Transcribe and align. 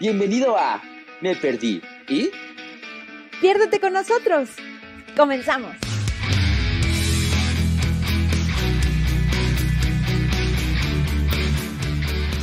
Bienvenido 0.00 0.56
a 0.58 0.82
Me 1.20 1.36
Perdí. 1.36 1.80
¿Y? 2.08 2.28
Piérdete 3.40 3.78
con 3.78 3.92
nosotros. 3.92 4.50
Comenzamos. 5.16 5.76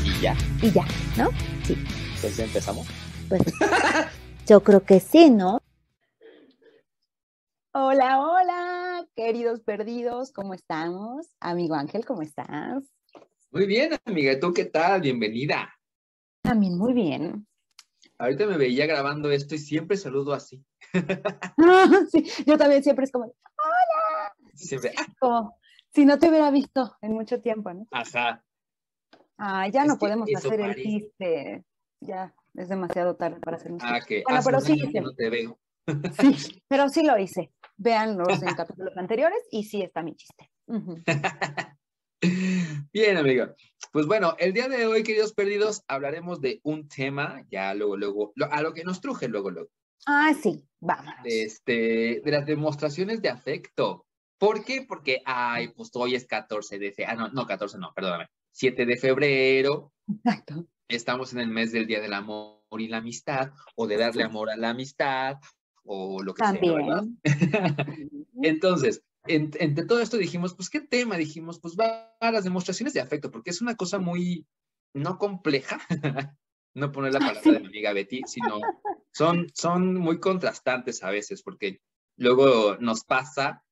Y 0.05 0.21
ya. 0.21 0.35
Y 0.61 0.71
ya, 0.71 0.85
¿no? 1.17 1.29
Sí. 1.65 1.75
Entonces 2.15 2.39
empezamos. 2.39 2.88
Pues 3.27 3.41
yo 4.47 4.63
creo 4.63 4.86
que 4.86 5.02
sí, 5.02 5.29
¿no? 5.29 5.59
Hola, 7.73 8.21
hola, 8.21 9.05
queridos 9.13 9.59
perdidos, 9.59 10.31
¿cómo 10.31 10.54
estamos? 10.54 11.27
Amigo 11.41 11.75
Ángel, 11.75 12.05
¿cómo 12.05 12.21
estás? 12.21 12.83
Muy 13.52 13.65
bien, 13.65 13.97
amiga. 14.05 14.39
¿Tú 14.39 14.54
qué 14.54 14.65
tal? 14.65 15.02
Bienvenida. 15.02 15.70
También 16.42 16.78
muy 16.78 16.94
bien. 16.94 17.48
Ahorita 18.18 18.45
me 18.45 18.58
veía 18.58 18.86
grabando 18.86 19.32
esto 19.32 19.55
y 19.55 19.58
siempre 19.59 19.98
saludo 19.98 20.34
así. 20.34 20.63
sí, 22.12 22.26
yo 22.45 22.58
también 22.58 22.84
siempre 22.84 23.05
es 23.05 23.12
como, 23.12 23.26
hola. 23.26 24.34
Siempre. 24.54 24.91
ah, 24.98 25.05
Como 25.20 25.58
si 25.94 26.05
no 26.05 26.20
te 26.20 26.30
hubiera 26.30 26.52
visto 26.52 26.96
en 27.02 27.13
mucho 27.13 27.41
tiempo, 27.41 27.73
¿no? 27.73 27.88
Ajá. 27.91 28.44
Ah, 29.38 29.68
ya 29.70 29.82
Es 29.84 29.88
no 29.88 29.98
podemos 29.98 30.30
hacer 30.35 30.59
el 30.62 30.76
chiste. 30.76 31.63
Ya 31.99 32.34
es 32.55 32.70
demasiado 32.70 33.16
tarde 33.16 33.40
para 33.40 33.58
hacer 33.58 33.71
un 33.71 33.80
Ah, 33.82 33.96
chiste. 33.99 34.08
que 34.18 34.23
Bueno, 34.23 34.41
pero 34.46 34.60
sí, 34.62 34.73
hice. 34.84 35.02
no 35.02 35.13
te 35.13 35.30
veo. 35.30 35.60
Sí, 36.20 36.62
pero 36.68 36.90
sí 36.90 37.04
lo 37.04 37.18
hice. 37.18 37.52
Véanlos 37.77 38.41
en 38.44 38.54
capítulos 38.55 38.96
anteriores 38.98 39.40
y 39.52 39.63
sí 39.63 39.82
está 39.82 40.04
mi 40.04 40.16
chiste. 40.16 40.52
Bien, 42.94 43.18
amiga. 43.18 43.55
Pues 43.91 44.05
bueno, 44.05 44.36
el 44.40 44.54
día 44.54 44.70
de 44.70 44.86
hoy, 44.88 45.04
queridos 45.04 45.34
perdidos, 45.34 45.84
hablaremos 45.88 46.40
de 46.40 46.62
un 46.63 46.88
tema, 46.88 47.45
ya 47.52 47.73
luego, 47.73 47.98
luego, 47.98 48.32
lo- 48.36 48.52
a 48.52 48.62
lo 48.62 48.73
que 48.73 48.86
nos 48.86 49.02
truje 49.02 49.27
luego, 49.27 49.52
luego, 49.52 49.70
Ah, 50.05 50.34
sí, 50.34 50.63
vámonos. 50.79 51.15
este, 51.26 52.21
de 52.24 52.32
las 52.32 52.46
demostraciones 52.46 53.21
de 53.21 53.30
afecto. 53.30 54.05
¿Por 54.38 54.63
qué? 54.63 54.85
Porque, 54.88 55.21
ay, 55.26 55.68
pues 55.76 55.91
hoy 55.93 56.15
es 56.15 56.26
14 56.26 56.80
de 56.80 56.93
febrero, 56.93 57.12
ah, 57.12 57.15
no, 57.27 57.41
no, 57.41 57.46
14 57.46 57.77
no, 57.77 57.91
perdóname, 57.93 58.27
7 58.52 58.85
de 58.85 58.96
febrero, 58.96 59.91
Exacto. 60.08 60.65
estamos 60.87 61.34
en 61.34 61.40
el 61.41 61.49
mes 61.49 61.74
del 61.74 61.85
Día 61.85 61.99
del 61.99 62.13
Amor 62.13 62.62
y 62.77 62.87
la 62.87 62.98
Amistad, 62.98 63.52
o 63.76 63.87
de 63.87 63.98
darle 63.98 64.24
amor 64.24 64.50
a 64.50 64.56
la 64.56 64.69
amistad, 64.69 65.35
o 65.84 66.24
lo 66.24 66.34
que 66.34 66.44
sea, 66.46 66.62
¿verdad? 66.62 67.03
En- 69.25 69.52
entre 69.59 69.86
todo 69.86 70.02
esto 70.02 70.18
dijimos, 70.18 70.56
pues, 70.56 70.69
¿qué 70.69 70.81
tema? 70.81 71.18
Dijimos, 71.18 71.59
pues, 71.59 71.75
va 71.80 72.16
a 72.19 72.31
las 72.31 72.44
demostraciones 72.44 72.94
de 72.94 73.02
afecto, 73.02 73.30
porque 73.31 73.52
es 73.52 73.62
una 73.62 73.75
cosa 73.75 74.00
muy, 74.00 74.46
no 74.94 75.18
compleja, 75.18 75.80
no 76.75 76.91
poner 76.91 77.14
la 77.14 77.19
palabra 77.19 77.52
de 77.52 77.59
mi 77.59 77.68
amiga 77.68 77.94
Betty, 77.94 78.22
sino 78.25 78.59
son, 79.14 79.47
son 79.53 79.96
muy 79.96 80.19
contrastantes 80.19 81.03
a 81.03 81.12
veces, 81.12 81.44
porque 81.44 81.81
luego 82.18 82.78
nos 82.80 83.03
pasa 83.03 83.64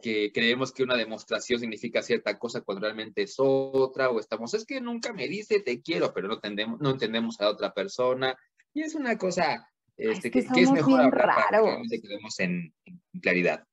que 0.00 0.32
creemos 0.32 0.72
que 0.72 0.82
una 0.82 0.96
demostración 0.96 1.60
significa 1.60 2.02
cierta 2.02 2.38
cosa 2.38 2.62
cuando 2.62 2.82
realmente 2.82 3.22
es 3.22 3.34
otra, 3.38 4.10
o 4.10 4.20
estamos, 4.20 4.54
es 4.54 4.64
que 4.64 4.80
nunca 4.80 5.12
me 5.12 5.28
dice 5.28 5.60
te 5.60 5.80
quiero, 5.82 6.12
pero 6.14 6.28
no 6.28 6.34
entendemos, 6.34 6.80
no 6.80 6.90
entendemos 6.90 7.38
a 7.40 7.44
la 7.44 7.50
otra 7.50 7.74
persona, 7.74 8.36
y 8.74 8.82
es 8.82 8.94
una 8.94 9.18
cosa 9.18 9.68
este, 9.98 10.30
que 10.30 10.40
que, 10.40 10.46
que 10.54 10.60
es 10.62 10.68
mejor 10.72 11.00
hablar 11.00 11.10
para 11.34 11.50
que 11.90 12.00
quedemos 12.00 12.40
en- 12.40 12.74
en 12.86 13.20
claridad. 13.20 13.64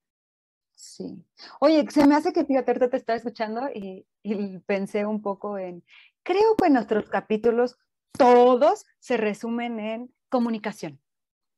Sí. 0.79 1.21
Oye, 1.59 1.85
se 1.91 2.07
me 2.07 2.15
hace 2.15 2.31
que, 2.31 2.39
ahorita 2.39 2.89
te 2.89 2.95
estaba 2.95 3.17
escuchando 3.17 3.67
y, 3.75 4.07
y 4.23 4.59
pensé 4.59 5.05
un 5.05 5.21
poco 5.21 5.57
en, 5.57 5.83
creo 6.23 6.55
que 6.55 6.69
nuestros 6.69 7.09
capítulos 7.09 7.77
todos 8.17 8.85
se 8.97 9.17
resumen 9.17 9.77
en 9.81 10.15
comunicación. 10.29 11.01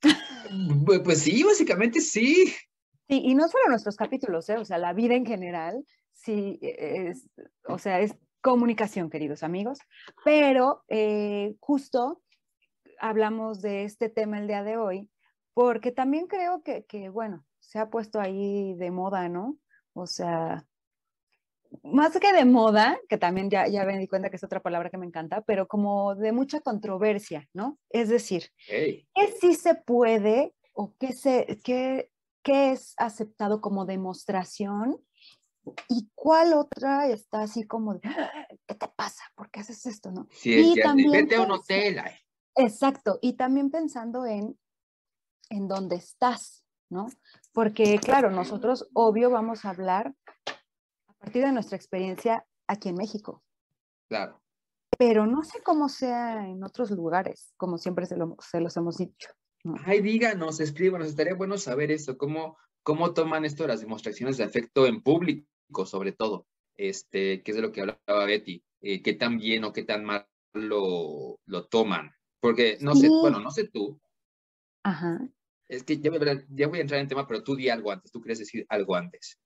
Pu- 0.02 1.04
Pues 1.04 1.20
sí, 1.22 1.44
básicamente 1.44 2.02
sí. 2.02 2.52
Sí, 3.08 3.22
y 3.24 3.36
no 3.36 3.48
solo 3.48 3.70
nuestros 3.70 3.96
capítulos, 3.96 4.50
¿eh? 4.50 4.58
o 4.58 4.66
sea, 4.66 4.80
la 4.80 4.94
vida 4.94 5.14
en 5.14 5.28
general, 5.28 5.86
sí, 6.14 6.58
es, 6.64 7.30
o 7.68 7.78
sea, 7.78 8.00
es 8.00 8.16
comunicación, 8.42 9.12
queridos 9.12 9.44
amigos, 9.44 9.78
pero 10.26 10.84
eh, 10.88 11.56
justo 11.60 12.24
hablamos 13.00 13.62
de 13.62 13.84
este 13.84 14.10
tema 14.10 14.40
el 14.40 14.48
día 14.48 14.64
de 14.64 14.78
hoy, 14.78 15.12
porque 15.54 15.92
también 15.92 16.26
creo 16.26 16.64
que, 16.64 16.86
que, 16.86 17.10
bueno, 17.10 17.46
se 17.72 17.80
ha 17.80 17.90
puesto 17.90 18.20
ahí 18.20 18.74
de 18.74 18.92
moda, 18.92 19.30
¿no? 19.30 19.58
O 19.94 20.06
sea, 20.06 20.66
más 21.84 22.20
que 22.20 22.34
de 22.34 22.44
moda, 22.44 23.00
que 23.08 23.18
también 23.18 23.50
ya, 23.50 23.66
ya 23.70 23.86
me 23.86 23.98
di 23.98 24.10
cuenta 24.10 24.30
que 24.30 24.36
es 24.36 24.44
otra 24.44 24.62
palabra 24.62 24.90
que 24.90 24.98
me 24.98 25.06
encanta, 25.06 25.40
pero 25.40 25.70
como 25.70 26.14
de 26.16 26.34
mucha 26.34 26.60
controversia, 26.60 27.48
¿no? 27.54 27.80
Es 27.90 28.10
decir, 28.10 28.50
¿qué 28.68 29.06
sí 29.40 29.54
se 29.54 29.76
puede 29.76 30.54
o 30.74 30.94
qué, 31.00 31.14
se, 31.14 31.62
qué, 31.64 32.12
qué 32.44 32.74
es 32.74 32.94
aceptado 32.98 33.62
como 33.62 33.86
demostración 33.86 35.00
y 35.88 36.10
cuál 36.14 36.52
otra 36.52 37.08
está 37.08 37.44
así 37.44 37.64
como 37.66 37.94
de, 37.94 38.02
"Ah, 38.04 38.48
¿qué 38.68 38.76
te 38.76 38.90
pasa? 38.90 39.24
¿Por 39.34 39.50
qué 39.50 39.62
haces 39.62 39.86
esto? 39.86 40.12
¿no? 40.12 40.28
sí, 40.30 40.54
es 40.54 40.68
Y 40.68 40.76
de, 40.76 40.82
también 40.82 41.12
vete 41.14 41.36
a 41.38 41.42
un 41.44 41.52
hotel. 41.52 42.00
ay. 42.00 42.16
Exacto, 42.54 43.18
y 43.22 43.38
también 43.38 43.72
pensando 43.72 44.26
en, 44.26 44.60
en 45.50 45.70
dónde 45.70 45.96
estás, 45.96 46.61
¿no? 46.92 47.08
Porque 47.54 47.98
claro, 48.00 48.30
nosotros 48.30 48.88
obvio 48.94 49.30
vamos 49.32 49.66
a 49.66 49.70
hablar 49.72 50.14
a 51.08 51.14
partir 51.14 51.44
de 51.44 51.52
nuestra 51.52 51.78
experiencia 51.78 52.46
aquí 52.68 52.90
en 52.90 52.96
México, 52.96 53.44
Claro. 54.10 54.42
pero 54.98 55.26
no 55.26 55.44
sé 55.44 55.62
cómo 55.64 55.90
sea 55.90 56.46
en 56.48 56.64
otros 56.64 56.92
lugares, 56.92 57.54
como 57.58 57.78
siempre 57.78 58.06
se, 58.06 58.18
lo- 58.18 58.38
se 58.40 58.60
los 58.62 58.76
hemos 58.78 58.98
dicho. 58.98 59.30
¿no? 59.64 59.76
Ay, 59.86 60.02
díganos, 60.02 60.60
escríbanos, 60.60 61.08
estaría 61.08 61.36
bueno 61.36 61.58
saber 61.58 61.92
eso, 61.92 62.18
cómo, 62.18 62.58
cómo 62.84 63.14
toman 63.14 63.46
esto 63.46 63.66
las 63.68 63.82
demostraciones 63.82 64.38
de 64.38 64.44
afecto 64.44 64.86
en 64.86 65.02
público, 65.02 65.86
sobre 65.86 66.12
todo, 66.12 66.48
este, 66.76 67.42
que 67.44 67.52
es 67.52 67.56
de 67.58 67.62
lo 67.64 67.72
que 67.72 67.82
hablaba 67.82 68.26
Betty, 68.26 68.64
eh, 68.82 69.02
qué 69.02 69.14
tan 69.14 69.38
bien 69.38 69.64
o 69.64 69.72
qué 69.72 69.84
tan 69.84 70.04
mal 70.04 70.28
lo, 70.54 71.40
lo 71.46 71.68
toman. 71.68 72.12
Porque 72.40 72.78
no 72.82 72.96
sé, 72.96 73.08
bueno, 73.08 73.40
no 73.40 73.52
sé 73.52 73.68
tú, 73.68 74.00
Ajá. 74.84 75.20
Es 75.72 75.84
que 75.84 76.00
ya 76.00 76.12
voy, 76.12 76.20
a, 76.28 76.82
entrar 76.82 77.00
en 77.00 77.08
tema, 77.08 77.26
pero 77.26 77.44
tú 77.44 77.56
di 77.56 77.70
algo 77.70 77.92
antes, 77.92 78.12
tú 78.12 78.20
quieres 78.20 78.40
decir 78.40 78.66
algo 78.68 78.96
antes. 78.96 79.40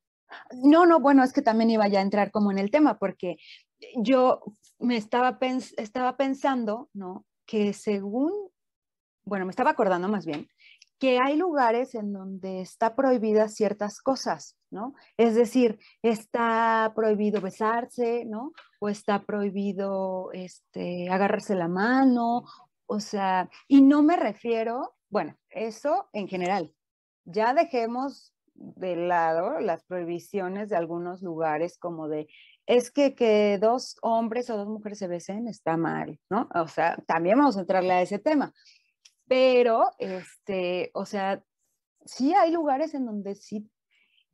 No, 0.63 0.87
no, 0.87 0.99
bueno, 0.99 1.23
es 1.23 1.31
que 1.31 1.43
también 1.43 1.69
iba 1.69 1.87
ya 1.87 1.99
a 1.99 2.01
entrar 2.01 2.31
como 2.31 2.51
en 2.51 2.57
el 2.57 2.71
tema, 2.71 2.97
porque 2.97 3.37
yo 3.95 4.41
me 4.79 4.97
estaba, 4.97 5.39
pens- 5.39 5.75
pensando, 6.17 6.89
¿no? 6.93 7.25
Que 7.45 7.73
según, 7.73 8.31
bueno, 9.23 9.45
me 9.45 9.51
estaba 9.51 9.69
acordando 9.69 10.07
más 10.07 10.25
bien, 10.25 10.47
que 10.97 11.19
hay 11.19 11.35
lugares 11.35 11.93
en 11.93 12.11
donde 12.11 12.61
está 12.61 12.95
prohibidas 12.95 13.53
ciertas 13.53 14.01
cosas, 14.01 14.57
¿no? 14.71 14.95
Es 15.17 15.35
decir, 15.35 15.77
está 16.01 16.91
prohibido 16.95 17.39
besarse, 17.39 18.25
¿no? 18.25 18.51
O 18.79 18.89
está 18.89 19.23
prohibido 19.23 20.31
este, 20.33 21.07
agarrarse 21.07 21.53
la 21.53 21.67
mano, 21.67 22.45
o 22.87 22.99
sea, 22.99 23.47
y 23.67 23.83
no 23.83 24.01
me 24.01 24.15
refiero, 24.15 24.95
bueno, 25.09 25.37
eso 25.55 26.09
en 26.13 26.27
general. 26.27 26.73
Ya 27.25 27.53
dejemos 27.53 28.33
de 28.53 28.95
lado 28.95 29.59
las 29.59 29.83
prohibiciones 29.83 30.69
de 30.69 30.75
algunos 30.75 31.21
lugares 31.21 31.77
como 31.77 32.07
de, 32.07 32.27
es 32.66 32.91
que 32.91 33.16
que 33.16 33.57
dos 33.59 33.97
hombres 34.01 34.49
o 34.49 34.57
dos 34.57 34.67
mujeres 34.67 34.99
se 34.99 35.07
besen 35.07 35.47
está 35.47 35.77
mal, 35.77 36.19
¿no? 36.29 36.49
O 36.55 36.67
sea, 36.67 36.97
también 37.07 37.38
vamos 37.38 37.57
a 37.57 37.61
entrarle 37.61 37.93
a 37.93 38.01
ese 38.01 38.19
tema. 38.19 38.53
Pero, 39.27 39.91
este, 39.97 40.91
o 40.93 41.05
sea, 41.05 41.43
sí 42.05 42.33
hay 42.33 42.51
lugares 42.51 42.93
en 42.93 43.05
donde 43.05 43.35
sí, 43.35 43.69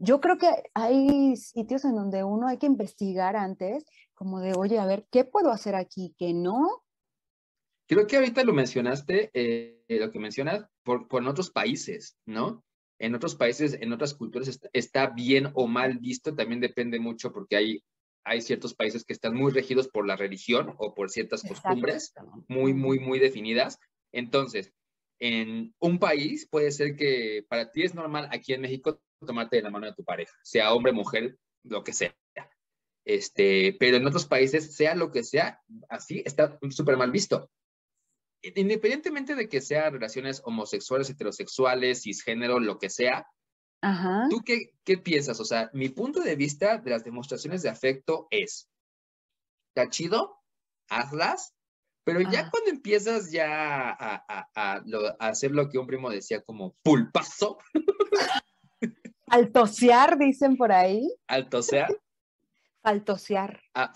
yo 0.04 0.20
creo 0.20 0.38
que 0.38 0.50
hay 0.74 1.36
sitios 1.36 1.86
en 1.86 1.96
donde 1.96 2.24
uno 2.24 2.48
hay 2.48 2.58
que 2.58 2.66
investigar 2.66 3.36
antes, 3.36 3.86
como 4.16 4.40
de, 4.40 4.54
oye, 4.58 4.80
a 4.80 4.86
ver, 4.86 5.06
¿qué 5.12 5.24
puedo 5.26 5.52
hacer 5.52 5.76
aquí 5.76 6.16
que 6.18 6.34
no? 6.34 6.84
Creo 7.88 8.08
que 8.08 8.18
ahorita 8.18 8.44
lo 8.44 8.54
mencionaste, 8.54 9.30
eh, 9.34 9.84
lo 9.88 10.12
que 10.12 10.20
mencionas, 10.20 10.66
por, 10.84 11.08
en 11.12 11.28
otros 11.28 11.52
países, 11.52 12.18
¿no? 12.26 12.64
En 13.00 13.16
otros 13.16 13.36
países, 13.36 13.78
en 13.80 13.94
otras 13.94 14.14
culturas 14.14 14.48
está, 14.48 14.70
está 14.74 15.08
bien 15.08 15.50
o 15.54 15.68
mal 15.68 15.98
visto, 15.98 16.36
también 16.36 16.60
depende 16.60 17.00
mucho 17.00 17.32
porque 17.32 17.56
hay, 17.56 17.84
hay 18.24 18.42
ciertos 18.42 18.74
países 18.74 19.04
que 19.04 19.14
están 19.14 19.36
muy 19.36 19.52
regidos 19.52 19.88
por 19.88 20.06
la 20.06 20.16
religión 20.16 20.76
o 20.78 20.94
por 20.94 21.10
ciertas 21.10 21.42
costumbres 21.42 22.14
Exacto. 22.16 22.46
muy, 22.48 22.74
muy, 22.74 22.98
Ujú. 22.98 23.08
muy 23.08 23.20
definidas. 23.20 23.80
Entonces, 24.12 24.72
en 25.20 25.74
un 25.80 26.00
país 26.00 26.48
puede 26.50 26.72
ser 26.72 26.96
que 26.96 27.46
para 27.48 27.72
ti 27.72 27.84
es 27.84 27.96
normal 27.96 28.28
aquí 28.32 28.54
en 28.54 28.62
México 28.62 29.00
tomarte 29.26 29.58
de 29.58 29.62
la 29.64 29.70
mano 29.70 29.86
de 29.86 29.94
tu 29.94 30.04
pareja, 30.04 30.34
sea 30.44 30.74
hombre, 30.74 30.92
mujer, 30.92 31.38
lo 31.64 31.84
que 31.84 31.94
sea. 31.94 32.16
Este, 33.06 33.76
pero 33.80 33.98
en 33.98 34.06
otros 34.06 34.26
países, 34.26 34.76
sea 34.76 34.96
lo 34.96 35.12
que 35.12 35.24
sea, 35.24 35.62
así 35.90 36.22
está 36.26 36.60
súper 36.70 36.98
mal 36.98 37.12
visto. 37.12 37.50
Independientemente 38.44 39.36
de 39.36 39.48
que 39.48 39.62
sean 39.62 39.94
relaciones 39.94 40.42
homosexuales, 40.46 41.10
heterosexuales, 41.10 42.02
cisgénero, 42.04 42.60
lo 42.60 42.80
que 42.80 42.90
sea, 42.90 43.28
Ajá. 43.82 44.28
¿tú 44.30 44.42
qué, 44.44 44.74
qué 44.84 44.98
piensas? 44.98 45.40
O 45.40 45.46
sea, 45.46 45.70
mi 45.74 45.90
punto 45.90 46.22
de 46.22 46.36
vista 46.36 46.78
de 46.78 46.90
las 46.90 47.04
demostraciones 47.04 47.62
de 47.62 47.70
afecto 47.70 48.28
es, 48.32 48.68
está 49.70 49.90
chido, 49.90 50.42
hazlas, 50.90 51.54
Pero 52.04 52.22
ya 52.22 52.50
cuando 52.50 52.72
empiezas 52.72 53.32
ya 53.32 53.92
a, 53.92 54.26
a, 54.28 54.50
a, 54.56 54.84
hacer 55.20 55.52
lo 55.52 55.70
que 55.70 55.78
un 55.78 55.86
primo 55.86 56.10
decía 56.10 56.42
como 56.42 56.76
pulpazo. 56.82 57.60
Altosear, 59.28 60.18
dicen 60.18 60.58
por 60.58 60.72
ahí. 60.72 61.16
Altosear. 61.28 61.96
Faltosear. 62.82 63.62
Ah, 63.76 63.94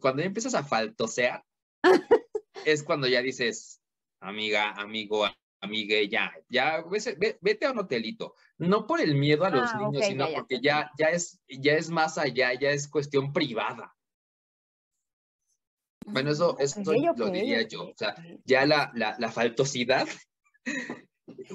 cuando 0.00 0.22
ya 0.22 0.26
empiezas 0.26 0.54
a 0.54 0.62
faltosear, 0.62 1.44
es 2.64 2.82
cuando 2.82 3.06
ya 3.06 3.22
dices, 3.22 3.80
amiga, 4.20 4.72
amigo, 4.72 5.26
amigue, 5.60 6.08
ya, 6.08 6.32
ya, 6.48 6.84
vete 7.40 7.66
a 7.66 7.72
un 7.72 7.78
hotelito. 7.78 8.34
No 8.58 8.86
por 8.86 9.00
el 9.00 9.14
miedo 9.14 9.44
a 9.44 9.50
los 9.50 9.70
ah, 9.72 9.78
niños, 9.78 10.06
sino 10.06 10.28
porque 10.32 10.60
ya, 10.60 10.90
ya, 10.98 11.08
es, 11.08 11.40
ya 11.48 11.74
es 11.74 11.90
más 11.90 12.18
allá, 12.18 12.52
ya 12.54 12.70
es 12.70 12.88
cuestión 12.88 13.32
privada. 13.32 13.94
Bueno, 16.06 16.30
eso, 16.30 16.56
eso 16.58 16.82
lo 16.82 17.30
diría 17.30 17.62
yo. 17.62 17.88
O 17.88 17.94
sea, 17.96 18.14
ya 18.44 18.66
la, 18.66 18.92
la, 18.94 19.16
la 19.18 19.30
faltosidad. 19.30 20.06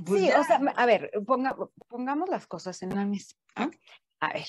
Pues 0.06 0.22
sí, 0.22 0.32
o 0.32 0.44
sea, 0.44 0.58
a 0.76 0.86
ver, 0.88 1.12
pongamos 1.26 2.30
las 2.30 2.48
cosas 2.48 2.82
en 2.82 2.90
la 2.96 3.06
mesa. 3.06 3.36
A 3.56 4.34
ver, 4.34 4.48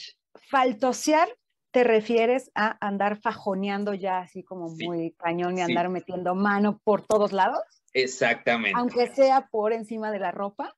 faltosear 0.48 1.28
te 1.70 1.84
refieres 1.84 2.50
a 2.54 2.76
andar 2.84 3.20
fajoneando 3.20 3.94
ya 3.94 4.18
así 4.18 4.42
como 4.42 4.68
muy 4.68 5.12
cañón 5.12 5.58
y 5.58 5.60
andar 5.60 5.88
metiendo 5.88 6.34
mano 6.34 6.80
por 6.82 7.06
todos 7.06 7.32
lados. 7.32 7.62
Exactamente. 7.92 8.78
Aunque 8.78 9.08
sea 9.08 9.48
por 9.50 9.72
encima 9.72 10.10
de 10.10 10.18
la 10.18 10.32
ropa, 10.32 10.76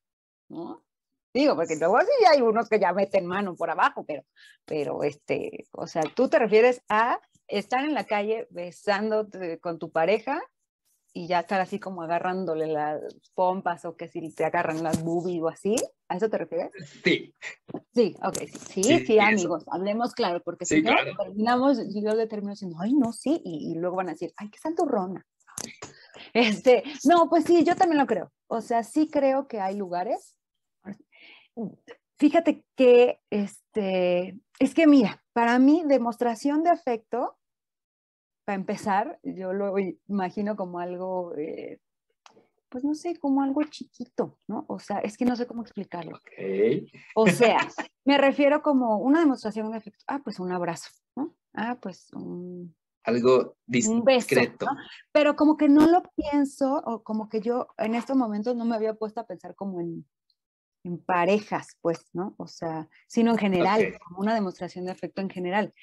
¿no? 0.49 0.83
Digo, 1.33 1.55
porque 1.55 1.75
luego 1.77 1.99
sí 2.01 2.25
hay 2.31 2.41
unos 2.41 2.69
que 2.69 2.79
ya 2.79 2.93
meten 2.93 3.25
mano 3.25 3.55
por 3.55 3.71
abajo, 3.71 4.05
pero, 4.05 4.23
pero 4.65 5.03
este, 5.03 5.65
o 5.71 5.87
sea, 5.87 6.03
tú 6.03 6.29
te 6.29 6.37
refieres 6.37 6.83
a 6.89 7.19
estar 7.47 7.83
en 7.83 7.95
la 7.95 8.03
calle 8.03 8.47
besándote 8.51 9.59
con 9.59 9.79
tu 9.79 9.91
pareja 9.91 10.39
y 11.13 11.27
ya 11.27 11.41
estar 11.41 11.61
así 11.61 11.79
como 11.79 12.01
agarrándole 12.01 12.65
las 12.65 13.01
pompas 13.35 13.85
o 13.85 13.95
que 13.95 14.07
si 14.07 14.33
te 14.33 14.45
agarran 14.45 14.81
las 14.81 15.03
boobies 15.03 15.41
o 15.43 15.47
así, 15.47 15.75
¿a 16.07 16.17
eso 16.17 16.27
te 16.29 16.39
refieres? 16.39 16.71
Sí. 17.03 17.33
Sí, 17.93 18.15
ok, 18.23 18.37
sí, 18.71 18.83
sí, 19.05 19.19
amigos, 19.19 19.63
hablemos 19.67 20.13
claro, 20.13 20.41
porque 20.43 20.65
si 20.65 20.81
no 20.81 20.91
terminamos, 21.17 21.77
yo 21.93 22.15
le 22.15 22.25
termino 22.27 22.53
diciendo, 22.53 22.77
ay, 22.79 22.93
no, 22.93 23.13
sí, 23.13 23.39
y, 23.45 23.75
luego 23.75 23.97
van 23.97 24.09
a 24.09 24.13
decir, 24.13 24.33
ay, 24.37 24.49
qué 24.49 24.57
santurrona. 24.57 25.25
Este, 26.33 26.83
no, 27.05 27.29
pues 27.29 27.43
sí, 27.45 27.63
yo 27.63 27.75
también 27.75 27.99
lo 27.99 28.07
creo. 28.07 28.31
O 28.47 28.61
sea, 28.61 28.83
sí 28.83 29.09
creo 29.09 29.47
que 29.47 29.59
hay 29.59 29.75
lugares. 29.75 30.35
Fíjate 32.17 32.63
que, 32.75 33.19
este, 33.29 34.39
es 34.59 34.73
que 34.73 34.87
mira, 34.87 35.23
para 35.33 35.59
mí, 35.59 35.83
demostración 35.85 36.63
de 36.63 36.69
afecto, 36.69 37.37
para 38.45 38.55
empezar, 38.55 39.19
yo 39.23 39.53
lo 39.53 39.75
imagino 40.07 40.55
como 40.55 40.79
algo, 40.79 41.35
eh, 41.37 41.79
pues 42.69 42.83
no 42.83 42.93
sé, 42.95 43.17
como 43.17 43.41
algo 43.41 43.63
chiquito, 43.63 44.37
¿no? 44.47 44.65
O 44.67 44.79
sea, 44.79 44.99
es 44.99 45.17
que 45.17 45.25
no 45.25 45.35
sé 45.35 45.47
cómo 45.47 45.61
explicarlo. 45.61 46.19
O 47.15 47.27
sea, 47.27 47.57
me 48.05 48.17
refiero 48.17 48.61
como 48.61 48.97
una 48.97 49.19
demostración 49.19 49.71
de 49.71 49.77
afecto. 49.77 50.03
Ah, 50.07 50.19
pues 50.23 50.39
un 50.39 50.51
abrazo, 50.51 50.89
¿no? 51.15 51.35
Ah, 51.53 51.77
pues 51.81 52.11
un... 52.13 52.75
Algo 53.05 53.57
discreto. 53.65 54.65
Pero 55.11 55.35
como 55.35 55.57
que 55.57 55.67
no 55.67 55.87
lo 55.87 56.03
pienso, 56.15 56.81
o 56.85 57.03
como 57.03 57.27
que 57.27 57.41
yo 57.41 57.67
en 57.77 57.95
estos 57.95 58.15
momentos 58.15 58.55
no 58.55 58.65
me 58.65 58.75
había 58.75 58.93
puesto 58.93 59.19
a 59.19 59.27
pensar 59.27 59.55
como 59.55 59.81
en, 59.81 60.05
en 60.83 60.97
parejas, 60.97 61.77
pues, 61.81 62.05
¿no? 62.13 62.33
O 62.37 62.47
sea, 62.47 62.89
sino 63.07 63.31
en 63.31 63.37
general, 63.37 63.97
como 64.05 64.19
una 64.19 64.33
demostración 64.33 64.85
de 64.85 64.91
afecto 64.91 65.21
en 65.21 65.29
general. 65.29 65.73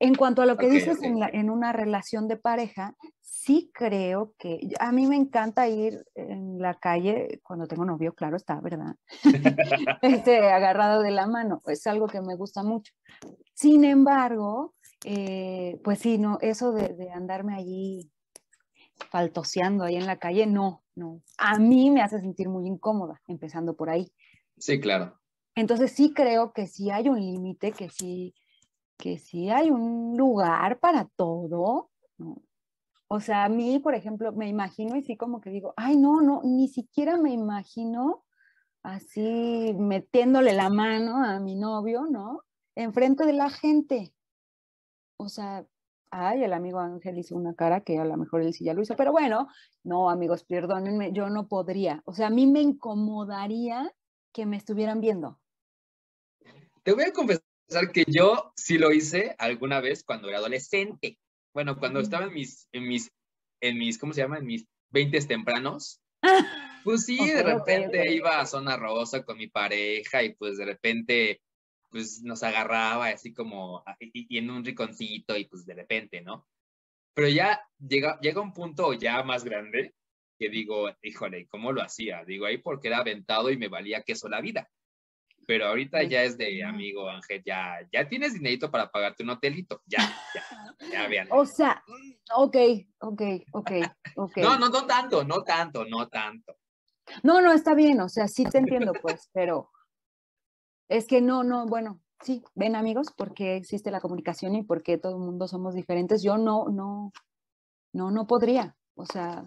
En 0.00 0.14
cuanto 0.14 0.42
a 0.42 0.46
lo 0.46 0.56
que 0.56 0.70
dices 0.70 1.02
En, 1.02 1.22
en, 1.22 1.50
una 1.50 1.72
relación 1.72 2.28
de 2.28 2.36
pareja, 2.36 2.94
sí 3.20 3.70
creo 3.74 4.34
que 4.38 4.60
a 4.78 4.92
mí 4.92 5.06
me 5.06 5.16
encanta 5.16 5.68
ir 5.68 6.04
en 6.14 6.60
la 6.60 6.74
calle 6.74 7.40
cuando 7.42 7.66
tengo 7.66 7.84
novio, 7.84 8.14
claro 8.14 8.36
está, 8.36 8.60
¿verdad? 8.60 8.96
este, 10.02 10.50
agarrado 10.50 11.02
de 11.02 11.10
la 11.10 11.26
mano, 11.26 11.62
es 11.66 11.86
algo 11.86 12.06
que 12.06 12.20
me 12.20 12.36
gusta 12.36 12.62
mucho. 12.62 12.92
Sin 13.54 13.84
embargo, 13.84 14.74
eh, 15.04 15.80
pues 15.82 15.98
sí, 15.98 16.18
no, 16.18 16.38
eso 16.40 16.72
de, 16.72 16.94
de 16.94 17.10
andarme 17.10 17.56
allí 17.56 18.10
faltoseando 19.10 19.84
ahí 19.84 19.96
en 19.96 20.06
la 20.06 20.18
calle, 20.18 20.46
no, 20.46 20.84
no. 20.94 21.22
A 21.38 21.58
mí 21.58 21.90
me 21.90 22.02
hace 22.02 22.20
sentir 22.20 22.48
muy 22.48 22.66
incómoda, 22.66 23.20
empezando 23.26 23.74
por 23.74 23.90
ahí. 23.90 24.12
Sí, 24.58 24.80
claro. 24.80 25.18
Entonces 25.54 25.92
sí 25.92 26.12
creo 26.14 26.52
que 26.52 26.66
sí 26.66 26.90
hay 26.90 27.08
un 27.08 27.20
límite, 27.20 27.72
que 27.72 27.88
sí, 27.88 28.34
que 28.98 29.18
sí 29.18 29.48
hay 29.48 29.70
un 29.70 30.16
lugar 30.16 30.78
para 30.80 31.06
todo, 31.16 31.90
¿no? 32.18 32.42
O 33.10 33.20
sea, 33.20 33.44
a 33.44 33.48
mí, 33.48 33.78
por 33.78 33.94
ejemplo, 33.94 34.32
me 34.32 34.48
imagino 34.48 34.96
y 34.96 35.02
sí 35.02 35.16
como 35.16 35.40
que 35.40 35.48
digo, 35.48 35.72
ay, 35.76 35.96
no, 35.96 36.20
no, 36.20 36.42
ni 36.44 36.68
siquiera 36.68 37.16
me 37.16 37.32
imagino 37.32 38.24
así 38.82 39.74
metiéndole 39.78 40.52
la 40.52 40.68
mano 40.68 41.24
a 41.24 41.40
mi 41.40 41.54
novio, 41.54 42.06
¿no? 42.10 42.42
Enfrente 42.74 43.24
de 43.24 43.32
la 43.32 43.48
gente. 43.48 44.14
O 45.16 45.30
sea, 45.30 45.66
ay, 46.10 46.44
el 46.44 46.52
amigo 46.52 46.80
Ángel 46.80 47.18
hizo 47.18 47.34
una 47.34 47.54
cara 47.54 47.80
que 47.80 47.98
a 47.98 48.04
lo 48.04 48.16
mejor 48.18 48.42
él 48.42 48.52
sí 48.52 48.64
ya 48.64 48.74
lo 48.74 48.82
hizo, 48.82 48.94
pero 48.94 49.12
bueno, 49.12 49.48
no, 49.84 50.10
amigos, 50.10 50.44
perdónenme, 50.44 51.12
yo 51.12 51.30
no 51.30 51.48
podría. 51.48 52.02
O 52.04 52.12
sea, 52.12 52.26
a 52.26 52.30
mí 52.30 52.46
me 52.46 52.60
incomodaría 52.60 53.90
que 54.32 54.44
me 54.44 54.58
estuvieran 54.58 55.00
viendo. 55.00 55.40
Te 56.82 56.92
voy 56.92 57.04
a 57.04 57.12
confesar 57.12 57.47
que 57.92 58.04
yo 58.06 58.52
sí 58.56 58.78
lo 58.78 58.92
hice 58.92 59.34
alguna 59.38 59.80
vez 59.80 60.04
cuando 60.04 60.28
era 60.28 60.38
adolescente. 60.38 61.18
Bueno, 61.52 61.78
cuando 61.78 62.00
estaba 62.00 62.26
en 62.26 62.34
mis, 62.34 62.68
en 62.72 62.88
mis, 62.88 63.10
en 63.60 63.78
mis, 63.78 63.98
¿cómo 63.98 64.12
se 64.12 64.22
llama? 64.22 64.38
En 64.38 64.46
mis 64.46 64.66
20 64.90 65.20
tempranos. 65.22 66.00
Pues 66.84 67.04
sí, 67.04 67.18
de 67.18 67.42
repente 67.42 68.10
iba 68.14 68.40
a 68.40 68.46
Zona 68.46 68.76
Rosa 68.76 69.24
con 69.24 69.36
mi 69.36 69.48
pareja 69.48 70.22
y 70.22 70.34
pues 70.34 70.56
de 70.56 70.64
repente 70.64 71.42
pues 71.90 72.22
nos 72.22 72.42
agarraba 72.42 73.08
así 73.08 73.34
como 73.34 73.82
y, 73.98 74.34
y, 74.34 74.38
en 74.38 74.48
un 74.48 74.64
riconcito 74.64 75.36
y 75.36 75.44
pues 75.46 75.66
de 75.66 75.74
repente, 75.74 76.22
¿no? 76.22 76.46
Pero 77.14 77.28
ya 77.28 77.60
llega, 77.78 78.18
llega 78.20 78.40
un 78.40 78.54
punto 78.54 78.94
ya 78.94 79.22
más 79.22 79.44
grande 79.44 79.92
que 80.38 80.48
digo, 80.48 80.88
híjole, 81.02 81.48
¿cómo 81.48 81.72
lo 81.72 81.82
hacía? 81.82 82.24
Digo, 82.24 82.46
ahí 82.46 82.58
porque 82.58 82.88
era 82.88 82.98
aventado 82.98 83.50
y 83.50 83.58
me 83.58 83.68
valía 83.68 84.02
queso 84.02 84.28
la 84.28 84.40
vida. 84.40 84.70
Pero 85.48 85.64
ahorita 85.64 86.02
ya 86.02 86.24
es 86.24 86.36
de 86.36 86.62
amigo 86.62 87.08
Ángel, 87.08 87.42
ya, 87.42 87.78
ya 87.90 88.06
tienes 88.06 88.34
dinerito 88.34 88.70
para 88.70 88.90
pagarte 88.90 89.22
un 89.22 89.30
hotelito. 89.30 89.80
Ya, 89.86 89.98
ya, 90.34 90.76
ya 90.92 91.08
vean. 91.08 91.26
O 91.30 91.46
sea, 91.46 91.82
ok, 92.36 92.56
ok, 92.98 93.22
ok, 93.52 93.70
ok. 94.16 94.36
no, 94.36 94.58
no, 94.58 94.68
no 94.68 94.86
tanto, 94.86 95.24
no 95.24 95.42
tanto, 95.44 95.86
no 95.86 96.06
tanto. 96.06 96.54
No, 97.22 97.40
no, 97.40 97.52
está 97.52 97.74
bien, 97.74 97.98
o 98.02 98.10
sea, 98.10 98.28
sí 98.28 98.44
te 98.44 98.58
entiendo, 98.58 98.92
pues, 99.00 99.30
pero 99.32 99.70
es 100.86 101.06
que 101.06 101.22
no, 101.22 101.44
no, 101.44 101.64
bueno, 101.64 102.02
sí, 102.20 102.44
ven 102.54 102.76
amigos, 102.76 103.06
porque 103.16 103.56
existe 103.56 103.90
la 103.90 104.02
comunicación 104.02 104.54
y 104.54 104.64
porque 104.64 104.98
todo 104.98 105.12
el 105.16 105.22
mundo 105.22 105.48
somos 105.48 105.74
diferentes. 105.74 106.22
Yo 106.22 106.36
no, 106.36 106.66
no, 106.68 107.10
no, 107.94 108.10
no 108.10 108.26
podría, 108.26 108.76
o 108.96 109.06
sea, 109.06 109.44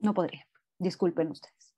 no 0.00 0.14
podría. 0.14 0.46
Disculpen 0.78 1.30
ustedes. 1.30 1.74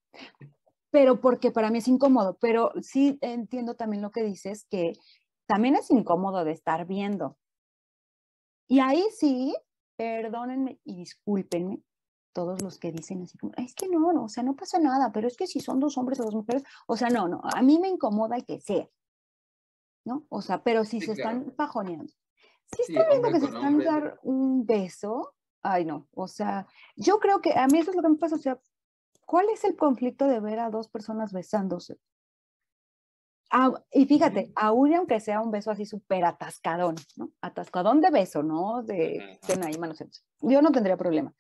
Pero 0.95 1.21
porque 1.21 1.51
para 1.51 1.71
mí 1.71 1.79
es 1.79 1.89
incómodo, 1.89 2.39
pero 2.41 2.71
sí 2.81 3.19
entiendo 3.21 3.75
también 3.75 4.01
lo 4.01 4.13
que 4.13 4.23
dices, 4.23 4.65
que 4.71 4.93
también 5.45 5.75
es 5.75 5.91
incómodo 5.91 6.45
de 6.45 6.53
estar 6.53 6.87
viendo. 6.87 7.37
Y 8.69 8.79
ahí 8.79 9.03
sí, 9.11 9.57
perdónenme 9.97 10.79
y 10.85 10.99
discúlpenme 10.99 11.83
todos 12.33 12.63
los 12.63 12.79
que 12.79 12.93
dicen 12.93 13.23
así 13.23 13.37
como, 13.39 13.53
es 13.57 13.75
que 13.75 13.89
no, 13.89 14.13
no, 14.13 14.27
o 14.27 14.29
sea, 14.29 14.45
no 14.45 14.55
pasa 14.55 14.79
nada, 14.79 15.11
pero 15.13 15.27
es 15.27 15.37
que 15.37 15.49
si 15.49 15.59
son 15.59 15.81
dos 15.81 15.99
hombres 15.99 16.21
o 16.21 16.27
dos 16.27 16.35
mujeres, 16.37 16.63
o 16.87 16.97
sea, 16.97 17.09
no, 17.09 17.27
no, 17.27 17.41
a 17.43 17.61
mí 17.63 17.81
me 17.81 17.89
incomoda 17.89 18.37
el 18.37 18.45
que 18.45 18.61
sea, 18.61 18.89
¿no? 20.05 20.27
O 20.29 20.43
sea, 20.43 20.63
pero 20.63 20.85
si 20.85 21.01
se 21.01 21.11
están 21.11 21.55
pajoneando. 21.57 22.13
Si 22.67 22.83
están 22.83 23.09
viendo 23.11 23.33
que 23.33 23.41
se 23.41 23.47
están 23.47 23.79
dar 23.81 24.21
un 24.23 24.65
beso, 24.65 25.35
ay 25.61 25.87
no, 25.87 26.07
o 26.13 26.29
sea, 26.29 26.69
yo 26.95 27.19
creo 27.19 27.41
que 27.41 27.53
a 27.59 27.67
mí 27.67 27.81
eso 27.81 27.91
es 27.91 27.97
lo 27.97 28.03
que 28.03 28.11
me 28.11 28.17
pasa, 28.17 28.37
o 28.37 28.39
sea, 28.39 28.61
¿cuál 29.27 29.47
es 29.53 29.65
el 29.65 29.77
conflicto 29.77 30.27
de 30.27 30.41
ver 30.41 30.59
a 30.59 30.71
dos 30.71 30.89
personas 30.89 31.33
besándose? 31.33 31.99
Ah, 33.51 33.73
y 33.93 34.07
fíjate, 34.07 34.51
aún 34.57 34.95
aunque 34.95 35.21
sea 35.21 35.41
un 35.41 35.53
beso 35.53 35.71
así 35.71 35.87
súper 35.87 36.25
atascadón, 36.25 36.97
¿no? 37.17 37.31
Atascadón 37.41 38.01
de 38.01 38.11
beso, 38.11 38.43
¿no? 38.43 38.83
De, 38.83 39.39
de 39.47 39.67
ahí 39.67 39.79
manos 39.79 40.03
Yo 40.41 40.61
no 40.61 40.73
tendría 40.73 40.97
problema. 40.97 41.33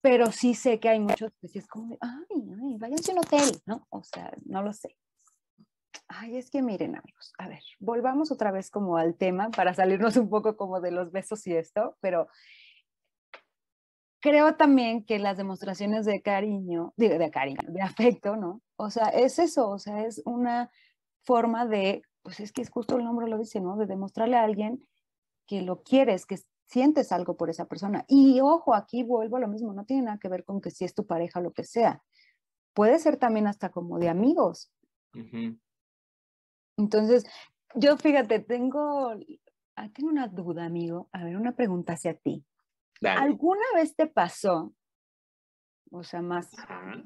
Pero 0.00 0.30
sí 0.30 0.54
sé 0.54 0.78
que 0.78 0.88
hay 0.88 1.00
muchos 1.00 1.32
que 1.40 1.58
es 1.58 1.66
como, 1.66 1.96
ay, 2.00 2.44
ay, 2.62 2.76
váyanse 2.78 3.10
a 3.10 3.14
un 3.14 3.20
hotel, 3.20 3.60
¿no? 3.66 3.86
O 3.90 4.04
sea, 4.04 4.32
no 4.44 4.62
lo 4.62 4.72
sé. 4.72 4.96
Ay, 6.06 6.36
es 6.36 6.50
que 6.50 6.62
miren, 6.62 6.96
amigos, 6.96 7.32
a 7.38 7.48
ver, 7.48 7.62
volvamos 7.80 8.30
otra 8.30 8.50
vez 8.50 8.70
como 8.70 8.96
al 8.96 9.16
tema 9.16 9.50
para 9.50 9.74
salirnos 9.74 10.16
un 10.16 10.28
poco 10.28 10.56
como 10.56 10.80
de 10.80 10.90
los 10.90 11.10
besos 11.10 11.46
y 11.46 11.56
esto, 11.56 11.96
pero 12.00 12.28
creo 14.22 14.54
también 14.54 15.04
que 15.04 15.18
las 15.18 15.36
demostraciones 15.36 16.06
de 16.06 16.22
cariño, 16.22 16.94
de, 16.96 17.18
de 17.18 17.30
cariño, 17.30 17.58
de 17.66 17.82
afecto, 17.82 18.36
¿no? 18.36 18.62
O 18.76 18.88
sea, 18.88 19.08
es 19.08 19.38
eso, 19.40 19.68
o 19.68 19.78
sea, 19.78 20.06
es 20.06 20.22
una 20.24 20.70
forma 21.24 21.66
de, 21.66 22.02
pues 22.22 22.38
es 22.38 22.52
que 22.52 22.62
es 22.62 22.70
justo 22.70 22.96
el 22.96 23.04
nombre 23.04 23.28
lo 23.28 23.36
dice, 23.36 23.60
¿no? 23.60 23.76
De 23.76 23.86
demostrarle 23.86 24.36
a 24.36 24.44
alguien 24.44 24.86
que 25.46 25.60
lo 25.62 25.82
quieres, 25.82 26.24
que 26.24 26.38
sientes 26.66 27.10
algo 27.10 27.36
por 27.36 27.50
esa 27.50 27.66
persona. 27.66 28.04
Y 28.06 28.40
ojo, 28.40 28.74
aquí 28.74 29.02
vuelvo 29.02 29.38
a 29.38 29.40
lo 29.40 29.48
mismo, 29.48 29.72
no 29.72 29.84
tiene 29.84 30.04
nada 30.04 30.18
que 30.18 30.28
ver 30.28 30.44
con 30.44 30.60
que 30.60 30.70
si 30.70 30.84
es 30.84 30.94
tu 30.94 31.04
pareja 31.04 31.40
o 31.40 31.42
lo 31.42 31.52
que 31.52 31.64
sea. 31.64 32.02
Puede 32.74 33.00
ser 33.00 33.16
también 33.16 33.48
hasta 33.48 33.70
como 33.70 33.98
de 33.98 34.08
amigos. 34.08 34.72
Entonces, 36.78 37.26
yo 37.74 37.96
fíjate, 37.96 38.38
tengo, 38.38 39.14
ah, 39.74 39.88
tengo 39.92 40.08
una 40.08 40.28
duda, 40.28 40.64
amigo. 40.64 41.08
A 41.12 41.24
ver, 41.24 41.36
una 41.36 41.56
pregunta 41.56 41.94
hacia 41.94 42.14
ti. 42.14 42.46
¿Alguna 43.02 43.64
vez 43.74 43.94
te 43.96 44.06
pasó, 44.06 44.72
o 45.90 46.02
sea, 46.02 46.22
más, 46.22 46.50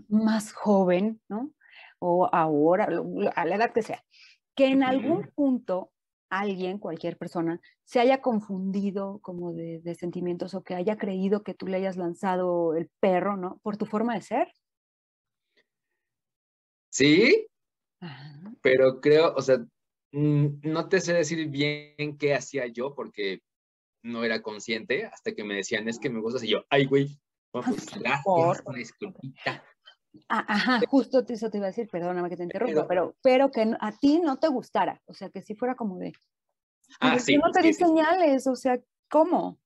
más 0.09 0.53
joven, 0.53 1.21
¿no? 1.29 1.53
O 1.99 2.29
ahora, 2.33 2.88
a 3.35 3.45
la 3.45 3.57
edad 3.57 3.73
que 3.73 3.83
sea, 3.83 4.05
que 4.55 4.67
en 4.67 4.83
algún 4.83 5.31
punto 5.35 5.93
alguien, 6.29 6.79
cualquier 6.79 7.17
persona, 7.17 7.61
se 7.85 8.00
haya 8.00 8.21
confundido 8.21 9.21
como 9.21 9.53
de, 9.53 9.95
sentimientos 9.95 10.55
o 10.55 10.62
que 10.62 10.75
haya 10.75 10.97
creído 10.97 11.43
que 11.43 11.55
tú 11.55 11.67
le 11.67 11.76
hayas 11.76 11.97
lanzado 11.97 12.75
el 12.75 12.91
perro, 13.00 13.37
¿no? 13.37 13.59
Por 13.62 13.76
tu 13.76 13.87
forma 13.87 14.15
de 14.15 14.23
ser. 14.23 14.49
Sí, 16.91 17.47
pero 18.62 19.00
creo, 19.00 19.35
o 19.35 19.43
sea, 19.43 19.59
no 20.12 20.88
te 20.88 21.00
sé 21.00 21.12
decir 21.12 21.49
bien 21.49 22.17
qué 22.19 22.35
hacía 22.35 22.67
yo 22.67 22.95
porque 22.95 23.43
no 24.07 24.25
era 24.25 24.43
consciente 24.43 25.07
hasta 25.07 25.33
que 25.33 25.45
me 25.45 25.55
decían, 25.55 25.89
es 25.89 25.99
que 25.99 26.11
me 26.11 26.21
gusta 26.21 26.45
y 26.45 26.51
yo, 26.51 26.65
ay, 26.71 26.87
güey, 26.87 27.19
pues 27.51 27.67
gracias, 27.99 28.63
una 28.65 28.79
disculpita. 28.79 29.65
Ah, 30.29 30.45
ajá, 30.49 30.81
justo 30.89 31.25
eso 31.29 31.51
te 31.51 31.59
iba 31.59 31.67
a 31.67 31.71
decir, 31.71 31.89
perdóname 31.89 32.31
que 32.31 32.37
te 32.37 32.45
interrumpa, 32.45 32.87
pero, 32.87 33.15
pero, 33.23 33.51
que 33.51 33.75
a 33.79 33.93
ti 33.93 34.19
no 34.21 34.39
te 34.39 34.49
gustara, 34.49 35.03
o 35.07 35.13
sea, 35.13 35.29
que 35.31 35.43
si 35.43 35.55
fuera 35.55 35.75
como 35.75 35.99
de... 35.99 36.13
Ah, 37.01 37.19
sí. 37.19 37.37
no 37.37 37.51
te 37.51 37.63
di 37.63 37.75
señales, 37.75 38.47
o 38.47 38.57
sea, 38.57 38.81
¿cómo? 39.11 39.59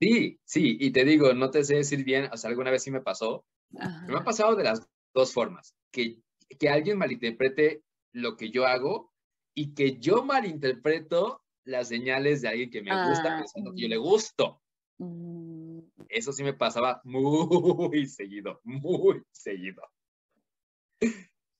Sí, 0.00 0.40
sí, 0.44 0.76
y 0.80 0.90
te 0.90 1.04
digo, 1.04 1.32
no 1.32 1.50
te 1.50 1.64
sé 1.64 1.76
decir 1.76 2.04
bien, 2.04 2.28
o 2.32 2.36
sea, 2.36 2.50
alguna 2.50 2.70
vez 2.70 2.82
sí 2.82 2.90
me 2.90 3.00
pasó. 3.00 3.46
Me 3.70 4.16
ha 4.16 4.24
pasado 4.24 4.54
de 4.56 4.64
las 4.64 4.86
dos 5.14 5.32
formas, 5.32 5.74
que, 5.90 6.20
que 6.58 6.68
alguien 6.68 6.98
malinterprete 6.98 7.82
lo 8.12 8.36
que 8.36 8.50
yo 8.50 8.66
hago 8.66 9.12
y 9.54 9.74
que 9.74 9.98
yo 9.98 10.24
malinterpreto 10.24 11.43
las 11.64 11.88
señales 11.88 12.42
de 12.42 12.48
alguien 12.48 12.70
que 12.70 12.82
me 12.82 12.90
gusta 13.08 13.36
ah, 13.36 13.38
pensando 13.38 13.72
que 13.74 13.82
yo 13.82 13.88
le 13.88 13.96
gusto. 13.96 14.60
Mm. 14.98 15.80
Eso 16.08 16.32
sí 16.32 16.44
me 16.44 16.54
pasaba 16.54 17.00
muy 17.04 18.06
seguido, 18.06 18.60
muy 18.64 19.22
seguido. 19.32 19.82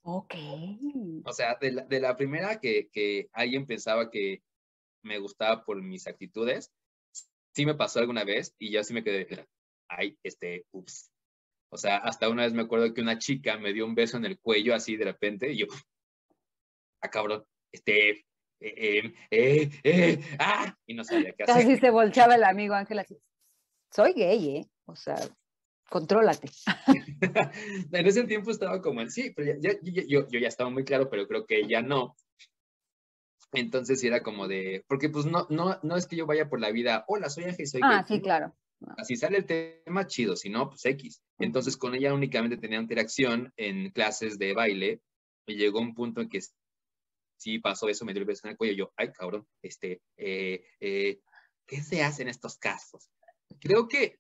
Ok. 0.02 0.34
O 1.24 1.32
sea, 1.32 1.56
de 1.60 1.72
la, 1.72 1.84
de 1.86 2.00
la 2.00 2.16
primera 2.16 2.60
que, 2.60 2.88
que, 2.92 3.28
alguien 3.32 3.66
pensaba 3.66 4.10
que 4.10 4.42
me 5.02 5.18
gustaba 5.18 5.64
por 5.64 5.80
mis 5.82 6.06
actitudes, 6.06 6.70
sí 7.54 7.64
me 7.64 7.74
pasó 7.74 8.00
alguna 8.00 8.24
vez 8.24 8.54
y 8.58 8.70
ya 8.70 8.84
sí 8.84 8.92
me 8.92 9.02
quedé, 9.02 9.46
ay, 9.88 10.18
este, 10.22 10.66
ups. 10.72 11.10
O 11.70 11.76
sea, 11.76 11.96
hasta 11.96 12.28
una 12.28 12.44
vez 12.44 12.52
me 12.52 12.62
acuerdo 12.62 12.92
que 12.94 13.00
una 13.00 13.18
chica 13.18 13.58
me 13.58 13.72
dio 13.72 13.84
un 13.86 13.94
beso 13.94 14.16
en 14.16 14.26
el 14.26 14.38
cuello 14.38 14.74
así 14.74 14.96
de 14.96 15.06
repente 15.06 15.52
y 15.52 15.58
yo, 15.58 15.66
ah, 17.00 17.10
cabrón, 17.10 17.44
este, 17.72 18.26
eh, 18.60 19.12
eh, 19.30 19.70
eh, 19.82 20.20
ah, 20.38 20.76
y 20.86 20.94
no 20.94 21.04
sabía 21.04 21.32
qué 21.32 21.44
hacer. 21.44 21.54
Casi 21.54 21.76
se 21.76 21.90
volteaba 21.90 22.34
el 22.34 22.44
amigo 22.44 22.74
Ángel 22.74 22.98
así, 22.98 23.18
soy 23.90 24.12
gay, 24.12 24.56
¿eh? 24.56 24.66
O 24.86 24.96
sea, 24.96 25.16
contrólate. 25.88 26.48
en 27.92 28.06
ese 28.06 28.24
tiempo 28.24 28.50
estaba 28.50 28.80
como 28.80 29.00
en 29.00 29.10
sí, 29.10 29.32
pero 29.34 29.58
ya, 29.60 29.72
yo, 29.82 30.28
yo 30.28 30.38
ya 30.38 30.48
estaba 30.48 30.70
muy 30.70 30.84
claro, 30.84 31.08
pero 31.10 31.26
creo 31.26 31.46
que 31.46 31.60
ella 31.60 31.82
no. 31.82 32.16
Entonces 33.52 34.02
era 34.02 34.22
como 34.22 34.48
de, 34.48 34.84
porque 34.88 35.08
pues 35.08 35.26
no, 35.26 35.46
no, 35.48 35.78
no 35.82 35.96
es 35.96 36.06
que 36.06 36.16
yo 36.16 36.26
vaya 36.26 36.48
por 36.48 36.60
la 36.60 36.72
vida, 36.72 37.04
hola, 37.06 37.30
soy 37.30 37.44
Ángel, 37.44 37.66
soy 37.66 37.80
Ah, 37.84 38.04
sí, 38.06 38.20
claro. 38.20 38.54
Así 38.98 39.16
sale 39.16 39.38
el 39.38 39.46
tema 39.46 40.06
chido, 40.06 40.36
si 40.36 40.50
no, 40.50 40.68
pues 40.68 40.84
X. 40.84 41.22
Entonces 41.38 41.76
con 41.76 41.94
ella 41.94 42.12
únicamente 42.12 42.56
tenía 42.56 42.80
interacción 42.80 43.52
en 43.56 43.90
clases 43.90 44.38
de 44.38 44.52
baile 44.52 45.00
y 45.46 45.54
llegó 45.54 45.80
un 45.80 45.94
punto 45.94 46.20
en 46.20 46.28
que 46.28 46.40
sí 47.36 47.58
pasó 47.58 47.88
eso, 47.88 48.04
me 48.04 48.12
dio 48.12 48.20
el 48.20 48.26
beso 48.26 48.46
en 48.46 48.52
el 48.52 48.56
cuello 48.56 48.74
yo, 48.74 48.92
ay 48.96 49.12
cabrón, 49.12 49.46
este, 49.62 50.02
eh, 50.16 50.64
eh, 50.80 51.20
¿qué 51.66 51.82
se 51.82 52.02
hace 52.02 52.22
en 52.22 52.28
estos 52.28 52.58
casos? 52.58 53.10
Creo 53.60 53.88
que, 53.88 54.18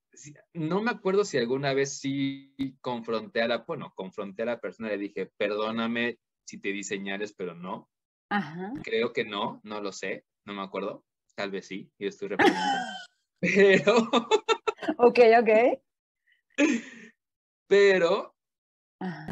no 0.52 0.82
me 0.82 0.90
acuerdo 0.90 1.24
si 1.24 1.38
alguna 1.38 1.74
vez 1.74 1.98
sí 1.98 2.54
confronté 2.80 3.42
a 3.42 3.48
la, 3.48 3.58
bueno, 3.58 3.92
confronté 3.94 4.42
a 4.42 4.46
la 4.46 4.60
persona 4.60 4.88
y 4.88 4.92
le 4.92 4.98
dije, 4.98 5.30
perdóname 5.36 6.18
si 6.44 6.60
te 6.60 6.72
di 6.72 6.84
señales, 6.84 7.34
pero 7.34 7.54
no. 7.54 7.90
Ajá. 8.30 8.72
Creo 8.82 9.12
que 9.12 9.24
no, 9.24 9.60
no 9.64 9.80
lo 9.80 9.92
sé, 9.92 10.24
no 10.44 10.54
me 10.54 10.62
acuerdo. 10.62 11.04
Tal 11.34 11.50
vez 11.50 11.66
sí, 11.66 11.90
y 11.98 12.06
estoy 12.06 12.28
repitiendo. 12.36 12.60
pero... 13.40 13.96
ok, 14.98 15.18
ok. 15.40 15.80
Pero 17.66 18.34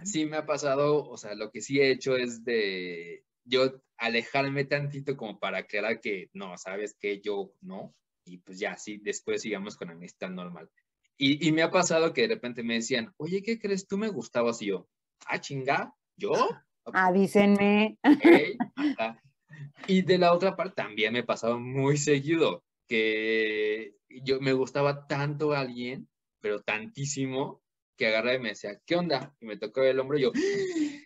sí 0.04 0.26
me 0.26 0.38
ha 0.38 0.46
pasado, 0.46 1.08
o 1.08 1.16
sea, 1.16 1.34
lo 1.34 1.50
que 1.50 1.60
sí 1.60 1.80
he 1.80 1.90
hecho 1.90 2.16
es 2.16 2.44
de 2.44 3.24
yo 3.44 3.82
alejarme 3.96 4.64
tantito 4.64 5.16
como 5.16 5.38
para 5.38 5.58
aclarar 5.58 6.00
que 6.00 6.28
no, 6.32 6.56
sabes 6.58 6.96
que 6.98 7.20
yo 7.20 7.52
no, 7.60 7.94
y 8.24 8.38
pues 8.38 8.58
ya, 8.58 8.76
sí, 8.76 8.98
después 8.98 9.42
sigamos 9.42 9.76
con 9.76 9.90
amistad 9.90 10.30
normal. 10.30 10.70
Y, 11.18 11.46
y, 11.46 11.52
me 11.52 11.62
ha 11.62 11.70
pasado 11.70 12.12
que 12.12 12.22
de 12.22 12.34
repente 12.34 12.62
me 12.62 12.74
decían, 12.74 13.12
oye, 13.16 13.42
¿qué 13.42 13.58
crees? 13.58 13.86
Tú 13.86 13.98
me 13.98 14.08
gustabas 14.08 14.60
y 14.62 14.66
yo, 14.66 14.88
ah, 15.26 15.40
chinga, 15.40 15.94
¿yo? 16.16 16.32
Avísenme. 16.92 17.98
y 19.86 20.02
de 20.02 20.18
la 20.18 20.32
otra 20.32 20.56
parte 20.56 20.74
también 20.82 21.12
me 21.12 21.22
pasaba 21.22 21.58
muy 21.58 21.96
seguido 21.96 22.64
que 22.88 23.94
yo 24.08 24.40
me 24.40 24.52
gustaba 24.52 25.06
tanto 25.06 25.52
a 25.52 25.60
alguien, 25.60 26.08
pero 26.40 26.60
tantísimo, 26.60 27.62
que 27.96 28.06
agarraba 28.06 28.34
y 28.36 28.40
me 28.40 28.48
decía, 28.50 28.80
¿qué 28.84 28.96
onda? 28.96 29.34
Y 29.40 29.46
me 29.46 29.56
tocó 29.56 29.82
el 29.82 30.00
hombro 30.00 30.18
y 30.18 30.22
yo, 30.22 30.32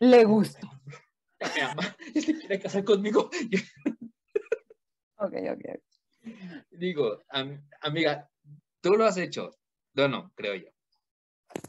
le 0.00 0.24
gusto. 0.24 0.68
Me 1.40 1.62
ama, 1.62 1.96
se 2.14 2.38
quiere 2.38 2.60
casar 2.60 2.84
conmigo. 2.84 3.30
ok, 5.16 5.34
ok. 5.52 5.80
Digo, 6.70 7.22
amiga, 7.80 8.28
tú 8.80 8.94
lo 8.94 9.04
has 9.04 9.16
hecho. 9.16 9.56
No, 9.94 10.08
no, 10.08 10.32
creo 10.34 10.54
yo. 10.54 10.68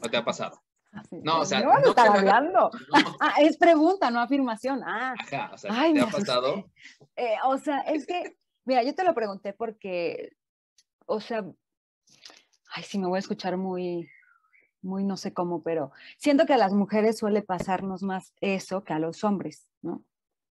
¿O 0.02 0.08
te 0.08 0.16
ha 0.16 0.24
pasado? 0.24 0.62
Ah, 0.92 1.02
no, 1.10 1.40
o 1.40 1.44
sea, 1.44 1.60
no, 1.60 1.72
no 1.72 1.94
hablando. 1.96 2.70
Ah, 3.20 3.34
es 3.40 3.56
pregunta, 3.56 4.10
no 4.10 4.20
afirmación. 4.20 4.82
Ah, 4.84 5.14
Ajá, 5.18 5.50
o 5.52 5.58
sea, 5.58 5.70
¿te 5.92 6.00
ha 6.00 6.06
pasado? 6.06 6.70
Eh, 7.16 7.36
o 7.44 7.58
sea, 7.58 7.80
es 7.80 8.06
que, 8.06 8.36
mira, 8.64 8.82
yo 8.84 8.94
te 8.94 9.02
lo 9.02 9.12
pregunté 9.12 9.52
porque, 9.52 10.30
o 11.04 11.20
sea, 11.20 11.44
ay, 12.70 12.82
sí, 12.84 12.96
me 12.98 13.08
voy 13.08 13.16
a 13.16 13.20
escuchar 13.20 13.56
muy, 13.56 14.08
muy 14.82 15.04
no 15.04 15.16
sé 15.16 15.32
cómo, 15.32 15.62
pero 15.62 15.92
siento 16.16 16.46
que 16.46 16.54
a 16.54 16.58
las 16.58 16.72
mujeres 16.72 17.18
suele 17.18 17.42
pasarnos 17.42 18.02
más 18.02 18.32
eso 18.40 18.84
que 18.84 18.92
a 18.92 18.98
los 18.98 19.24
hombres, 19.24 19.68
¿no? 19.82 20.04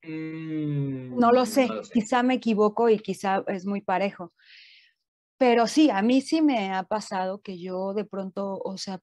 Mm, 0.04 1.18
no, 1.18 1.32
lo 1.32 1.46
sé, 1.46 1.68
quizá 1.94 2.22
me 2.24 2.36
equivoco 2.36 2.90
y 2.90 3.00
quizá 3.00 3.44
es 3.48 3.66
muy 3.66 3.82
parejo. 3.82 4.34
Pero 5.38 5.68
sí, 5.68 5.90
a 5.90 6.02
mí 6.02 6.22
sí 6.22 6.42
me 6.42 6.74
ha 6.74 6.84
pasado 6.84 7.42
que 7.42 7.60
yo 7.60 7.94
de 7.94 8.06
pronto, 8.06 8.62
o 8.64 8.78
sea, 8.78 9.00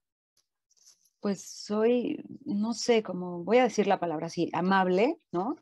pues 1.19 1.41
soy, 1.41 2.23
no 2.45 2.73
sé, 2.73 3.03
como 3.03 3.43
voy 3.43 3.57
a 3.57 3.63
decir 3.63 3.87
la 3.87 3.99
palabra 3.99 4.27
así, 4.27 4.49
amable, 4.53 5.19
¿no? 5.31 5.55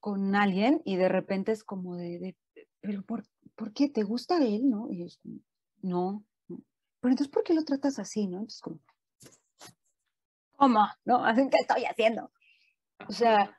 Con 0.00 0.34
alguien 0.34 0.82
y 0.84 0.96
de 0.96 1.08
repente 1.08 1.52
es 1.52 1.64
como 1.64 1.96
de, 1.96 2.36
pero 2.80 3.02
por, 3.02 3.24
por, 3.54 3.72
qué 3.72 3.88
te 3.88 4.02
gusta 4.02 4.38
él, 4.42 4.70
no? 4.70 4.88
Y 4.90 5.02
es 5.02 5.20
no, 5.82 6.24
pero 7.00 7.12
entonces 7.12 7.32
¿por 7.32 7.44
qué 7.44 7.54
lo 7.54 7.64
tratas 7.64 7.98
así, 7.98 8.26
no? 8.26 8.38
Entonces 8.38 8.60
como, 8.60 8.80
¿cómo? 10.56 10.86
¿No? 11.04 11.24
Así 11.24 11.48
que 11.48 11.58
estoy 11.58 11.84
haciendo. 11.84 12.30
O 13.08 13.12
sea, 13.12 13.56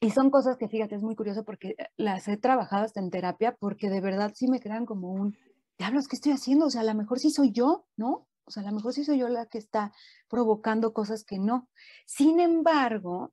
y 0.00 0.10
son 0.10 0.30
cosas 0.30 0.56
que, 0.58 0.68
fíjate, 0.68 0.94
es 0.94 1.02
muy 1.02 1.16
curioso 1.16 1.44
porque 1.44 1.74
eh, 1.78 1.88
las 1.96 2.28
he 2.28 2.36
trabajado 2.36 2.84
hasta 2.84 3.00
en 3.00 3.10
terapia 3.10 3.56
porque 3.58 3.88
de 3.88 4.00
verdad 4.00 4.32
sí 4.34 4.48
me 4.48 4.60
quedan 4.60 4.86
como 4.86 5.12
un, 5.12 5.36
diablos, 5.78 6.08
¿qué 6.08 6.16
estoy 6.16 6.32
haciendo? 6.32 6.66
O 6.66 6.70
sea, 6.70 6.82
a 6.82 6.84
lo 6.84 6.94
mejor 6.94 7.18
sí 7.18 7.30
soy 7.30 7.52
yo, 7.52 7.86
¿no? 7.96 8.28
O 8.44 8.50
sea, 8.50 8.62
a 8.62 8.66
lo 8.66 8.72
mejor 8.72 8.92
sí 8.92 9.04
soy 9.04 9.18
yo 9.18 9.28
la 9.28 9.46
que 9.46 9.58
está 9.58 9.92
provocando 10.28 10.92
cosas 10.92 11.24
que 11.24 11.38
no. 11.38 11.68
Sin 12.06 12.40
embargo, 12.40 13.32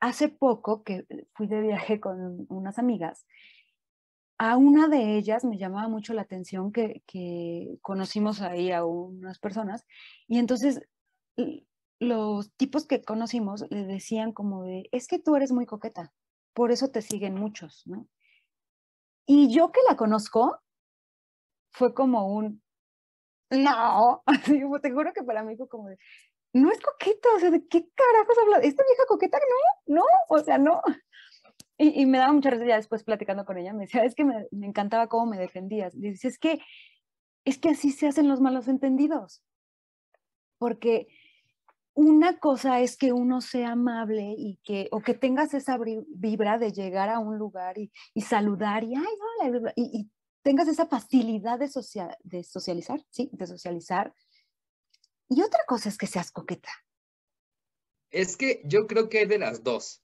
hace 0.00 0.28
poco 0.28 0.82
que 0.82 1.06
fui 1.34 1.46
de 1.46 1.60
viaje 1.60 1.98
con 1.98 2.46
unas 2.48 2.78
amigas, 2.78 3.26
a 4.42 4.56
una 4.56 4.88
de 4.88 5.16
ellas 5.16 5.44
me 5.44 5.56
llamaba 5.56 5.86
mucho 5.86 6.14
la 6.14 6.22
atención 6.22 6.72
que, 6.72 7.04
que 7.06 7.78
conocimos 7.80 8.40
ahí 8.40 8.72
a 8.72 8.84
unas 8.84 9.38
personas 9.38 9.86
y 10.26 10.38
entonces 10.40 10.82
los 12.00 12.52
tipos 12.56 12.84
que 12.84 13.04
conocimos 13.04 13.64
le 13.70 13.84
decían 13.84 14.32
como 14.32 14.64
de, 14.64 14.88
es 14.90 15.06
que 15.06 15.20
tú 15.20 15.36
eres 15.36 15.52
muy 15.52 15.64
coqueta, 15.64 16.12
por 16.54 16.72
eso 16.72 16.90
te 16.90 17.02
siguen 17.02 17.36
muchos, 17.36 17.84
¿no? 17.86 18.08
Y 19.26 19.54
yo 19.54 19.70
que 19.70 19.80
la 19.88 19.96
conozco, 19.96 20.58
fue 21.70 21.94
como 21.94 22.26
un, 22.34 22.64
no, 23.48 24.24
te 24.82 24.90
juro 24.90 25.12
que 25.12 25.22
para 25.22 25.44
mí 25.44 25.56
fue 25.56 25.68
como 25.68 25.88
de, 25.88 25.98
no 26.52 26.72
es 26.72 26.80
coqueta, 26.80 27.28
o 27.36 27.38
sea, 27.38 27.50
¿de 27.50 27.64
qué 27.68 27.88
carajos 27.94 28.36
habla? 28.42 28.58
¿Esta 28.58 28.82
vieja 28.82 29.04
coqueta? 29.06 29.38
No, 29.86 30.00
no, 30.00 30.04
o 30.30 30.38
sea, 30.40 30.58
no. 30.58 30.82
Y, 31.84 32.06
me 32.06 32.18
daba 32.18 32.32
mucha 32.32 32.50
risa 32.50 32.64
ya 32.64 32.76
después 32.76 33.02
platicando 33.02 33.44
con 33.44 33.58
ella, 33.58 33.72
me 33.72 33.86
decía, 33.86 34.04
es 34.04 34.14
que 34.14 34.24
me, 34.24 34.46
me 34.52 34.66
encantaba 34.68 35.08
cómo 35.08 35.26
me 35.26 35.38
defendías. 35.38 35.94
Le 35.94 36.10
dice, 36.10 36.28
es 36.28 36.38
que 36.38 36.60
es 37.44 37.58
que 37.58 37.70
así 37.70 37.90
se 37.90 38.06
hacen 38.06 38.28
los 38.28 38.40
malos 38.40 38.68
entendidos. 38.68 39.42
Porque 40.58 41.08
una 41.94 42.38
cosa 42.38 42.80
es 42.80 42.96
que 42.96 43.12
uno 43.12 43.40
sea 43.40 43.72
amable 43.72 44.34
y 44.36 44.58
que, 44.64 44.88
o 44.92 45.00
que 45.00 45.14
tengas 45.14 45.54
esa 45.54 45.78
vibra 46.08 46.58
de 46.58 46.72
llegar 46.72 47.08
a 47.08 47.18
un 47.18 47.38
lugar 47.38 47.76
y, 47.78 47.90
saludar 48.20 48.84
y, 48.84 48.94
ay, 48.94 49.62
y, 49.76 50.10
tengas 50.42 50.68
esa 50.68 50.86
facilidad 50.86 51.58
de, 51.58 51.70
de 52.24 52.44
socializar, 52.44 53.00
¿sí? 53.10 53.30
De 53.32 53.46
socializar. 53.46 54.14
Y 55.28 55.42
otra 55.42 55.60
cosa 55.66 55.88
es 55.88 55.98
que 55.98 56.06
seas 56.06 56.30
coqueta. 56.30 56.70
Es 58.10 58.36
que 58.36 58.60
yo 58.64 58.86
creo 58.86 59.08
que 59.08 59.20
hay 59.20 59.26
de 59.26 59.38
las 59.38 59.62
dos. 59.62 60.01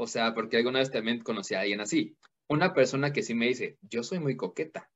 O 0.00 0.06
sea, 0.06 0.32
porque 0.32 0.56
alguna 0.56 0.78
vez 0.78 0.90
también 0.90 1.22
conocí 1.22 1.54
a 1.54 1.60
alguien 1.60 1.82
así. 1.82 2.16
Una 2.48 2.72
persona 2.72 3.12
que 3.12 3.22
sí 3.22 3.34
me 3.34 3.48
dice, 3.48 3.76
yo 3.82 4.02
soy 4.02 4.18
muy 4.18 4.34
coqueta. 4.34 4.90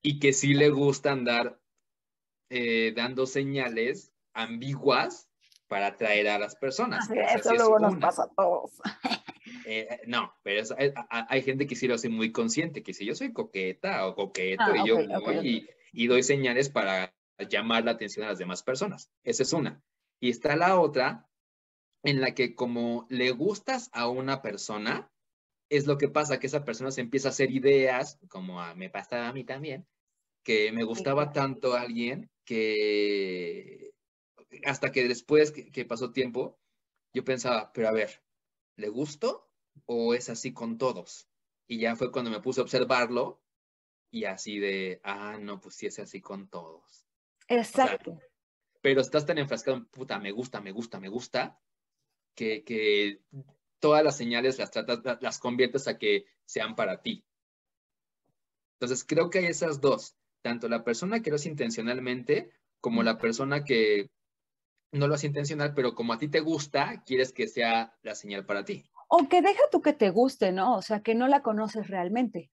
Y 0.00 0.18
que 0.18 0.32
sí 0.32 0.54
le 0.54 0.70
gusta 0.70 1.12
andar 1.12 1.60
eh, 2.48 2.94
dando 2.96 3.26
señales 3.26 4.10
ambiguas 4.32 5.28
para 5.68 5.88
atraer 5.88 6.28
a 6.28 6.38
las 6.38 6.56
personas. 6.56 7.06
eso 7.10 7.54
luego 7.54 7.78
nos 7.80 7.96
pasa 7.96 8.24
a 8.24 8.28
todos. 8.34 8.70
Eh, 9.64 9.86
eh, 9.90 10.00
no, 10.06 10.32
pero 10.42 10.64
hay 11.08 11.42
gente 11.42 11.66
que 11.66 11.76
sí 11.76 11.86
lo 11.86 11.94
hace 11.94 12.08
muy 12.08 12.32
consciente, 12.32 12.82
que 12.82 12.94
si 12.94 13.04
yo 13.04 13.14
soy 13.14 13.32
coqueta 13.32 14.06
o 14.06 14.14
coqueto 14.14 14.62
ah, 14.64 14.76
y 14.76 14.88
yo 14.88 14.96
voy 15.20 15.68
Y, 15.92 16.06
doy 16.06 16.22
señales 16.22 16.68
para 16.68 17.14
llamar 17.48 17.84
la 17.84 17.92
atención 17.92 18.24
a 18.24 18.30
las 18.30 18.38
demás 18.38 18.62
personas. 18.62 19.10
Esa 19.22 19.42
es 19.42 19.52
una. 19.52 19.80
Y 20.20 20.30
está 20.30 20.56
la 20.56 20.80
otra 20.80 21.28
en 22.02 22.20
la 22.20 22.34
que 22.34 22.54
como 22.54 23.06
le 23.08 23.30
gustas 23.30 23.90
a 23.92 24.08
una 24.08 24.42
persona, 24.42 25.10
es 25.68 25.86
lo 25.86 25.96
que 25.98 26.08
pasa, 26.08 26.38
que 26.38 26.48
esa 26.48 26.64
persona 26.64 26.90
se 26.90 27.00
empieza 27.00 27.28
a 27.28 27.30
hacer 27.30 27.50
ideas, 27.50 28.18
como 28.28 28.60
me 28.74 28.90
pasa 28.90 29.28
a 29.28 29.32
mí 29.32 29.44
también, 29.44 29.86
que 30.42 30.72
me 30.72 30.84
gustaba 30.84 31.32
tanto 31.32 31.74
a 31.74 31.80
alguien 31.80 32.30
que 32.44 33.94
hasta 34.64 34.92
que 34.92 35.08
después 35.08 35.52
que, 35.52 35.84
pasó 35.84 36.12
tiempo, 36.12 36.58
yo 37.14 37.24
pensaba, 37.24 37.72
pero 37.72 37.88
a 37.88 37.92
ver, 37.92 38.22
¿le 38.76 38.88
gusto 38.88 39.50
o 39.86 40.14
es 40.14 40.28
así 40.28 40.52
con 40.52 40.78
todos? 40.78 41.28
Y 41.66 41.78
ya 41.78 41.96
fue 41.96 42.12
cuando 42.12 42.30
me 42.30 42.40
puse 42.40 42.60
a 42.60 42.64
observarlo 42.64 43.42
y 44.10 44.24
así 44.24 44.58
de, 44.58 45.00
ah, 45.04 45.38
no, 45.40 45.60
pues 45.60 45.76
sí 45.76 45.86
es 45.86 45.98
así 45.98 46.20
con 46.20 46.48
todos. 46.48 47.06
Exacto. 47.48 48.18
pero 48.80 49.00
estás 49.00 49.26
tan 49.26 49.38
enfrascado 49.38 49.76
en, 49.76 49.86
puta, 49.86 50.18
me 50.18 50.32
gusta, 50.32 50.60
me 50.60 50.70
gusta, 50.70 51.00
me 51.00 51.08
gusta, 51.08 51.60
que, 52.34 52.64
que 52.64 53.20
todas 53.80 54.04
las 54.04 54.16
señales 54.16 54.58
las 54.58 54.70
tratas, 54.70 55.00
las 55.20 55.38
conviertes 55.38 55.88
a 55.88 55.98
que 55.98 56.26
sean 56.44 56.76
para 56.76 57.02
ti. 57.02 57.24
Entonces 58.78 59.04
creo 59.04 59.30
que 59.30 59.38
hay 59.38 59.46
esas 59.46 59.80
dos, 59.80 60.16
tanto 60.42 60.68
la 60.68 60.84
persona 60.84 61.20
que 61.20 61.30
lo 61.30 61.36
hace 61.36 61.48
intencionalmente 61.48 62.50
como 62.80 63.02
la 63.02 63.18
persona 63.18 63.64
que 63.64 64.10
no 64.92 65.08
lo 65.08 65.14
hace 65.14 65.26
intencional, 65.26 65.72
pero 65.74 65.94
como 65.94 66.12
a 66.12 66.18
ti 66.18 66.28
te 66.28 66.40
gusta, 66.40 67.02
quieres 67.06 67.32
que 67.32 67.48
sea 67.48 67.96
la 68.02 68.14
señal 68.14 68.44
para 68.44 68.64
ti. 68.64 68.84
O 69.08 69.28
que 69.28 69.40
deja 69.40 69.62
tú 69.70 69.80
que 69.80 69.92
te 69.92 70.10
guste, 70.10 70.52
¿no? 70.52 70.76
O 70.76 70.82
sea, 70.82 71.00
que 71.00 71.14
no 71.14 71.28
la 71.28 71.42
conoces 71.42 71.88
realmente. 71.88 72.50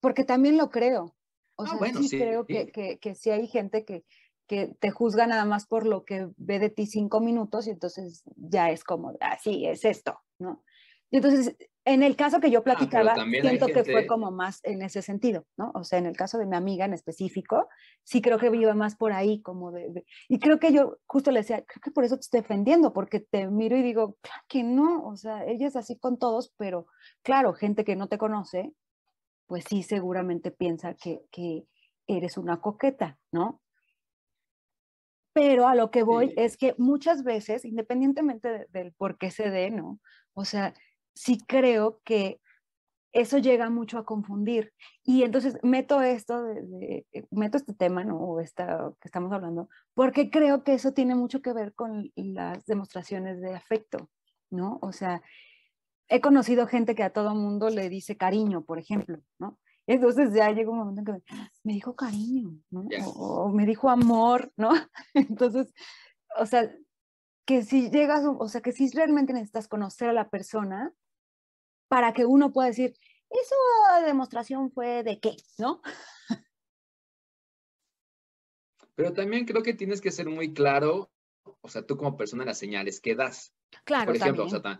Porque 0.00 0.24
también 0.24 0.56
lo 0.56 0.70
creo. 0.70 1.16
O 1.56 1.64
ah, 1.64 1.78
sea, 1.78 2.02
sí, 2.02 2.18
creo 2.18 2.46
Que, 2.46 2.70
que, 2.70 2.98
que 2.98 3.14
sí 3.14 3.30
hay 3.30 3.46
gente 3.46 3.84
que, 3.84 4.04
que 4.50 4.74
te 4.80 4.90
juzga 4.90 5.28
nada 5.28 5.44
más 5.44 5.64
por 5.64 5.86
lo 5.86 6.04
que 6.04 6.28
ve 6.36 6.58
de 6.58 6.70
ti 6.70 6.84
cinco 6.84 7.20
minutos 7.20 7.68
y 7.68 7.70
entonces 7.70 8.24
ya 8.34 8.72
es 8.72 8.82
como, 8.82 9.12
así 9.20 9.64
ah, 9.64 9.70
es 9.70 9.84
esto, 9.84 10.18
¿no? 10.40 10.64
Y 11.08 11.18
entonces, 11.18 11.56
en 11.84 12.02
el 12.02 12.16
caso 12.16 12.40
que 12.40 12.50
yo 12.50 12.58
ah, 12.58 12.64
platicaba, 12.64 13.14
siento 13.14 13.68
que 13.68 13.84
fue 13.84 14.08
como 14.08 14.32
más 14.32 14.58
en 14.64 14.82
ese 14.82 15.02
sentido, 15.02 15.46
¿no? 15.56 15.70
O 15.76 15.84
sea, 15.84 16.00
en 16.00 16.06
el 16.06 16.16
caso 16.16 16.36
de 16.36 16.46
mi 16.46 16.56
amiga 16.56 16.84
en 16.84 16.94
específico, 16.94 17.68
sí 18.02 18.20
creo 18.20 18.38
que 18.40 18.48
iba 18.48 18.74
más 18.74 18.96
por 18.96 19.12
ahí, 19.12 19.40
como 19.40 19.70
de, 19.70 20.04
Y 20.28 20.40
creo 20.40 20.58
que 20.58 20.72
yo 20.72 20.98
justo 21.06 21.30
le 21.30 21.42
decía, 21.42 21.64
creo 21.64 21.80
que 21.80 21.92
por 21.92 22.02
eso 22.02 22.16
te 22.16 22.22
estoy 22.22 22.40
defendiendo, 22.40 22.92
porque 22.92 23.20
te 23.20 23.46
miro 23.46 23.76
y 23.76 23.82
digo, 23.82 24.16
claro 24.20 24.42
que 24.48 24.64
no, 24.64 25.06
o 25.06 25.16
sea, 25.16 25.46
ella 25.46 25.68
es 25.68 25.76
así 25.76 25.96
con 25.96 26.18
todos, 26.18 26.52
pero 26.56 26.88
claro, 27.22 27.54
gente 27.54 27.84
que 27.84 27.94
no 27.94 28.08
te 28.08 28.18
conoce, 28.18 28.72
pues 29.46 29.62
sí, 29.68 29.84
seguramente 29.84 30.50
piensa 30.50 30.94
que, 30.94 31.22
que 31.30 31.66
eres 32.08 32.36
una 32.36 32.60
coqueta, 32.60 33.16
¿no? 33.30 33.60
Pero 35.32 35.68
a 35.68 35.74
lo 35.74 35.90
que 35.90 36.02
voy 36.02 36.34
es 36.36 36.56
que 36.56 36.74
muchas 36.78 37.22
veces, 37.22 37.64
independientemente 37.64 38.66
del 38.70 38.92
por 38.92 39.16
qué 39.18 39.30
se 39.30 39.50
dé, 39.50 39.70
¿no? 39.70 40.00
O 40.34 40.44
sea, 40.44 40.74
sí 41.14 41.38
creo 41.46 42.00
que 42.04 42.40
eso 43.12 43.38
llega 43.38 43.70
mucho 43.70 43.98
a 43.98 44.04
confundir. 44.04 44.72
Y 45.04 45.22
entonces 45.22 45.58
meto 45.62 46.00
esto, 46.02 46.42
de, 46.42 47.06
eh, 47.12 47.26
meto 47.30 47.56
este 47.56 47.74
tema, 47.74 48.04
¿no? 48.04 48.18
O 48.18 48.40
esta 48.40 48.92
que 49.00 49.08
estamos 49.08 49.32
hablando, 49.32 49.68
porque 49.94 50.30
creo 50.30 50.64
que 50.64 50.74
eso 50.74 50.92
tiene 50.92 51.14
mucho 51.14 51.42
que 51.42 51.52
ver 51.52 51.74
con 51.74 52.10
las 52.16 52.64
demostraciones 52.66 53.40
de 53.40 53.54
afecto, 53.54 54.10
¿no? 54.50 54.78
O 54.82 54.92
sea, 54.92 55.22
he 56.08 56.20
conocido 56.20 56.66
gente 56.66 56.94
que 56.94 57.02
a 57.02 57.12
todo 57.12 57.34
mundo 57.34 57.70
le 57.70 57.88
dice 57.88 58.16
cariño, 58.16 58.64
por 58.64 58.78
ejemplo, 58.78 59.18
¿no? 59.38 59.58
Entonces 59.90 60.32
ya 60.32 60.52
llegó 60.52 60.70
un 60.70 60.78
momento 60.78 61.00
en 61.00 61.20
que 61.20 61.34
me, 61.64 61.72
dijo 61.72 61.96
cariño, 61.96 62.56
¿no? 62.70 62.86
O, 63.16 63.48
me 63.48 63.66
dijo 63.66 63.90
amor, 63.90 64.52
¿no? 64.56 64.70
Entonces, 65.14 65.74
o 66.38 66.46
sea, 66.46 66.72
que 67.44 67.64
si 67.64 67.90
llegas, 67.90 68.22
o 68.24 68.46
sea, 68.46 68.60
que 68.60 68.70
si 68.70 68.88
realmente 68.90 69.32
necesitas 69.32 69.66
conocer 69.66 70.08
a 70.08 70.12
la 70.12 70.30
persona 70.30 70.94
para 71.88 72.12
que 72.12 72.24
uno 72.24 72.52
pueda 72.52 72.68
decir, 72.68 72.94
eso 73.30 73.54
demostración 74.06 74.70
fue 74.70 75.02
de 75.02 75.18
qué, 75.18 75.34
¿no? 75.58 75.82
Pero 78.94 79.12
también 79.12 79.44
creo 79.44 79.64
que 79.64 79.74
tienes 79.74 80.00
que 80.00 80.12
ser 80.12 80.28
muy 80.28 80.54
claro, 80.54 81.10
o 81.62 81.68
sea, 81.68 81.84
tú 81.84 81.96
como 81.96 82.16
persona 82.16 82.44
las 82.44 82.58
señales 82.58 83.00
que 83.00 83.16
das. 83.16 83.52
Claro, 83.82 84.06
Por 84.06 84.16
ejemplo, 84.16 84.44
o 84.44 84.48
sea, 84.48 84.78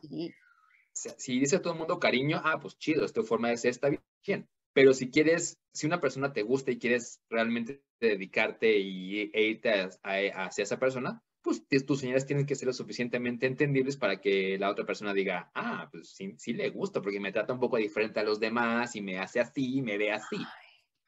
si 0.92 1.40
dice 1.40 1.58
todo 1.58 1.72
el 1.72 1.80
mundo 1.80 1.98
cariño, 1.98 2.40
ah, 2.44 2.60
pues 2.60 2.78
chido, 2.78 3.04
es 3.04 3.12
tu 3.12 3.24
forma 3.24 3.48
de 3.48 3.56
ser, 3.56 3.70
está 3.70 3.88
bien. 3.88 4.48
Pero 4.72 4.92
si 4.94 5.10
quieres, 5.10 5.58
si 5.72 5.86
una 5.86 6.00
persona 6.00 6.32
te 6.32 6.42
gusta 6.42 6.70
y 6.70 6.78
quieres 6.78 7.20
realmente 7.28 7.84
dedicarte 8.00 8.78
y, 8.78 9.30
e 9.32 9.42
irte 9.42 9.88
hacia 10.02 10.62
esa 10.62 10.78
persona, 10.78 11.22
pues 11.42 11.64
tus 11.86 12.00
señales 12.00 12.26
tienen 12.26 12.46
que 12.46 12.54
ser 12.54 12.66
lo 12.66 12.72
suficientemente 12.72 13.46
entendibles 13.46 13.96
para 13.96 14.20
que 14.20 14.58
la 14.58 14.70
otra 14.70 14.84
persona 14.84 15.14
diga, 15.14 15.50
ah, 15.54 15.88
pues 15.90 16.10
sí, 16.10 16.34
sí 16.36 16.52
le 16.52 16.70
gusta 16.70 17.00
porque 17.00 17.20
me 17.20 17.32
trata 17.32 17.54
un 17.54 17.60
poco 17.60 17.78
diferente 17.78 18.20
a 18.20 18.24
los 18.24 18.40
demás 18.40 18.94
y 18.94 19.00
me 19.00 19.18
hace 19.18 19.40
así, 19.40 19.80
me 19.80 19.96
ve 19.96 20.12
así. 20.12 20.36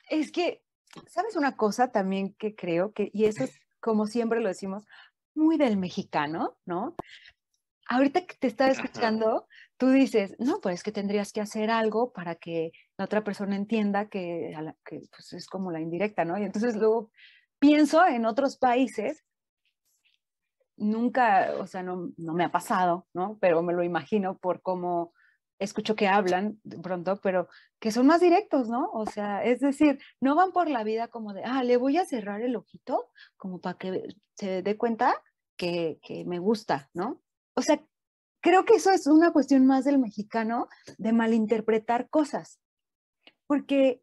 Es 0.08 0.32
que, 0.32 0.62
¿sabes 1.06 1.36
una 1.36 1.56
cosa 1.56 1.92
también 1.92 2.34
que 2.34 2.54
creo 2.54 2.92
que, 2.92 3.10
y 3.12 3.26
eso 3.26 3.44
es 3.44 3.60
como 3.80 4.06
siempre 4.06 4.40
lo 4.40 4.48
decimos, 4.48 4.86
muy 5.34 5.56
del 5.56 5.76
mexicano, 5.76 6.56
¿no? 6.64 6.94
Ahorita 7.92 8.24
que 8.24 8.36
te 8.36 8.46
estaba 8.46 8.70
escuchando, 8.70 9.46
tú 9.76 9.90
dices, 9.90 10.34
no, 10.38 10.60
pues 10.62 10.76
es 10.76 10.82
que 10.82 10.92
tendrías 10.92 11.30
que 11.30 11.42
hacer 11.42 11.70
algo 11.70 12.10
para 12.10 12.36
que 12.36 12.72
la 12.96 13.04
otra 13.04 13.22
persona 13.22 13.54
entienda 13.54 14.08
que, 14.08 14.54
pues, 14.88 15.32
es 15.34 15.46
como 15.46 15.70
la 15.70 15.80
indirecta, 15.80 16.24
¿no? 16.24 16.38
Y 16.38 16.44
entonces 16.44 16.74
luego 16.74 17.10
pienso 17.58 18.06
en 18.06 18.24
otros 18.24 18.56
países, 18.56 19.24
nunca, 20.76 21.52
o 21.58 21.66
sea, 21.66 21.82
no, 21.82 22.12
no 22.16 22.32
me 22.32 22.44
ha 22.44 22.50
pasado, 22.50 23.06
¿no? 23.12 23.36
Pero 23.42 23.62
me 23.62 23.74
lo 23.74 23.82
imagino 23.82 24.38
por 24.38 24.62
cómo 24.62 25.12
escucho 25.58 25.94
que 25.94 26.08
hablan 26.08 26.58
de 26.64 26.78
pronto, 26.78 27.20
pero 27.22 27.48
que 27.78 27.92
son 27.92 28.06
más 28.06 28.22
directos, 28.22 28.70
¿no? 28.70 28.88
O 28.94 29.04
sea, 29.04 29.44
es 29.44 29.60
decir, 29.60 29.98
no 30.18 30.34
van 30.34 30.52
por 30.52 30.70
la 30.70 30.82
vida 30.82 31.08
como 31.08 31.34
de, 31.34 31.44
ah, 31.44 31.62
le 31.62 31.76
voy 31.76 31.98
a 31.98 32.06
cerrar 32.06 32.40
el 32.40 32.56
ojito, 32.56 33.10
como 33.36 33.60
para 33.60 33.76
que 33.76 34.08
se 34.34 34.62
dé 34.62 34.78
cuenta 34.78 35.22
que, 35.58 35.98
que 36.02 36.24
me 36.24 36.38
gusta, 36.38 36.88
¿no? 36.94 37.20
O 37.54 37.62
sea, 37.62 37.82
creo 38.40 38.64
que 38.64 38.74
eso 38.74 38.90
es 38.90 39.06
una 39.06 39.32
cuestión 39.32 39.66
más 39.66 39.84
del 39.84 39.98
mexicano 39.98 40.68
de 40.98 41.12
malinterpretar 41.12 42.08
cosas, 42.10 42.60
porque, 43.46 44.02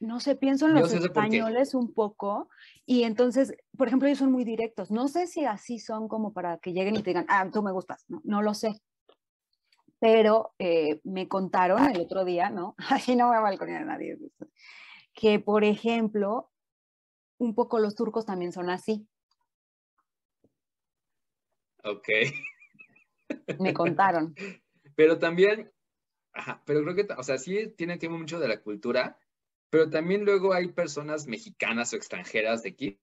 no 0.00 0.20
sé, 0.20 0.34
pienso 0.34 0.66
en 0.66 0.74
los 0.74 0.92
españoles 0.92 1.74
un 1.74 1.92
poco 1.92 2.48
y 2.86 3.04
entonces, 3.04 3.54
por 3.76 3.88
ejemplo, 3.88 4.08
ellos 4.08 4.18
son 4.18 4.32
muy 4.32 4.44
directos. 4.44 4.90
No 4.90 5.08
sé 5.08 5.26
si 5.26 5.44
así 5.44 5.78
son 5.78 6.08
como 6.08 6.32
para 6.32 6.58
que 6.58 6.72
lleguen 6.72 6.96
y 6.96 7.02
te 7.02 7.10
digan, 7.10 7.26
ah, 7.28 7.48
tú 7.52 7.62
me 7.62 7.72
gustas, 7.72 8.04
no, 8.08 8.20
no 8.24 8.42
lo 8.42 8.54
sé. 8.54 8.80
Pero 10.00 10.52
eh, 10.58 11.00
me 11.04 11.28
contaron 11.28 11.84
el 11.84 12.00
otro 12.00 12.24
día, 12.24 12.50
¿no? 12.50 12.74
Así 12.90 13.14
no 13.14 13.28
voy 13.28 13.36
a 13.36 13.40
balconear 13.40 13.82
a 13.82 13.86
nadie. 13.86 14.18
Que, 15.14 15.38
por 15.38 15.62
ejemplo, 15.62 16.50
un 17.38 17.54
poco 17.54 17.78
los 17.78 17.94
turcos 17.94 18.26
también 18.26 18.52
son 18.52 18.70
así. 18.70 19.06
Ok. 21.84 22.08
Me 23.58 23.72
contaron. 23.74 24.34
Pero 24.96 25.18
también, 25.18 25.72
ajá, 26.34 26.62
pero 26.66 26.82
creo 26.82 26.94
que, 26.94 27.06
o 27.16 27.22
sea, 27.22 27.38
sí 27.38 27.72
tiene 27.78 27.96
tiempo 27.96 28.18
mucho 28.18 28.38
de 28.38 28.46
la 28.46 28.60
cultura, 28.60 29.18
pero 29.70 29.88
también 29.88 30.26
luego 30.26 30.52
hay 30.52 30.68
personas 30.68 31.26
mexicanas 31.26 31.92
o 31.92 31.96
extranjeras 31.96 32.62
de 32.62 32.68
aquí 32.70 33.00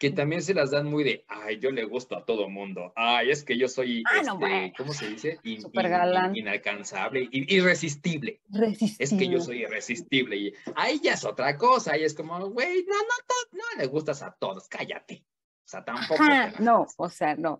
que 0.00 0.10
también 0.10 0.42
se 0.42 0.52
las 0.52 0.70
dan 0.72 0.86
muy 0.86 1.02
de, 1.02 1.24
ay, 1.28 1.58
yo 1.60 1.70
le 1.70 1.84
gusto 1.84 2.14
a 2.14 2.26
todo 2.26 2.50
mundo, 2.50 2.92
ay, 2.94 3.30
es 3.30 3.42
que 3.42 3.56
yo 3.56 3.68
soy, 3.68 4.02
Ah, 4.06 4.20
este, 4.20 4.74
¿cómo 4.76 4.92
se 4.92 5.08
dice? 5.08 5.38
In- 5.44 5.62
Súper 5.62 5.86
in- 5.86 5.90
galán. 5.92 6.36
inalcanzable, 6.36 7.26
in- 7.30 7.46
irresistible. 7.48 8.42
Resistible. 8.50 8.96
Es 9.04 9.14
que 9.14 9.28
yo 9.28 9.40
soy 9.40 9.62
irresistible 9.62 10.36
y 10.36 10.52
ahí 10.76 11.00
ya 11.02 11.14
es 11.14 11.24
otra 11.24 11.56
cosa, 11.56 11.92
ahí 11.92 12.04
es 12.04 12.12
como, 12.12 12.38
güey, 12.50 12.84
no, 12.84 12.94
no, 12.94 13.16
to- 13.26 13.56
no 13.56 13.64
le 13.78 13.86
gustas 13.86 14.22
a 14.22 14.30
todos, 14.38 14.68
cállate. 14.68 15.24
O 15.64 15.68
sea, 15.68 15.82
tampoco. 15.82 16.22
Ajá, 16.22 16.52
no, 16.58 16.86
o 16.98 17.08
sea, 17.08 17.34
no. 17.34 17.58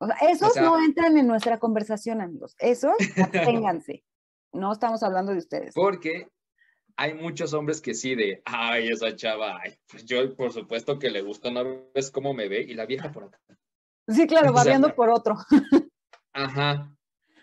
No. 0.00 0.06
O 0.06 0.06
sea, 0.06 0.28
esos 0.30 0.52
sea- 0.52 0.62
no 0.62 0.78
entran 0.82 1.16
en 1.18 1.26
nuestra 1.26 1.58
conversación, 1.58 2.20
amigos. 2.20 2.54
Esos, 2.58 2.94
absténganse. 3.16 4.04
No 4.52 4.72
estamos 4.72 5.02
hablando 5.02 5.32
de 5.32 5.38
ustedes. 5.38 5.74
Porque 5.74 6.28
hay 6.96 7.14
muchos 7.14 7.52
hombres 7.52 7.80
que 7.80 7.94
sí 7.94 8.14
de, 8.14 8.42
ay, 8.44 8.88
esa 8.88 9.14
chava, 9.14 9.58
ay, 9.62 9.74
pues 9.90 10.04
yo 10.06 10.34
por 10.34 10.52
supuesto 10.52 10.98
que 10.98 11.10
le 11.10 11.20
gusta, 11.22 11.50
no 11.50 11.90
ves 11.94 12.10
cómo 12.10 12.32
me 12.32 12.48
ve 12.48 12.62
y 12.62 12.74
la 12.74 12.86
vieja 12.86 13.12
por 13.12 13.24
acá. 13.24 13.38
Sí, 14.08 14.26
claro, 14.26 14.46
o 14.50 14.54
sea, 14.54 14.62
babeando 14.64 14.94
por 14.94 15.10
otro. 15.10 15.36
Ajá. 16.32 16.92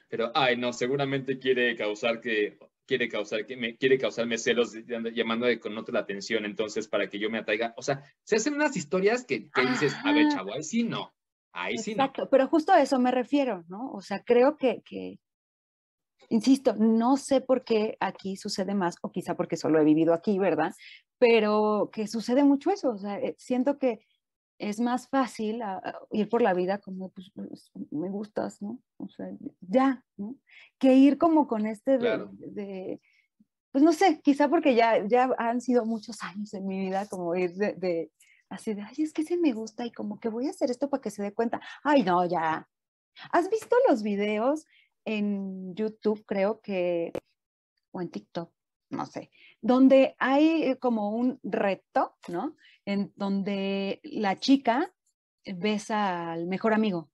Pero, 0.10 0.32
ay, 0.36 0.58
no, 0.58 0.74
seguramente 0.74 1.40
quiere 1.40 1.76
causar 1.76 2.22
que, 2.22 2.58
quiere 2.86 3.10
causar 3.10 3.46
que 3.46 3.58
me, 3.58 3.76
quiere 3.78 3.98
causarme 3.98 4.38
celos 4.38 4.72
de- 4.72 5.12
llamándole 5.14 5.60
con 5.60 5.78
otro 5.78 5.94
la 5.94 6.02
atención, 6.02 6.46
entonces 6.46 6.88
para 6.88 7.10
que 7.10 7.20
yo 7.20 7.30
me 7.30 7.40
atraiga. 7.40 7.74
O 7.78 7.82
sea, 7.82 8.04
se 8.24 8.36
hacen 8.36 8.54
unas 8.56 8.76
historias 8.78 9.26
que, 9.26 9.50
que 9.50 9.62
dices, 9.68 9.94
a 10.04 10.12
ver, 10.12 10.30
chavo, 10.30 10.54
ahí 10.54 10.64
sí 10.64 10.84
no, 10.84 11.14
ahí 11.54 11.78
sí 11.78 11.96
no. 11.96 12.04
Exacto, 12.04 12.30
pero 12.30 12.48
justo 12.48 12.72
a 12.74 12.82
eso 12.82 13.00
me 13.00 13.12
refiero, 13.12 13.64
¿no? 13.70 13.92
O 13.92 14.02
sea, 14.02 14.24
creo 14.24 14.58
que, 14.58 14.82
que, 14.84 15.20
insisto, 16.30 16.76
no 16.78 17.18
sé 17.18 17.42
por 17.42 17.64
qué 17.64 17.98
aquí 18.00 18.36
sucede 18.38 18.74
más, 18.76 18.96
o 19.02 19.12
quizá 19.12 19.36
porque 19.36 19.58
solo 19.58 19.80
he 19.80 19.84
vivido 19.84 20.14
aquí, 20.14 20.40
¿verdad? 20.40 20.72
Pero 21.20 21.90
que 21.94 22.08
sucede 22.08 22.44
mucho 22.44 22.72
eso, 22.72 22.90
o 22.92 22.98
sea, 22.98 23.20
eh, 23.20 23.36
siento 23.38 23.78
que 23.78 24.00
es 24.60 24.80
más 24.80 25.10
fácil 25.10 25.62
a- 25.62 25.78
a 25.78 26.00
ir 26.12 26.30
por 26.30 26.42
la 26.42 26.54
vida 26.54 26.80
como, 26.80 27.10
pues, 27.10 27.32
pues, 27.36 27.72
me 27.92 28.10
gustas, 28.10 28.62
¿no? 28.62 28.80
O 28.98 29.10
sea, 29.10 29.28
ya, 29.62 30.06
¿no? 30.18 30.36
Que 30.80 30.94
ir 30.96 31.18
como 31.18 31.48
con 31.48 31.66
este 31.66 31.94
de, 31.94 32.00
Claro. 32.00 32.30
de- 32.34 33.02
pues 33.72 33.84
no 33.84 33.94
sé, 33.94 34.22
quizá 34.24 34.50
porque 34.50 34.76
ya, 34.76 35.06
ya 35.08 35.32
han 35.40 35.62
sido 35.62 35.86
muchos 35.86 36.24
años 36.24 36.54
en 36.54 36.68
mi 36.68 36.80
vida 36.80 37.08
como 37.10 37.36
ir 37.36 37.54
de, 37.56 37.74
de- 37.74 38.12
así 38.54 38.74
de, 38.74 38.82
ay, 38.84 38.96
es 39.00 39.14
que 39.14 39.24
ese 39.24 39.38
me 39.38 39.52
gusta 39.54 39.86
y 39.86 39.92
como 39.92 40.20
que 40.20 40.30
voy 40.30 40.48
a 40.48 40.52
hacer 40.52 40.72
esto 40.72 40.90
para 40.90 41.02
que 41.02 41.12
se 41.12 41.24
dé 41.24 41.34
cuenta. 41.34 41.62
Ay, 41.84 42.04
no, 42.04 42.26
ya. 42.26 42.70
¿Has 43.32 43.50
visto 43.50 43.76
los 43.88 44.04
videos 44.04 44.66
en 45.06 45.76
YouTube, 45.76 46.24
creo 46.26 46.62
que, 46.62 47.12
o 47.92 48.02
en 48.02 48.10
TikTok, 48.10 48.52
no 48.90 49.06
sé, 49.06 49.32
donde 49.62 50.16
hay 50.20 50.76
como 50.80 51.16
un 51.16 51.40
reto, 51.44 52.16
¿no? 52.28 52.56
En 52.86 53.12
donde 53.16 54.00
la 54.04 54.40
chica 54.40 54.94
besa 55.46 56.32
al 56.32 56.48
mejor 56.48 56.74
amigo. 56.74 57.10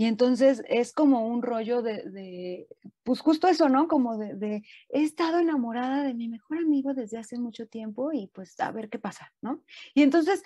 Y 0.00 0.06
entonces 0.06 0.62
es 0.66 0.94
como 0.94 1.26
un 1.28 1.42
rollo 1.42 1.82
de, 1.82 2.04
de, 2.08 2.68
pues 3.02 3.20
justo 3.20 3.48
eso, 3.48 3.68
¿no? 3.68 3.86
Como 3.86 4.16
de, 4.16 4.34
de, 4.34 4.62
he 4.88 5.02
estado 5.02 5.40
enamorada 5.40 6.02
de 6.04 6.14
mi 6.14 6.26
mejor 6.26 6.56
amigo 6.56 6.94
desde 6.94 7.18
hace 7.18 7.38
mucho 7.38 7.66
tiempo 7.68 8.10
y 8.10 8.28
pues 8.28 8.58
a 8.60 8.72
ver 8.72 8.88
qué 8.88 8.98
pasa, 8.98 9.30
¿no? 9.42 9.62
Y 9.92 10.00
entonces 10.00 10.42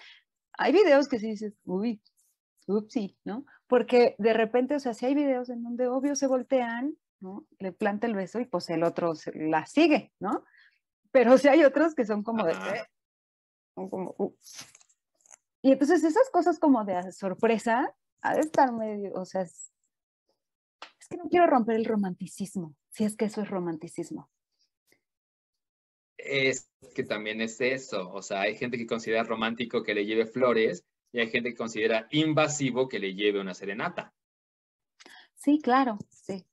hay 0.55 0.73
videos 0.73 1.07
que 1.07 1.21
sí 1.21 1.29
dices, 1.29 1.55
uy, 1.67 2.03
upsi, 2.67 3.17
¿no? 3.23 3.47
Porque 3.69 4.17
de 4.19 4.33
repente, 4.33 4.75
o 4.75 4.81
sea, 4.81 4.93
si 4.93 5.07
hay 5.07 5.14
videos 5.14 5.49
en 5.51 5.62
donde 5.62 5.87
obvio 5.87 6.17
se 6.17 6.27
voltean, 6.27 6.97
¿no? 7.21 7.47
Le 7.61 7.71
planta 7.71 8.09
el 8.09 8.17
beso 8.17 8.40
y 8.40 8.47
pues 8.47 8.69
el 8.71 8.83
otro 8.83 9.14
se- 9.14 9.31
la 9.38 9.67
sigue, 9.67 10.12
¿no? 10.19 10.43
Pero 11.12 11.38
sí 11.38 11.47
hay 11.47 11.62
otros 11.62 11.95
que 11.95 12.05
son 12.05 12.25
como 12.25 12.45
de... 12.45 12.55
"Eh", 12.55 12.83
como, 13.75 14.17
"Uh". 14.19 14.35
Y 15.62 15.71
entonces 15.71 16.03
esas 16.03 16.29
cosas 16.33 16.59
como 16.59 16.85
de 16.85 17.12
sorpresa, 17.12 17.95
ha 18.25 18.35
de 18.35 18.41
estar 18.41 18.73
medio, 18.73 19.13
o 19.15 19.25
sea, 19.25 19.43
es, 19.43 19.71
es 20.99 21.09
que 21.09 21.17
no 21.19 21.29
quiero 21.29 21.47
romper 21.47 21.77
el 21.77 21.85
romanticismo, 21.85 22.75
si 22.89 23.05
es 23.05 23.17
que 23.17 23.27
eso 23.27 23.43
es 23.43 23.51
romanticismo. 23.51 24.31
Es 26.17 26.71
que 26.95 27.05
también 27.05 27.43
es 27.43 27.61
eso, 27.61 28.11
o 28.11 28.23
sea, 28.23 28.41
hay 28.41 28.57
gente 28.57 28.79
que 28.79 28.87
considera 28.87 29.25
romántico 29.25 29.83
que 29.83 29.95
le 29.95 30.07
lleve 30.07 30.25
flores 30.25 30.85
y 31.13 31.21
hay 31.21 31.29
gente 31.29 31.51
que 31.51 31.57
considera 31.57 32.09
invasivo 32.13 32.89
que 32.89 32.99
le 32.99 33.15
lleve 33.15 33.41
una 33.41 33.53
serenata. 33.53 34.15
Sí, 35.35 35.61
claro, 35.63 35.99
sí. 36.09 36.47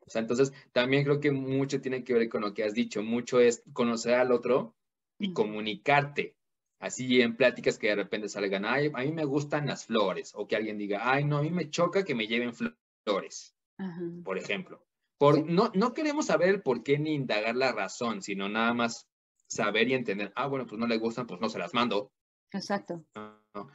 O 0.00 0.08
sea, 0.10 0.22
entonces 0.22 0.50
también 0.72 1.04
creo 1.04 1.20
que 1.20 1.30
mucho 1.30 1.82
tiene 1.82 2.02
que 2.02 2.14
ver 2.14 2.30
con 2.30 2.40
lo 2.40 2.54
que 2.54 2.64
has 2.64 2.72
dicho, 2.72 3.02
mucho 3.02 3.38
es 3.38 3.62
conocer 3.74 4.14
al 4.14 4.32
otro 4.32 4.74
y 5.18 5.26
Ujú. 5.26 5.34
comunicarte. 5.34 6.37
Así 6.80 7.20
en 7.20 7.36
pláticas 7.36 7.76
que 7.78 7.88
de 7.88 7.96
repente 7.96 8.28
salgan, 8.28 8.64
ay, 8.64 8.90
a 8.94 9.00
mí 9.00 9.12
me 9.12 9.24
gustan 9.24 9.66
las 9.66 9.86
flores, 9.86 10.32
o 10.34 10.46
que 10.46 10.54
alguien 10.56 10.78
diga, 10.78 11.00
ay, 11.10 11.24
no, 11.24 11.38
a 11.38 11.42
mí 11.42 11.50
me 11.50 11.70
choca 11.70 12.04
que 12.04 12.14
me 12.14 12.26
lleven 12.28 12.52
flo- 12.52 12.76
flores, 13.04 13.56
Ajá. 13.78 14.00
por 14.24 14.38
ejemplo. 14.38 14.84
Por, 15.18 15.44
no, 15.44 15.72
no 15.74 15.92
queremos 15.94 16.26
saber 16.26 16.50
el 16.50 16.62
por 16.62 16.84
qué 16.84 16.98
ni 16.98 17.14
indagar 17.14 17.56
la 17.56 17.72
razón, 17.72 18.22
sino 18.22 18.48
nada 18.48 18.72
más 18.74 19.08
saber 19.48 19.88
y 19.88 19.94
entender, 19.94 20.32
ah, 20.36 20.46
bueno, 20.46 20.66
pues 20.66 20.78
no 20.78 20.86
le 20.86 20.98
gustan, 20.98 21.26
pues 21.26 21.40
no 21.40 21.48
se 21.48 21.58
las 21.58 21.74
mando. 21.74 22.12
Exacto. 22.52 23.04
¿no? 23.16 23.68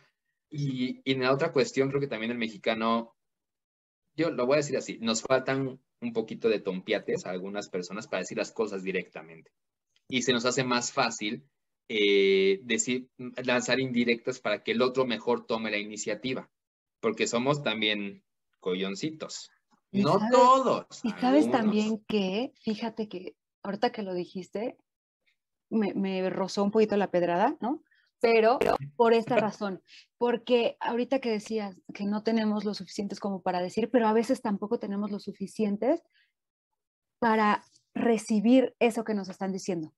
Y, 0.49 1.01
y 1.03 1.11
en 1.11 1.21
la 1.21 1.33
otra 1.33 1.51
cuestión, 1.51 1.89
creo 1.89 1.99
que 1.99 2.07
también 2.07 2.31
el 2.31 2.37
mexicano, 2.37 3.17
yo 4.15 4.31
lo 4.31 4.45
voy 4.45 4.53
a 4.53 4.57
decir 4.57 4.77
así, 4.77 4.99
nos 4.99 5.21
faltan 5.23 5.81
un 5.99 6.13
poquito 6.13 6.47
de 6.47 6.59
tompiates 6.61 7.25
a 7.25 7.31
algunas 7.31 7.69
personas 7.69 8.07
para 8.07 8.21
decir 8.21 8.37
las 8.37 8.53
cosas 8.53 8.83
directamente. 8.83 9.51
Y 10.07 10.21
se 10.21 10.31
nos 10.31 10.45
hace 10.45 10.63
más 10.63 10.93
fácil 10.93 11.45
eh, 11.89 12.59
decir, 12.63 13.09
lanzar 13.43 13.79
indirectas 13.79 14.39
para 14.39 14.63
que 14.63 14.71
el 14.71 14.81
otro 14.81 15.05
mejor 15.05 15.45
tome 15.45 15.71
la 15.71 15.77
iniciativa, 15.77 16.49
porque 16.99 17.27
somos 17.27 17.63
también 17.63 18.23
colloncitos. 18.59 19.51
No 19.91 20.19
sabes- 20.19 20.31
todos. 20.31 20.85
Y 21.03 21.09
sabes 21.11 21.45
algunos. 21.45 21.51
también 21.51 22.03
que, 22.07 22.53
fíjate 22.61 23.07
que 23.07 23.35
ahorita 23.61 23.91
que 23.91 24.01
lo 24.03 24.13
dijiste, 24.13 24.77
me, 25.69 25.93
me 25.93 26.29
rozó 26.29 26.63
un 26.63 26.71
poquito 26.71 26.97
la 26.97 27.11
pedrada, 27.11 27.57
¿no? 27.61 27.83
Pero 28.19 28.57
por 28.95 29.13
esta 29.13 29.35
razón, 29.35 29.83
porque 30.17 30.77
ahorita 30.79 31.19
que 31.19 31.29
decías 31.29 31.81
que 31.93 32.05
no 32.05 32.23
tenemos 32.23 32.63
lo 32.63 32.73
suficientes 32.73 33.19
como 33.19 33.41
para 33.41 33.59
decir, 33.61 33.89
pero 33.91 34.07
a 34.07 34.13
veces 34.13 34.41
tampoco 34.41 34.79
tenemos 34.79 35.11
lo 35.11 35.19
suficientes 35.19 36.01
para 37.19 37.65
recibir 37.93 38.75
eso 38.79 39.03
que 39.03 39.13
nos 39.13 39.27
están 39.27 39.51
diciendo, 39.51 39.93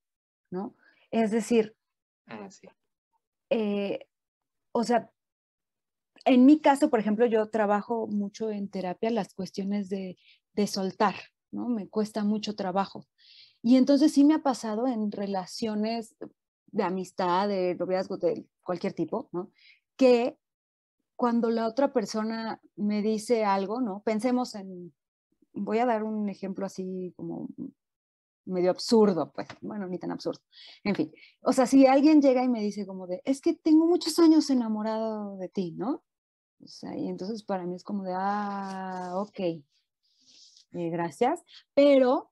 ¿no? 0.50 0.76
Es 1.16 1.32
decir, 1.32 1.74
Ah, 2.28 2.50
sí. 2.52 2.68
eh, 3.50 4.00
o 4.74 4.84
sea, 4.84 5.10
en 6.26 6.46
mi 6.46 6.60
caso, 6.60 6.90
por 6.90 7.00
ejemplo, 7.00 7.26
yo 7.26 7.50
trabajo 7.50 8.08
mucho 8.08 8.50
en 8.50 8.68
terapia 8.68 9.10
las 9.12 9.34
cuestiones 9.34 9.88
de, 9.88 10.18
de 10.54 10.68
soltar, 10.68 11.16
¿no? 11.52 11.70
Me 11.70 11.88
cuesta 11.88 12.26
mucho 12.26 12.56
trabajo. 12.56 13.08
Y 13.62 13.78
entonces 13.78 14.12
sí 14.12 14.26
me 14.26 14.34
ha 14.34 14.44
pasado 14.44 14.88
en 14.88 15.10
relaciones 15.10 16.18
de 16.68 16.84
amistad, 16.84 17.48
de 17.48 17.76
noviazgo, 17.76 18.18
de 18.18 18.46
cualquier 18.62 18.92
tipo, 18.92 19.30
¿no? 19.32 19.52
Que 19.96 20.38
cuando 21.16 21.50
la 21.50 21.66
otra 21.66 21.94
persona 21.94 22.60
me 22.76 23.02
dice 23.02 23.46
algo, 23.46 23.80
¿no? 23.80 24.02
Pensemos 24.04 24.54
en, 24.56 24.94
voy 25.54 25.78
a 25.80 25.86
dar 25.86 26.04
un 26.04 26.28
ejemplo 26.28 26.66
así 26.66 27.14
como 27.16 27.48
medio 28.46 28.72
absurdo, 28.72 29.32
pues, 29.34 29.48
bueno, 29.62 29.88
ni 29.88 30.00
tan 30.00 30.12
absurdo. 30.12 30.42
En 30.84 30.96
fin, 30.96 31.12
o 31.42 31.52
sea, 31.54 31.66
si 31.66 31.86
alguien 31.86 32.22
llega 32.22 32.44
y 32.44 32.50
me 32.50 32.62
dice 32.62 32.86
como 32.86 33.08
de, 33.08 33.22
es 33.26 33.42
que 33.42 33.54
tengo 33.54 33.86
muchos 33.86 34.20
años 34.20 34.50
enamorado 34.50 35.38
de 35.38 35.50
ti, 35.50 35.72
¿no? 35.72 36.04
O 36.64 36.68
sea, 36.68 36.96
y 36.98 37.08
entonces 37.08 37.44
para 37.44 37.66
mí 37.66 37.76
es 37.76 37.84
como 37.84 38.04
de, 38.04 38.14
ah, 38.16 39.12
ok, 39.16 39.40
eh, 39.40 39.64
gracias, 40.72 41.44
pero 41.74 42.32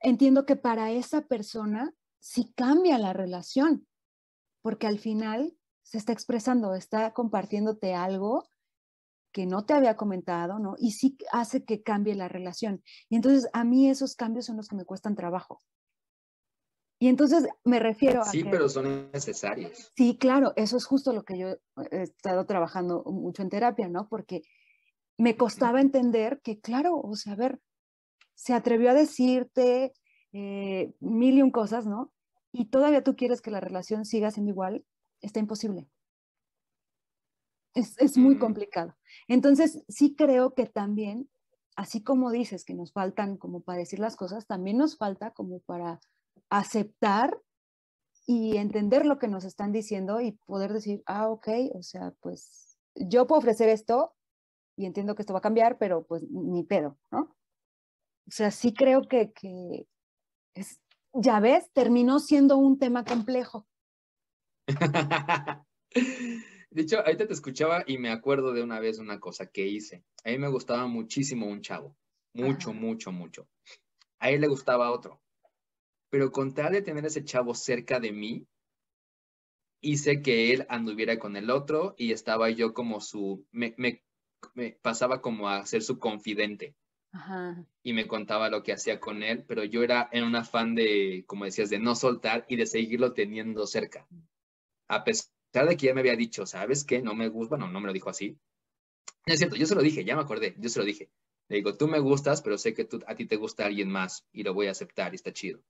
entiendo 0.00 0.46
que 0.46 0.56
para 0.56 0.90
esa 0.90 1.22
persona 1.22 1.94
sí 2.20 2.52
cambia 2.54 2.98
la 2.98 3.12
relación, 3.12 3.86
porque 4.62 4.86
al 4.86 4.98
final 4.98 5.56
se 5.82 5.98
está 5.98 6.12
expresando, 6.12 6.74
está 6.74 7.12
compartiéndote 7.12 7.94
algo 7.94 8.48
que 9.34 9.46
no 9.46 9.66
te 9.66 9.74
había 9.74 9.96
comentado, 9.96 10.60
¿no? 10.60 10.76
Y 10.78 10.92
sí 10.92 11.18
hace 11.32 11.64
que 11.64 11.82
cambie 11.82 12.14
la 12.14 12.28
relación. 12.28 12.82
Y 13.10 13.16
entonces 13.16 13.50
a 13.52 13.64
mí 13.64 13.90
esos 13.90 14.14
cambios 14.14 14.46
son 14.46 14.56
los 14.56 14.68
que 14.68 14.76
me 14.76 14.84
cuestan 14.84 15.16
trabajo. 15.16 15.60
Y 17.00 17.08
entonces 17.08 17.46
me 17.64 17.80
refiero 17.80 18.22
a 18.22 18.26
Sí, 18.26 18.44
que- 18.44 18.50
pero 18.50 18.68
son 18.68 19.10
necesarios. 19.12 19.90
Sí, 19.96 20.16
claro, 20.16 20.52
eso 20.54 20.76
es 20.76 20.86
justo 20.86 21.12
lo 21.12 21.24
que 21.24 21.36
yo 21.36 21.48
he 21.90 22.02
estado 22.02 22.46
trabajando 22.46 23.02
mucho 23.04 23.42
en 23.42 23.50
terapia, 23.50 23.88
¿no? 23.88 24.08
Porque 24.08 24.42
me 25.18 25.36
costaba 25.36 25.80
entender 25.80 26.40
que, 26.42 26.60
claro, 26.60 26.96
o 27.00 27.16
sea, 27.16 27.32
a 27.32 27.36
ver, 27.36 27.60
se 28.34 28.52
atrevió 28.54 28.90
a 28.90 28.94
decirte 28.94 29.92
eh, 30.32 30.94
mil 31.00 31.38
y 31.38 31.42
un 31.42 31.50
cosas, 31.50 31.86
¿no? 31.86 32.12
Y 32.52 32.66
todavía 32.66 33.02
tú 33.02 33.16
quieres 33.16 33.40
que 33.42 33.50
la 33.50 33.60
relación 33.60 34.04
siga 34.04 34.30
siendo 34.30 34.50
igual, 34.52 34.84
está 35.20 35.40
imposible. 35.40 35.88
Es, 37.74 37.98
es 37.98 38.16
muy 38.16 38.38
complicado. 38.38 38.94
Entonces, 39.28 39.82
sí 39.88 40.14
creo 40.14 40.54
que 40.54 40.66
también, 40.66 41.28
así 41.76 42.02
como 42.02 42.30
dices 42.30 42.64
que 42.64 42.74
nos 42.74 42.92
faltan 42.92 43.36
como 43.36 43.60
para 43.60 43.78
decir 43.78 43.98
las 43.98 44.16
cosas, 44.16 44.46
también 44.46 44.78
nos 44.78 44.96
falta 44.96 45.32
como 45.32 45.60
para 45.60 46.00
aceptar 46.50 47.36
y 48.26 48.56
entender 48.56 49.04
lo 49.04 49.18
que 49.18 49.28
nos 49.28 49.44
están 49.44 49.72
diciendo 49.72 50.20
y 50.20 50.32
poder 50.46 50.72
decir, 50.72 51.02
ah, 51.06 51.28
ok, 51.28 51.48
o 51.74 51.82
sea, 51.82 52.12
pues 52.20 52.78
yo 52.94 53.26
puedo 53.26 53.40
ofrecer 53.40 53.68
esto 53.68 54.14
y 54.76 54.86
entiendo 54.86 55.14
que 55.14 55.22
esto 55.22 55.34
va 55.34 55.38
a 55.40 55.42
cambiar, 55.42 55.78
pero 55.78 56.04
pues 56.04 56.22
ni 56.30 56.64
pedo, 56.64 56.96
¿no? 57.10 57.36
O 58.26 58.30
sea, 58.30 58.50
sí 58.50 58.72
creo 58.72 59.02
que, 59.02 59.32
que 59.32 59.86
es, 60.54 60.80
ya 61.12 61.40
ves, 61.40 61.70
terminó 61.72 62.18
siendo 62.18 62.56
un 62.56 62.78
tema 62.78 63.04
complejo. 63.04 63.66
De 66.74 66.82
hecho, 66.82 66.98
ahorita 66.98 67.28
te 67.28 67.32
escuchaba 67.32 67.84
y 67.86 67.98
me 67.98 68.10
acuerdo 68.10 68.52
de 68.52 68.60
una 68.60 68.80
vez 68.80 68.98
una 68.98 69.20
cosa 69.20 69.46
que 69.46 69.64
hice. 69.64 70.02
A 70.24 70.30
mí 70.30 70.38
me 70.38 70.48
gustaba 70.48 70.88
muchísimo 70.88 71.46
un 71.46 71.60
chavo, 71.60 71.96
mucho, 72.32 72.72
mucho, 72.72 73.12
mucho. 73.12 73.48
A 74.18 74.30
él 74.30 74.40
le 74.40 74.48
gustaba 74.48 74.90
otro. 74.90 75.22
Pero 76.10 76.32
con 76.32 76.52
tal 76.52 76.72
de 76.72 76.82
tener 76.82 77.06
ese 77.06 77.24
chavo 77.24 77.54
cerca 77.54 78.00
de 78.00 78.10
mí, 78.10 78.48
hice 79.82 80.20
que 80.20 80.52
él 80.52 80.66
anduviera 80.68 81.16
con 81.20 81.36
el 81.36 81.48
otro 81.48 81.94
y 81.96 82.10
estaba 82.10 82.50
yo 82.50 82.74
como 82.74 83.00
su, 83.00 83.46
me, 83.52 83.76
me, 83.78 84.02
me 84.54 84.72
pasaba 84.72 85.20
como 85.20 85.48
a 85.48 85.64
ser 85.66 85.84
su 85.84 86.00
confidente. 86.00 86.74
Ajá. 87.12 87.64
Y 87.84 87.92
me 87.92 88.08
contaba 88.08 88.50
lo 88.50 88.64
que 88.64 88.72
hacía 88.72 88.98
con 88.98 89.22
él, 89.22 89.44
pero 89.46 89.62
yo 89.62 89.84
era 89.84 90.08
en 90.10 90.24
un 90.24 90.34
afán 90.34 90.74
de, 90.74 91.22
como 91.28 91.44
decías, 91.44 91.70
de 91.70 91.78
no 91.78 91.94
soltar 91.94 92.44
y 92.48 92.56
de 92.56 92.66
seguirlo 92.66 93.12
teniendo 93.12 93.64
cerca. 93.68 94.08
A 94.88 95.04
pesar 95.04 95.33
de 95.62 95.76
que 95.76 95.86
ya 95.86 95.94
me 95.94 96.00
había 96.00 96.16
dicho, 96.16 96.46
¿sabes 96.46 96.84
qué? 96.84 97.00
No 97.00 97.14
me 97.14 97.28
gusta, 97.28 97.56
bueno, 97.56 97.70
no 97.70 97.80
me 97.80 97.86
lo 97.86 97.92
dijo 97.92 98.10
así. 98.10 98.38
No 99.26 99.32
es 99.32 99.38
cierto, 99.38 99.56
yo 99.56 99.66
se 99.66 99.74
lo 99.74 99.82
dije, 99.82 100.04
ya 100.04 100.16
me 100.16 100.22
acordé, 100.22 100.54
yo 100.58 100.68
se 100.68 100.78
lo 100.78 100.84
dije. 100.84 101.10
Le 101.48 101.56
digo, 101.56 101.76
tú 101.76 101.88
me 101.88 101.98
gustas, 101.98 102.42
pero 102.42 102.58
sé 102.58 102.74
que 102.74 102.84
tú, 102.84 103.00
a 103.06 103.14
ti 103.14 103.26
te 103.26 103.36
gusta 103.36 103.66
alguien 103.66 103.90
más 103.90 104.26
y 104.32 104.42
lo 104.42 104.52
voy 104.52 104.66
a 104.66 104.72
aceptar 104.72 105.12
y 105.12 105.16
está 105.16 105.32
chido. 105.32 105.62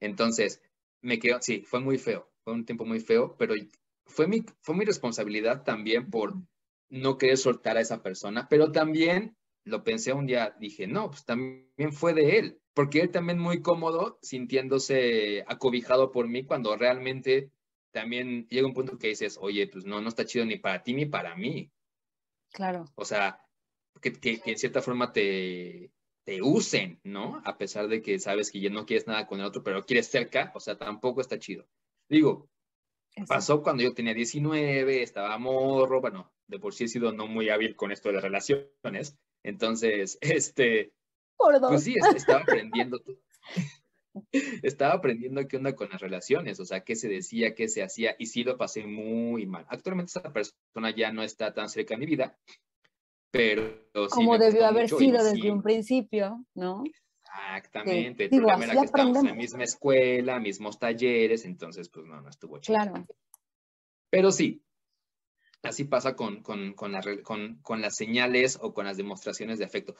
Entonces, 0.00 0.60
me 1.00 1.18
quedó, 1.18 1.40
sí, 1.40 1.62
fue 1.62 1.80
muy 1.80 1.98
feo, 1.98 2.30
fue 2.44 2.52
un 2.52 2.64
tiempo 2.64 2.84
muy 2.84 3.00
feo, 3.00 3.36
pero 3.38 3.54
fue 4.06 4.26
mi, 4.26 4.44
fue 4.60 4.74
mi 4.74 4.84
responsabilidad 4.84 5.62
también 5.62 6.10
por 6.10 6.34
no 6.90 7.18
querer 7.18 7.38
soltar 7.38 7.76
a 7.76 7.80
esa 7.80 8.02
persona, 8.02 8.48
pero 8.48 8.72
también 8.72 9.36
lo 9.64 9.84
pensé 9.84 10.12
un 10.12 10.26
día, 10.26 10.56
dije, 10.58 10.86
no, 10.86 11.10
pues 11.10 11.24
también 11.24 11.92
fue 11.92 12.14
de 12.14 12.38
él, 12.38 12.60
porque 12.74 13.00
él 13.00 13.10
también 13.10 13.38
muy 13.38 13.62
cómodo 13.62 14.18
sintiéndose 14.22 15.44
acobijado 15.46 16.10
por 16.10 16.28
mí 16.28 16.44
cuando 16.44 16.76
realmente 16.76 17.52
también 17.92 18.46
llega 18.48 18.66
un 18.66 18.74
punto 18.74 18.98
que 18.98 19.08
dices, 19.08 19.38
oye, 19.40 19.66
pues 19.66 19.84
no, 19.84 20.00
no 20.00 20.08
está 20.08 20.24
chido 20.24 20.44
ni 20.44 20.56
para 20.56 20.82
ti 20.82 20.94
ni 20.94 21.06
para 21.06 21.34
mí. 21.34 21.70
Claro. 22.52 22.84
O 22.94 23.04
sea, 23.04 23.40
que, 24.00 24.12
que, 24.12 24.40
en 24.44 24.58
cierta 24.58 24.82
forma 24.82 25.12
te, 25.12 25.92
te 26.24 26.42
usen, 26.42 27.00
¿no? 27.04 27.42
A 27.44 27.58
pesar 27.58 27.88
de 27.88 28.02
que 28.02 28.18
sabes 28.18 28.50
que 28.50 28.60
ya 28.60 28.70
no 28.70 28.86
quieres 28.86 29.06
nada 29.06 29.26
con 29.26 29.40
el 29.40 29.46
otro, 29.46 29.62
pero 29.62 29.84
quieres 29.84 30.08
cerca, 30.08 30.52
o 30.54 30.60
sea, 30.60 30.76
tampoco 30.78 31.20
está 31.20 31.38
chido. 31.38 31.66
Digo, 32.08 32.48
pasó 33.26 33.62
cuando 33.62 33.82
yo 33.82 33.94
tenía 33.94 34.14
19, 34.14 35.02
estaba 35.02 35.38
morro, 35.38 36.00
bueno, 36.00 36.32
de 36.46 36.58
por 36.58 36.74
sí 36.74 36.84
he 36.84 36.88
sido 36.88 37.12
no 37.12 37.26
muy 37.26 37.48
hábil 37.48 37.76
con 37.76 37.92
esto 37.92 38.08
de 38.08 38.14
las 38.14 38.24
relaciones, 38.24 39.16
entonces, 39.42 40.18
este, 40.20 40.92
pues 41.36 41.84
sí, 41.84 41.96
estaba 42.14 42.40
aprendiendo. 42.40 43.02
estaba 44.62 44.94
aprendiendo 44.94 45.46
qué 45.46 45.56
onda 45.56 45.74
con 45.74 45.88
las 45.90 46.00
relaciones, 46.00 46.60
o 46.60 46.64
sea, 46.64 46.80
qué 46.80 46.96
se 46.96 47.08
decía, 47.08 47.54
qué 47.54 47.68
se 47.68 47.82
hacía, 47.82 48.16
y 48.18 48.26
sí 48.26 48.44
lo 48.44 48.56
pasé 48.56 48.84
muy 48.84 49.46
mal. 49.46 49.66
Actualmente 49.68 50.10
esa 50.10 50.32
persona 50.32 50.94
ya 50.94 51.12
no 51.12 51.22
está 51.22 51.52
tan 51.54 51.68
cerca 51.68 51.94
de 51.94 52.00
mi 52.00 52.06
vida, 52.06 52.36
pero 53.30 53.86
Como 54.10 54.38
debió 54.38 54.66
haber 54.66 54.88
sido 54.88 55.22
desde 55.22 55.50
un 55.50 55.62
principio, 55.62 56.44
¿no? 56.54 56.82
Exactamente. 57.56 58.28
Que 58.28 58.36
estábamos 58.36 59.16
en 59.18 59.26
la 59.26 59.34
misma 59.34 59.64
escuela, 59.64 60.40
mismos 60.40 60.78
talleres, 60.78 61.44
entonces, 61.44 61.88
pues 61.88 62.06
no, 62.06 62.20
no 62.20 62.28
estuvo 62.28 62.58
chido. 62.58 62.76
Claro. 62.76 63.06
Pero 64.10 64.32
sí, 64.32 64.64
así 65.62 65.84
pasa 65.84 66.16
con, 66.16 66.42
con, 66.42 66.74
con, 66.74 66.90
la, 66.90 67.02
con, 67.22 67.60
con 67.62 67.80
las 67.80 67.96
señales 67.96 68.58
o 68.60 68.74
con 68.74 68.86
las 68.86 68.96
demostraciones 68.96 69.58
de 69.58 69.64
afecto. 69.64 69.94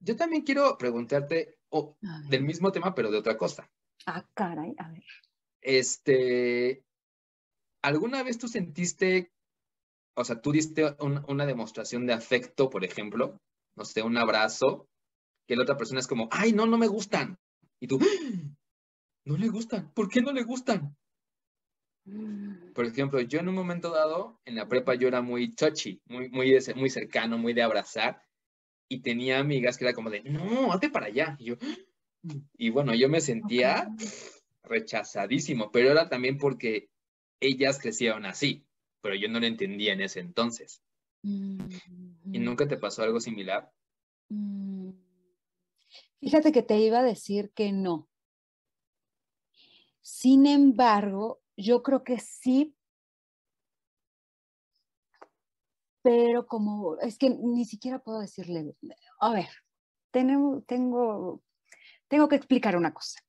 Yo 0.00 0.16
también 0.16 0.42
quiero 0.42 0.76
preguntarte 0.76 1.57
del 2.28 2.42
mismo 2.42 2.72
tema, 2.72 2.94
pero 2.94 3.10
de 3.10 3.18
otra 3.18 3.36
cosa. 3.36 3.70
Ah, 4.06 4.24
caray, 4.34 4.74
a 4.78 4.88
ver. 4.90 5.04
Este, 5.60 6.84
¿alguna 7.82 8.22
vez 8.22 8.38
tú 8.38 8.48
sentiste, 8.48 9.32
o 10.16 10.24
sea, 10.24 10.40
tú 10.40 10.52
diste 10.52 10.96
una 11.00 11.46
demostración 11.46 12.06
de 12.06 12.14
afecto, 12.14 12.70
por 12.70 12.84
ejemplo, 12.84 13.38
no 13.76 13.84
sé, 13.84 14.02
un 14.02 14.16
abrazo, 14.16 14.88
que 15.46 15.56
la 15.56 15.62
otra 15.62 15.76
persona 15.76 16.00
es 16.00 16.06
como, 16.06 16.28
ay, 16.30 16.52
no, 16.52 16.66
no 16.66 16.78
me 16.78 16.88
gustan. 16.88 17.38
Y 17.80 17.86
tú, 17.86 17.98
¡Ah! 18.00 18.54
no 19.24 19.36
le 19.36 19.48
gustan, 19.48 19.92
¿por 19.94 20.08
qué 20.08 20.20
no 20.20 20.32
le 20.32 20.42
gustan? 20.42 20.96
Mm. 22.04 22.72
Por 22.72 22.86
ejemplo, 22.86 23.20
yo 23.20 23.40
en 23.40 23.48
un 23.48 23.54
momento 23.54 23.90
dado, 23.90 24.40
en 24.44 24.56
la 24.56 24.68
prepa 24.68 24.94
yo 24.94 25.08
era 25.08 25.22
muy 25.22 25.54
touchy, 25.54 26.00
muy, 26.06 26.30
muy, 26.30 26.58
muy 26.76 26.90
cercano, 26.90 27.38
muy 27.38 27.52
de 27.52 27.62
abrazar, 27.62 28.22
y 28.88 29.00
tenía 29.00 29.38
amigas 29.38 29.76
que 29.76 29.84
era 29.84 29.94
como 29.94 30.10
de, 30.10 30.22
no, 30.22 30.72
hazte 30.72 30.90
para 30.90 31.06
allá. 31.06 31.36
Y, 31.38 31.44
yo, 31.46 31.56
y 32.56 32.70
bueno, 32.70 32.94
yo 32.94 33.08
me 33.08 33.20
sentía 33.20 33.88
rechazadísimo, 34.62 35.70
pero 35.70 35.90
era 35.90 36.08
también 36.08 36.38
porque 36.38 36.90
ellas 37.40 37.78
crecieron 37.78 38.26
así, 38.26 38.66
pero 39.00 39.14
yo 39.14 39.28
no 39.28 39.40
lo 39.40 39.46
entendía 39.46 39.92
en 39.92 40.02
ese 40.02 40.20
entonces. 40.20 40.82
¿Y 41.22 42.38
nunca 42.38 42.66
te 42.66 42.76
pasó 42.76 43.02
algo 43.02 43.20
similar? 43.20 43.70
Mm. 44.28 44.90
Fíjate 46.20 46.52
que 46.52 46.62
te 46.62 46.78
iba 46.78 47.00
a 47.00 47.04
decir 47.04 47.52
que 47.54 47.72
no. 47.72 48.08
Sin 50.00 50.46
embargo, 50.46 51.40
yo 51.56 51.82
creo 51.82 52.02
que 52.02 52.18
sí 52.18 52.74
pero 56.08 56.46
como, 56.46 56.96
es 57.00 57.18
que 57.18 57.28
ni 57.28 57.66
siquiera 57.66 57.98
puedo 57.98 58.20
decirle, 58.20 58.74
a 59.20 59.30
ver, 59.30 59.50
tengo, 60.10 60.62
tengo, 60.62 61.42
tengo 62.08 62.28
que 62.30 62.36
explicar 62.36 62.78
una 62.78 62.94
cosa. 62.94 63.20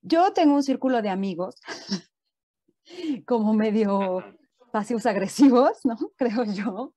Yo 0.00 0.32
tengo 0.32 0.54
un 0.54 0.62
círculo 0.62 1.02
de 1.02 1.08
amigos, 1.08 1.56
como 3.26 3.52
medio 3.52 4.22
pasivos 4.70 5.06
agresivos, 5.06 5.80
¿no? 5.82 5.96
Creo 6.16 6.44
yo. 6.44 6.94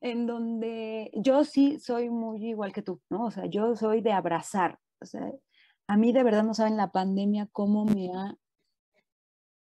En 0.00 0.24
donde 0.24 1.10
yo 1.16 1.42
sí 1.42 1.80
soy 1.80 2.10
muy 2.10 2.50
igual 2.50 2.72
que 2.72 2.82
tú, 2.82 3.02
¿no? 3.10 3.24
O 3.24 3.30
sea, 3.32 3.46
yo 3.46 3.74
soy 3.74 4.02
de 4.02 4.12
abrazar. 4.12 4.78
O 5.00 5.04
sea, 5.04 5.32
a 5.88 5.96
mí 5.96 6.12
de 6.12 6.22
verdad 6.22 6.44
no 6.44 6.54
saben 6.54 6.76
la 6.76 6.92
pandemia 6.92 7.48
cómo 7.50 7.86
me 7.86 8.12
ha 8.14 8.36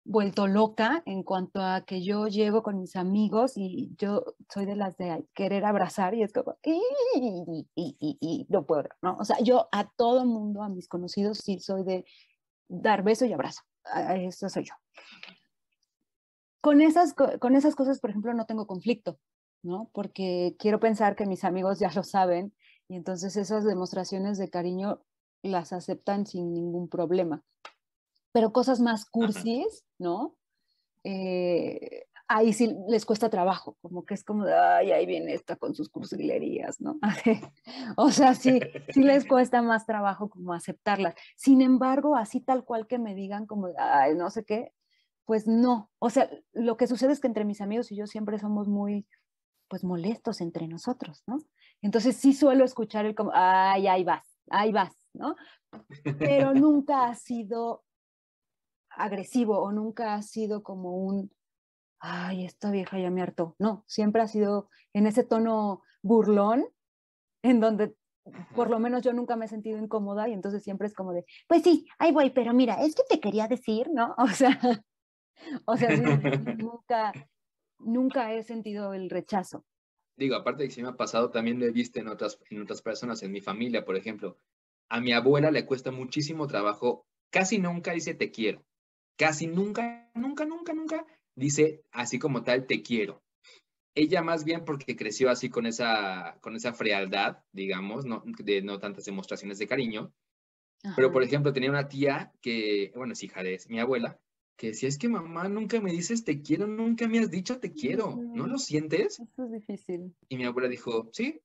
vuelto 0.05 0.47
loca 0.47 1.01
en 1.07 1.23
cuanto 1.23 1.61
a 1.61 1.81
que 1.81 2.03
yo 2.03 2.27
llego 2.27 2.61
con 2.61 2.79
mis 2.79 2.95
amigos 2.95 3.53
y 3.57 3.93
yo 3.97 4.23
soy 4.53 4.65
de 4.65 4.75
las 4.75 4.95
de 4.97 5.25
querer 5.33 5.65
abrazar 5.65 6.13
y 6.13 6.21
es 6.21 6.31
como, 6.31 6.57
y, 6.63 8.45
no 8.49 8.65
puedo, 8.65 8.87
¿no? 9.01 9.17
O 9.17 9.25
sea, 9.25 9.39
yo 9.39 9.67
a 9.71 9.89
todo 9.89 10.23
mundo, 10.25 10.61
a 10.61 10.69
mis 10.69 10.87
conocidos, 10.87 11.39
sí 11.39 11.59
soy 11.59 11.83
de 11.83 12.05
dar 12.67 13.03
beso 13.03 13.25
y 13.25 13.33
abrazo. 13.33 13.63
Eso 14.15 14.47
soy 14.47 14.65
yo. 14.65 14.75
Con 16.61 16.81
esas, 16.81 17.13
con 17.13 17.55
esas 17.55 17.75
cosas, 17.75 17.99
por 17.99 18.11
ejemplo, 18.11 18.33
no 18.33 18.45
tengo 18.45 18.67
conflicto, 18.67 19.19
¿no? 19.63 19.89
Porque 19.91 20.55
quiero 20.59 20.79
pensar 20.79 21.15
que 21.15 21.25
mis 21.25 21.43
amigos 21.43 21.79
ya 21.79 21.91
lo 21.93 22.03
saben 22.03 22.53
y 22.87 22.95
entonces 22.95 23.35
esas 23.37 23.65
demostraciones 23.65 24.37
de 24.37 24.49
cariño 24.49 25.01
las 25.41 25.73
aceptan 25.73 26.27
sin 26.27 26.53
ningún 26.53 26.89
problema 26.89 27.43
pero 28.35 28.51
cosas 28.51 28.81
más 28.81 29.05
cursis, 29.05 29.85
¿no? 29.97 30.35
Eh, 31.05 32.05
ahí 32.27 32.51
sí 32.51 32.75
les 32.89 33.05
cuesta 33.05 33.29
trabajo, 33.29 33.77
como 33.81 34.03
que 34.03 34.13
es 34.13 34.25
como, 34.25 34.43
ay, 34.43 34.91
ahí 34.91 35.05
viene 35.05 35.33
esta 35.33 35.55
con 35.55 35.73
sus 35.73 35.87
cursilerías, 35.87 36.81
¿no? 36.81 36.99
o 37.95 38.11
sea, 38.11 38.35
sí, 38.35 38.59
sí 38.89 39.03
les 39.03 39.25
cuesta 39.29 39.61
más 39.61 39.85
trabajo 39.85 40.27
como 40.27 40.51
aceptarlas. 40.51 41.15
Sin 41.37 41.61
embargo, 41.61 42.17
así 42.17 42.41
tal 42.41 42.65
cual 42.65 42.87
que 42.87 42.99
me 42.99 43.15
digan 43.15 43.45
como, 43.45 43.69
ay, 43.77 44.15
no 44.15 44.29
sé 44.29 44.43
qué, 44.43 44.73
pues 45.23 45.47
no. 45.47 45.89
O 45.99 46.09
sea, 46.09 46.29
lo 46.51 46.75
que 46.75 46.87
sucede 46.87 47.13
es 47.13 47.21
que 47.21 47.27
entre 47.27 47.45
mis 47.45 47.61
amigos 47.61 47.89
y 47.93 47.95
yo 47.95 48.05
siempre 48.05 48.37
somos 48.37 48.67
muy, 48.67 49.07
pues 49.69 49.85
molestos 49.85 50.41
entre 50.41 50.67
nosotros, 50.67 51.23
¿no? 51.25 51.37
Entonces 51.81 52.17
sí 52.17 52.33
suelo 52.33 52.65
escuchar 52.65 53.05
el 53.05 53.15
como, 53.15 53.31
ay, 53.33 53.87
ahí 53.87 54.03
vas, 54.03 54.27
ahí 54.49 54.73
vas, 54.73 54.93
¿no? 55.13 55.37
Pero 56.19 56.53
nunca 56.53 57.07
ha 57.07 57.15
sido 57.15 57.84
agresivo 58.95 59.59
o 59.59 59.71
nunca 59.71 60.15
ha 60.15 60.21
sido 60.21 60.63
como 60.63 60.97
un, 60.97 61.31
ay, 61.99 62.45
esta 62.45 62.71
vieja 62.71 62.99
ya 62.99 63.09
me 63.09 63.21
hartó. 63.21 63.55
No, 63.59 63.83
siempre 63.87 64.21
ha 64.21 64.27
sido 64.27 64.69
en 64.93 65.07
ese 65.07 65.23
tono 65.23 65.81
burlón, 66.01 66.65
en 67.43 67.59
donde 67.59 67.95
por 68.55 68.69
lo 68.69 68.79
menos 68.79 69.03
yo 69.03 69.13
nunca 69.13 69.35
me 69.35 69.45
he 69.45 69.47
sentido 69.47 69.77
incómoda 69.77 70.27
y 70.27 70.33
entonces 70.33 70.63
siempre 70.63 70.87
es 70.87 70.95
como 70.95 71.13
de, 71.13 71.25
pues 71.47 71.61
sí, 71.61 71.87
ahí 71.99 72.11
voy, 72.11 72.31
pero 72.31 72.53
mira, 72.53 72.83
es 72.83 72.95
que 72.95 73.03
te 73.07 73.19
quería 73.19 73.47
decir, 73.47 73.87
¿no? 73.91 74.15
O 74.25 74.27
sea, 74.27 74.59
o 75.65 75.77
sea, 75.77 75.89
nunca, 76.57 77.11
nunca 77.79 78.33
he 78.33 78.43
sentido 78.43 78.93
el 78.93 79.09
rechazo. 79.09 79.63
Digo, 80.17 80.35
aparte 80.35 80.63
de 80.63 80.69
que 80.69 80.75
sí 80.75 80.81
me 80.81 80.89
ha 80.89 80.95
pasado, 80.95 81.29
también 81.29 81.59
lo 81.59 81.65
he 81.65 81.71
visto 81.71 81.99
en 81.99 82.07
otras, 82.07 82.39
en 82.49 82.61
otras 82.61 82.81
personas, 82.81 83.21
en 83.21 83.31
mi 83.31 83.41
familia, 83.41 83.83
por 83.83 83.97
ejemplo. 83.97 84.39
A 84.87 85.01
mi 85.01 85.11
abuela 85.11 85.51
le 85.51 85.65
cuesta 85.65 85.91
muchísimo 85.91 86.47
trabajo 86.47 87.05
casi 87.35 87.59
nunca 87.59 87.91
dice 87.91 88.13
te 88.13 88.31
quiero. 88.31 88.63
Casi 89.17 89.47
nunca, 89.47 90.09
nunca, 90.13 90.45
nunca, 90.45 90.73
nunca 90.73 91.05
dice 91.35 91.83
así 91.91 92.19
como 92.19 92.43
tal 92.43 92.65
te 92.65 92.81
quiero. 92.81 93.21
Ella 93.93 94.21
más 94.21 94.43
bien 94.43 94.65
porque 94.65 94.95
creció 94.95 95.29
así 95.29 95.49
con 95.49 95.65
esa, 95.65 96.37
con 96.41 96.55
esa 96.55 96.73
frialdad, 96.73 97.37
digamos, 97.53 98.05
no, 98.05 98.23
de 98.25 98.61
no 98.61 98.79
tantas 98.79 99.05
demostraciones 99.05 99.57
de 99.57 99.67
cariño. 99.67 100.13
Pero, 100.95 101.11
por 101.11 101.23
ejemplo, 101.23 101.51
tenía 101.51 101.71
una 101.71 101.87
tía 101.87 102.31
que, 102.41 102.91
bueno, 102.95 103.13
es 103.13 103.23
hija 103.23 103.41
de 103.41 103.59
mi 103.69 103.79
abuela, 103.79 104.19
que 104.55 104.67
decía, 104.67 104.87
es 104.87 104.99
que 104.99 105.09
mamá, 105.09 105.47
nunca 105.49 105.81
me 105.81 105.91
dices 105.91 106.23
te 106.23 106.41
quiero, 106.41 106.67
nunca 106.67 107.07
me 107.07 107.19
has 107.19 107.31
dicho 107.31 107.59
te 107.59 107.71
quiero, 107.71 108.15
¿no 108.15 108.45
lo 108.45 108.59
sientes? 108.59 109.19
Eso 109.19 109.45
es 109.45 109.51
difícil. 109.51 110.15
Y 110.29 110.37
mi 110.37 110.43
abuela 110.43 110.69
dijo, 110.69 111.09
sí, 111.11 111.41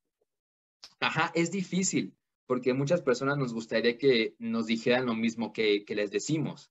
ajá, 0.98 1.32
es 1.34 1.50
difícil, 1.50 2.14
porque 2.46 2.74
muchas 2.74 3.00
personas 3.00 3.38
nos 3.38 3.54
gustaría 3.54 3.96
que 3.96 4.34
nos 4.38 4.66
dijeran 4.66 5.06
lo 5.06 5.14
mismo 5.14 5.54
que, 5.54 5.84
que 5.86 5.94
les 5.94 6.10
decimos, 6.10 6.70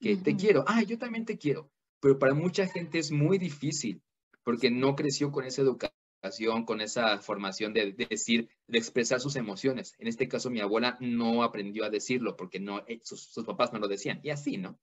que 0.00 0.16
te 0.16 0.36
quiero, 0.36 0.64
ah, 0.66 0.82
yo 0.82 0.98
también 0.98 1.24
te 1.24 1.38
quiero, 1.38 1.70
pero 2.00 2.18
para 2.18 2.34
mucha 2.34 2.66
gente 2.66 2.98
es 2.98 3.10
muy 3.10 3.38
difícil, 3.38 4.02
porque 4.44 4.70
no 4.70 4.94
creció 4.94 5.32
con 5.32 5.44
esa 5.44 5.62
educación, 5.62 6.64
con 6.64 6.80
esa 6.80 7.18
formación 7.18 7.72
de, 7.72 7.92
decir, 7.92 8.48
de 8.66 8.78
expresar 8.78 9.20
sus 9.20 9.36
emociones. 9.36 9.94
En 9.98 10.08
este 10.08 10.28
caso, 10.28 10.50
mi 10.50 10.60
abuela 10.60 10.96
no 11.00 11.42
aprendió 11.42 11.84
a 11.84 11.90
decirlo 11.90 12.36
porque 12.36 12.60
no, 12.60 12.84
eh, 12.86 13.00
sus, 13.02 13.22
sus 13.22 13.44
papás 13.44 13.72
no 13.72 13.78
lo 13.78 13.88
decían, 13.88 14.20
y 14.22 14.30
así, 14.30 14.56
¿no? 14.56 14.78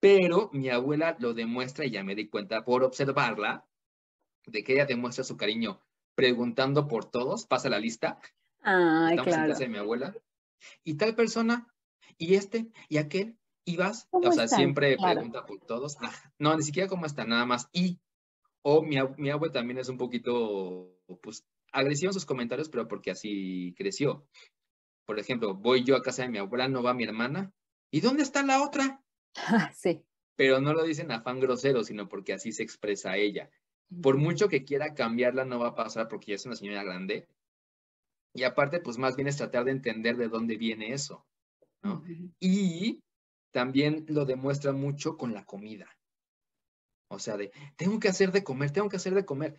Pero 0.00 0.50
mi 0.52 0.68
abuela 0.68 1.16
lo 1.18 1.34
demuestra 1.34 1.84
y 1.84 1.90
ya 1.90 2.04
me 2.04 2.14
di 2.14 2.28
cuenta 2.28 2.64
por 2.64 2.84
observarla 2.84 3.66
de 4.46 4.62
que 4.62 4.74
ella 4.74 4.86
demuestra 4.86 5.24
su 5.24 5.36
cariño 5.36 5.80
preguntando 6.14 6.88
por 6.88 7.04
todos, 7.10 7.46
pasa 7.46 7.68
la 7.68 7.78
lista. 7.78 8.18
Ay, 8.62 9.10
Estamos 9.10 9.24
claro. 9.24 9.42
en 9.44 9.50
casa 9.50 9.64
de 9.64 9.68
mi 9.68 9.78
abuela. 9.78 10.14
Y 10.82 10.94
tal 10.94 11.14
persona, 11.14 11.72
y 12.18 12.34
este, 12.34 12.66
y 12.88 12.96
aquel, 12.96 13.38
y 13.66 13.76
vas. 13.76 14.08
O 14.10 14.32
sea, 14.32 14.48
siempre 14.48 14.96
pregunta 14.96 15.44
por 15.44 15.60
todos. 15.60 15.98
Ah, 16.00 16.12
no, 16.38 16.56
ni 16.56 16.62
siquiera 16.62 16.88
cómo 16.88 17.04
está, 17.04 17.24
nada 17.24 17.44
más. 17.44 17.68
Y, 17.72 17.98
o 18.62 18.82
mi, 18.82 18.96
mi 19.18 19.28
abuela 19.28 19.52
también 19.52 19.78
es 19.78 19.88
un 19.88 19.98
poquito, 19.98 20.96
pues, 21.20 21.44
agresivo 21.72 22.10
en 22.10 22.14
sus 22.14 22.24
comentarios, 22.24 22.70
pero 22.70 22.88
porque 22.88 23.10
así 23.10 23.74
creció. 23.76 24.26
Por 25.04 25.18
ejemplo, 25.18 25.54
voy 25.54 25.84
yo 25.84 25.96
a 25.96 26.02
casa 26.02 26.22
de 26.22 26.28
mi 26.28 26.38
abuela, 26.38 26.68
no 26.68 26.82
va 26.82 26.94
mi 26.94 27.04
hermana. 27.04 27.52
¿Y 27.90 28.00
dónde 28.00 28.22
está 28.22 28.42
la 28.42 28.62
otra? 28.62 29.02
sí. 29.76 30.02
Pero 30.36 30.60
no 30.60 30.72
lo 30.72 30.84
dicen 30.84 31.10
afán 31.10 31.40
grosero, 31.40 31.82
sino 31.82 32.08
porque 32.08 32.32
así 32.32 32.52
se 32.52 32.62
expresa 32.62 33.16
ella. 33.16 33.50
Por 34.02 34.16
mucho 34.16 34.48
que 34.48 34.64
quiera 34.64 34.94
cambiarla, 34.94 35.44
no 35.44 35.58
va 35.58 35.68
a 35.68 35.74
pasar 35.74 36.08
porque 36.08 36.32
ya 36.32 36.36
es 36.36 36.46
una 36.46 36.56
señora 36.56 36.84
grande. 36.84 37.26
Y 38.32 38.44
aparte, 38.44 38.80
pues 38.80 38.98
más 38.98 39.16
bien 39.16 39.28
es 39.28 39.38
tratar 39.38 39.64
de 39.64 39.72
entender 39.72 40.16
de 40.16 40.28
dónde 40.28 40.56
viene 40.56 40.92
eso. 40.92 41.26
¿no? 41.82 42.04
Y 42.38 43.00
también 43.56 44.04
lo 44.08 44.26
demuestra 44.26 44.72
mucho 44.74 45.16
con 45.16 45.32
la 45.32 45.46
comida. 45.46 45.88
O 47.08 47.18
sea, 47.18 47.38
de, 47.38 47.52
tengo 47.76 47.98
que 47.98 48.08
hacer 48.08 48.30
de 48.30 48.44
comer, 48.44 48.70
tengo 48.70 48.90
que 48.90 48.96
hacer 48.96 49.14
de 49.14 49.24
comer. 49.24 49.56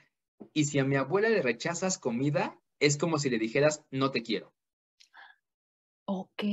Y 0.54 0.66
si 0.66 0.78
a 0.78 0.86
mi 0.86 0.98
abuela 0.98 1.30
le 1.30 1.42
rechazas 1.42 1.98
comida, 1.98 2.62
es 2.80 2.96
como 2.98 3.18
si 3.18 3.32
le 3.32 3.40
dijeras, 3.40 3.84
no 3.90 4.12
te 4.12 4.22
quiero. 4.22 4.54
Ok. 6.06 6.44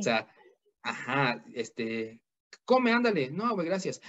O 0.00 0.02
sea, 0.02 0.26
ajá, 0.82 1.44
este, 1.54 2.20
come, 2.64 2.90
ándale. 2.90 3.30
No, 3.30 3.54
güey, 3.54 3.68
gracias. 3.68 4.02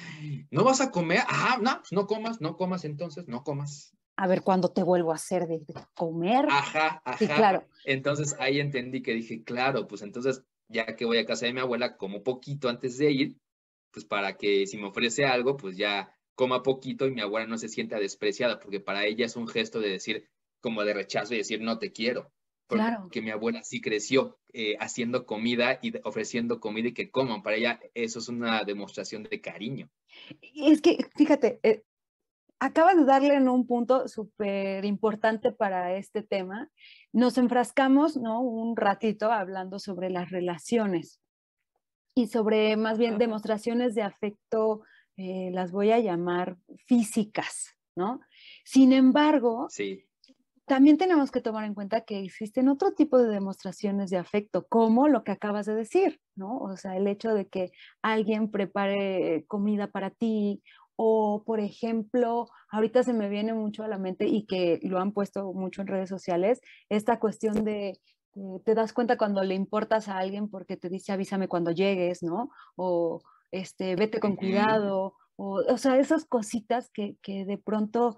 ¿No 0.50 0.64
vas 0.64 0.82
a 0.82 0.90
comer? 0.90 1.20
Ah, 1.28 1.60
no, 1.62 1.84
no 1.92 2.08
comas, 2.08 2.42
no 2.42 2.58
comas 2.58 2.86
entonces, 2.86 3.28
no 3.28 3.44
comas. 3.44 3.96
A 4.16 4.26
ver, 4.26 4.42
¿cuándo 4.42 4.72
te 4.72 4.82
vuelvo 4.82 5.12
a 5.12 5.16
hacer 5.16 5.46
de, 5.46 5.62
comer? 5.94 6.48
Ajá, 6.50 7.04
ajá. 7.06 7.18
Sí, 7.20 7.28
claro. 7.28 7.68
Entonces 7.86 8.36
ahí 8.40 8.60
entendí 8.60 9.04
que 9.04 9.14
dije, 9.14 9.44
claro, 9.44 9.88
pues 9.88 10.02
entonces, 10.02 10.44
ya 10.70 10.96
que 10.96 11.06
voy 11.06 11.18
a 11.18 11.26
casa 11.26 11.46
de 11.46 11.54
mi 11.54 11.60
abuela, 11.60 11.98
como 11.98 12.24
poquito 12.24 12.70
antes 12.70 12.98
de 12.98 13.12
ir, 13.12 13.38
pues 13.92 14.06
para 14.06 14.38
que 14.38 14.68
si 14.68 14.78
me 14.78 14.88
ofrece 14.88 15.26
algo, 15.26 15.58
pues 15.58 15.78
ya 15.78 16.16
coma 16.36 16.64
poquito 16.64 17.06
y 17.06 17.12
mi 17.12 17.22
abuela 17.22 17.48
no 17.48 17.58
se 17.58 17.68
sienta 17.68 18.00
despreciada, 18.00 18.60
porque 18.60 18.80
para 18.80 19.06
ella 19.06 19.26
es 19.26 19.36
un 19.36 19.48
gesto 19.48 19.80
de 19.80 19.90
decir, 19.90 20.30
como 20.62 20.84
de 20.84 20.94
rechazo 20.94 21.34
y 21.34 21.38
decir, 21.38 21.62
no 21.62 21.80
te 21.80 21.92
quiero 21.92 22.32
claro. 22.70 23.10
que 23.10 23.22
mi 23.22 23.32
abuela 23.32 23.64
sí 23.64 23.82
creció 23.82 24.38
eh, 24.54 24.76
haciendo 24.80 25.26
comida 25.26 25.80
y 25.82 25.94
ofreciendo 26.04 26.60
comida 26.60 26.90
y 26.90 26.94
que 26.94 27.10
coman. 27.10 27.42
Para 27.42 27.58
ella 27.58 27.80
eso 27.94 28.20
es 28.20 28.30
una 28.30 28.64
demostración 28.64 29.24
de 29.24 29.42
cariño. 29.42 29.90
Es 30.56 30.82
que, 30.82 30.98
fíjate, 31.16 31.60
eh, 31.64 31.84
acabas 32.60 32.98
de 32.98 33.06
darle 33.06 33.36
en 33.36 33.48
un 33.48 33.66
punto 33.66 34.08
súper 34.08 34.86
importante 34.86 35.52
para 35.52 35.96
este 35.96 36.24
tema. 36.24 36.70
Nos 37.14 37.38
enfrascamos, 37.38 38.18
¿no? 38.18 38.42
Un 38.42 38.76
ratito 38.76 39.32
hablando 39.32 39.80
sobre 39.80 40.10
las 40.10 40.30
relaciones 40.30 41.22
y 42.16 42.28
sobre 42.28 42.76
más 42.76 42.98
bien 42.98 43.18
demostraciones 43.18 43.96
de 43.96 44.04
afecto, 44.04 44.84
eh, 45.18 45.50
las 45.54 45.72
voy 45.72 45.92
a 45.92 46.00
llamar 46.00 46.58
físicas, 46.86 47.76
¿no? 47.96 48.20
Sin 48.64 48.94
embargo, 48.94 49.68
sí 49.70 50.06
también 50.70 51.00
tenemos 51.00 51.32
que 51.32 51.42
tomar 51.42 51.66
en 51.66 51.74
cuenta 51.74 52.02
que 52.02 52.20
existen 52.20 52.70
otro 52.70 52.92
tipo 52.94 53.18
de 53.18 53.28
demostraciones 53.28 54.12
de 54.12 54.18
afecto, 54.18 54.68
como 54.68 55.08
lo 55.08 55.24
que 55.24 55.32
acabas 55.32 55.66
de 55.66 55.74
decir, 55.74 56.22
¿no? 56.36 56.60
O 56.60 56.78
sea, 56.78 56.96
el 56.96 57.08
hecho 57.08 57.34
de 57.34 57.48
que 57.48 57.72
alguien 58.04 58.52
prepare 58.52 59.46
comida 59.48 59.88
para 59.88 60.12
ti 60.12 60.62
o, 61.02 61.44
por 61.46 61.62
ejemplo, 61.62 62.50
ahorita 62.70 63.04
se 63.04 63.14
me 63.14 63.30
viene 63.30 63.54
mucho 63.54 63.84
a 63.84 63.88
la 63.88 63.98
mente 63.98 64.28
y 64.28 64.46
que 64.46 64.82
lo 64.84 65.00
han 65.00 65.14
puesto 65.14 65.54
mucho 65.54 65.82
en 65.82 65.88
redes 65.88 66.10
sociales, 66.10 66.60
esta 66.90 67.22
cuestión 67.22 67.64
de 67.64 67.98
te 68.66 68.76
das 68.76 68.92
cuenta 68.92 69.18
cuando 69.18 69.42
le 69.42 69.56
importas 69.56 70.10
a 70.10 70.18
alguien 70.18 70.50
porque 70.50 70.76
te 70.76 70.90
dice 70.90 71.14
avísame 71.14 71.48
cuando 71.48 71.72
llegues, 71.72 72.22
¿no? 72.22 72.50
O 72.76 73.22
este, 73.50 73.96
vete 73.96 74.20
con 74.20 74.36
cuidado, 74.36 75.14
o, 75.38 75.64
o 75.66 75.78
sea, 75.78 75.98
esas 75.98 76.26
cositas 76.26 76.90
que, 76.90 77.16
que 77.22 77.46
de 77.46 77.58
pronto 77.58 78.18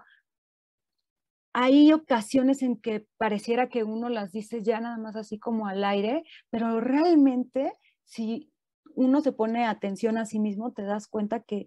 hay 1.52 1.92
ocasiones 1.92 2.62
en 2.62 2.76
que 2.76 3.06
pareciera 3.16 3.68
que 3.68 3.84
uno 3.84 4.08
las 4.08 4.32
dice 4.32 4.60
ya 4.60 4.80
nada 4.80 4.98
más 4.98 5.14
así 5.14 5.38
como 5.38 5.68
al 5.68 5.84
aire, 5.84 6.24
pero 6.50 6.80
realmente 6.80 7.72
si 8.04 8.52
uno 8.96 9.20
se 9.20 9.30
pone 9.30 9.66
atención 9.66 10.18
a 10.18 10.26
sí 10.26 10.40
mismo, 10.40 10.72
te 10.72 10.82
das 10.82 11.06
cuenta 11.06 11.44
que 11.44 11.66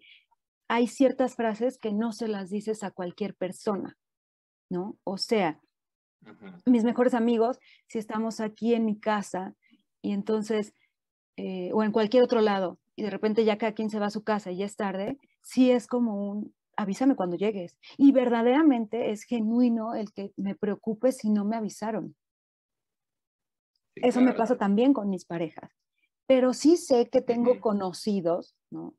hay 0.67 0.87
ciertas 0.87 1.35
frases 1.35 1.77
que 1.77 1.93
no 1.93 2.11
se 2.11 2.27
las 2.27 2.49
dices 2.49 2.83
a 2.83 2.91
cualquier 2.91 3.35
persona, 3.35 3.97
¿no? 4.69 4.97
O 5.03 5.17
sea, 5.17 5.59
mis 6.65 6.83
mejores 6.83 7.13
amigos, 7.13 7.59
si 7.87 7.99
estamos 7.99 8.39
aquí 8.39 8.73
en 8.73 8.85
mi 8.85 8.99
casa 8.99 9.55
y 10.01 10.11
entonces, 10.11 10.73
eh, 11.37 11.71
o 11.73 11.83
en 11.83 11.91
cualquier 11.91 12.23
otro 12.23 12.41
lado, 12.41 12.79
y 12.95 13.03
de 13.03 13.09
repente 13.09 13.45
ya 13.45 13.57
cada 13.57 13.73
quien 13.73 13.89
se 13.89 13.99
va 13.99 14.07
a 14.07 14.11
su 14.11 14.23
casa 14.23 14.51
y 14.51 14.57
ya 14.57 14.65
es 14.65 14.75
tarde, 14.75 15.19
sí 15.41 15.69
es 15.71 15.87
como 15.87 16.31
un, 16.31 16.55
avísame 16.77 17.15
cuando 17.15 17.35
llegues. 17.35 17.77
Y 17.97 18.11
verdaderamente 18.11 19.11
es 19.11 19.23
genuino 19.23 19.95
el 19.95 20.13
que 20.13 20.31
me 20.37 20.55
preocupe 20.55 21.11
si 21.11 21.29
no 21.29 21.45
me 21.45 21.57
avisaron. 21.57 22.15
Eso 23.95 24.21
me 24.21 24.33
pasa 24.33 24.57
también 24.57 24.93
con 24.93 25.09
mis 25.09 25.25
parejas. 25.25 25.71
Pero 26.27 26.53
sí 26.53 26.75
sé 26.75 27.09
que 27.09 27.21
tengo 27.21 27.59
conocidos, 27.59 28.55
¿no? 28.71 28.95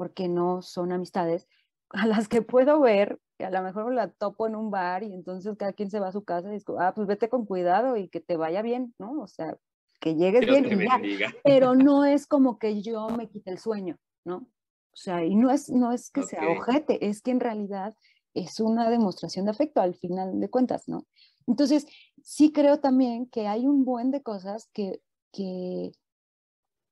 Porque 0.00 0.28
no 0.28 0.62
son 0.62 0.92
amistades, 0.92 1.46
a 1.90 2.06
las 2.06 2.26
que 2.26 2.40
puedo 2.40 2.80
ver, 2.80 3.20
que 3.36 3.44
a 3.44 3.50
lo 3.50 3.60
mejor 3.60 3.92
la 3.92 4.08
topo 4.08 4.46
en 4.46 4.56
un 4.56 4.70
bar 4.70 5.02
y 5.02 5.12
entonces 5.12 5.54
cada 5.58 5.74
quien 5.74 5.90
se 5.90 6.00
va 6.00 6.08
a 6.08 6.12
su 6.12 6.24
casa 6.24 6.48
y 6.48 6.56
digo, 6.56 6.80
ah, 6.80 6.94
pues 6.94 7.06
vete 7.06 7.28
con 7.28 7.44
cuidado 7.44 7.98
y 7.98 8.08
que 8.08 8.20
te 8.20 8.38
vaya 8.38 8.62
bien, 8.62 8.94
¿no? 8.98 9.20
O 9.20 9.26
sea, 9.26 9.58
que 10.00 10.14
llegues 10.14 10.46
bien 10.46 10.64
y 11.04 11.18
ya. 11.18 11.34
Pero 11.44 11.74
no 11.74 12.06
es 12.06 12.26
como 12.26 12.58
que 12.58 12.80
yo 12.80 13.10
me 13.10 13.28
quite 13.28 13.50
el 13.50 13.58
sueño, 13.58 13.98
¿no? 14.24 14.36
O 14.38 14.96
sea, 14.96 15.22
y 15.22 15.34
no 15.34 15.50
es, 15.50 15.68
no 15.68 15.92
es 15.92 16.10
que 16.10 16.22
sea 16.22 16.48
ojete, 16.48 17.06
es 17.06 17.20
que 17.20 17.32
en 17.32 17.40
realidad 17.40 17.94
es 18.32 18.58
una 18.58 18.88
demostración 18.88 19.44
de 19.44 19.50
afecto 19.50 19.82
al 19.82 19.94
final 19.94 20.40
de 20.40 20.48
cuentas, 20.48 20.88
¿no? 20.88 21.04
Entonces, 21.46 21.86
sí 22.22 22.52
creo 22.52 22.80
también 22.80 23.26
que 23.26 23.48
hay 23.48 23.66
un 23.66 23.84
buen 23.84 24.12
de 24.12 24.22
cosas 24.22 24.70
que, 24.72 25.02
que 25.30 25.92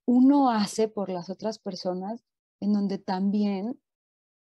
uno 0.05 0.51
hace 0.51 0.87
por 0.87 1.09
las 1.09 1.31
otras 1.31 1.57
personas 1.57 2.23
en 2.61 2.73
donde 2.73 2.97
también 2.97 3.79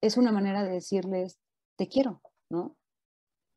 es 0.01 0.17
una 0.17 0.31
manera 0.31 0.63
de 0.63 0.73
decirles, 0.73 1.39
te 1.77 1.87
quiero, 1.87 2.21
¿no? 2.49 2.77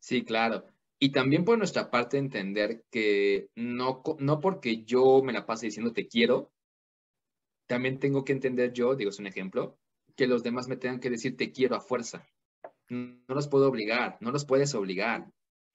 Sí, 0.00 0.24
claro. 0.24 0.64
Y 0.98 1.10
también 1.10 1.44
por 1.44 1.58
nuestra 1.58 1.90
parte 1.90 2.16
entender 2.16 2.84
que 2.90 3.50
no, 3.54 4.02
no 4.18 4.40
porque 4.40 4.84
yo 4.84 5.22
me 5.22 5.32
la 5.32 5.44
pase 5.44 5.66
diciendo 5.66 5.92
te 5.92 6.08
quiero, 6.08 6.52
también 7.66 7.98
tengo 7.98 8.24
que 8.24 8.32
entender 8.32 8.72
yo, 8.72 8.94
digo, 8.94 9.10
es 9.10 9.18
un 9.18 9.26
ejemplo, 9.26 9.78
que 10.16 10.26
los 10.26 10.42
demás 10.42 10.68
me 10.68 10.76
tengan 10.76 11.00
que 11.00 11.10
decir 11.10 11.36
te 11.36 11.52
quiero 11.52 11.76
a 11.76 11.80
fuerza. 11.80 12.26
No, 12.88 13.34
los 13.34 13.48
puedo 13.48 13.68
obligar, 13.68 14.16
no 14.20 14.30
los 14.30 14.44
puedes 14.44 14.74
obligar. 14.74 15.30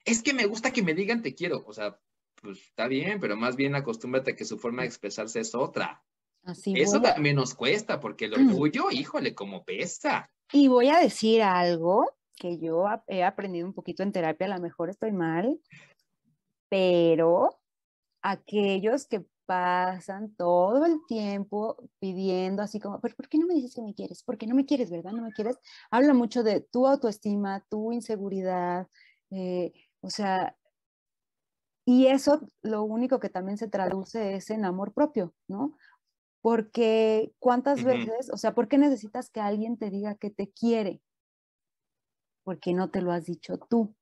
Es 0.06 0.24
que 0.24 0.34
me 0.34 0.46
gusta 0.46 0.72
que 0.72 0.82
me 0.82 0.94
digan 0.94 1.22
te 1.22 1.36
quiero. 1.36 1.64
O 1.68 1.74
sea, 1.74 2.00
pues 2.42 2.60
está 2.60 2.88
bien, 2.88 3.20
pero 3.20 3.36
más 3.36 3.56
bien 3.56 3.76
acostúmbrate 3.76 4.32
a 4.32 4.36
que 4.36 4.46
su 4.46 4.58
forma 4.58 4.82
de 4.82 4.88
expresarse 4.88 5.42
es 5.42 5.54
otra. 5.54 6.04
Así 6.44 6.74
Eso 6.76 7.02
también 7.02 7.36
nos 7.36 7.54
cuesta, 7.54 8.00
porque 8.00 8.26
el 8.26 8.34
orgullo, 8.34 8.90
híjole, 8.92 9.36
como 9.36 9.64
pesa. 9.64 10.30
Y 10.52 10.68
voy 10.68 10.90
a 10.90 11.00
decir 11.00 11.44
algo 11.44 12.12
que 12.36 12.58
yo 12.58 12.86
he 13.08 13.24
aprendido 13.24 13.68
un 13.68 13.74
poquito 13.74 14.02
en 14.02 14.12
terapia, 14.12 14.48
a 14.48 14.58
lo 14.58 14.60
mejor 14.60 14.90
estoy 14.90 15.12
mal, 15.12 15.60
pero 16.70 17.60
aquellos 18.24 19.06
que 19.08 19.24
pasan 19.46 20.34
todo 20.36 20.86
el 20.86 21.00
tiempo 21.08 21.78
pidiendo 22.00 22.64
así 22.64 22.80
como, 22.80 23.00
¿pero 23.02 23.16
por 23.16 23.28
qué 23.28 23.38
no 23.38 23.48
me 23.48 23.54
dices 23.54 23.76
que 23.76 23.82
me 23.82 23.94
quieres? 23.94 24.24
¿Por 24.24 24.38
qué 24.38 24.48
no 24.48 24.56
me 24.56 24.66
quieres, 24.66 24.90
verdad? 24.90 25.12
¿No 25.12 25.24
me 25.24 25.34
quieres? 25.34 25.58
Habla 25.92 26.14
mucho 26.14 26.42
de 26.42 26.62
tu 26.62 26.88
autoestima, 26.88 27.64
tu 27.70 27.92
inseguridad, 27.92 28.88
eh, 29.30 29.74
o 30.02 30.10
sea, 30.10 30.56
y 31.86 32.08
eso 32.08 32.42
lo 32.62 32.84
único 32.84 33.20
que 33.20 33.30
también 33.30 33.58
se 33.58 33.68
traduce 33.68 34.36
es 34.36 34.50
en 34.50 34.66
amor 34.66 34.94
propio, 34.94 35.34
¿no? 35.48 35.78
Porque 36.42 37.32
cuántas 37.40 37.84
veces, 37.84 38.32
o 38.32 38.38
sea, 38.38 38.54
¿por 38.54 38.68
qué 38.68 38.78
necesitas 38.78 39.30
que 39.30 39.40
alguien 39.40 39.78
te 39.78 39.90
diga 39.90 40.16
que 40.16 40.32
te 40.32 40.50
quiere? 40.50 41.02
Porque 42.44 42.74
no 42.74 42.90
te 42.90 43.02
lo 43.02 43.12
has 43.12 43.26
dicho 43.26 43.58
tú, 43.58 43.96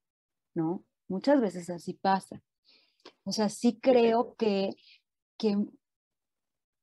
¿no? 0.56 0.86
Muchas 1.10 1.42
veces 1.42 1.70
así 1.70 1.94
pasa. 1.94 2.42
O 3.26 3.32
sea, 3.32 3.50
sí 3.50 3.80
creo 3.82 4.36
que, 4.36 4.72
que 5.38 5.58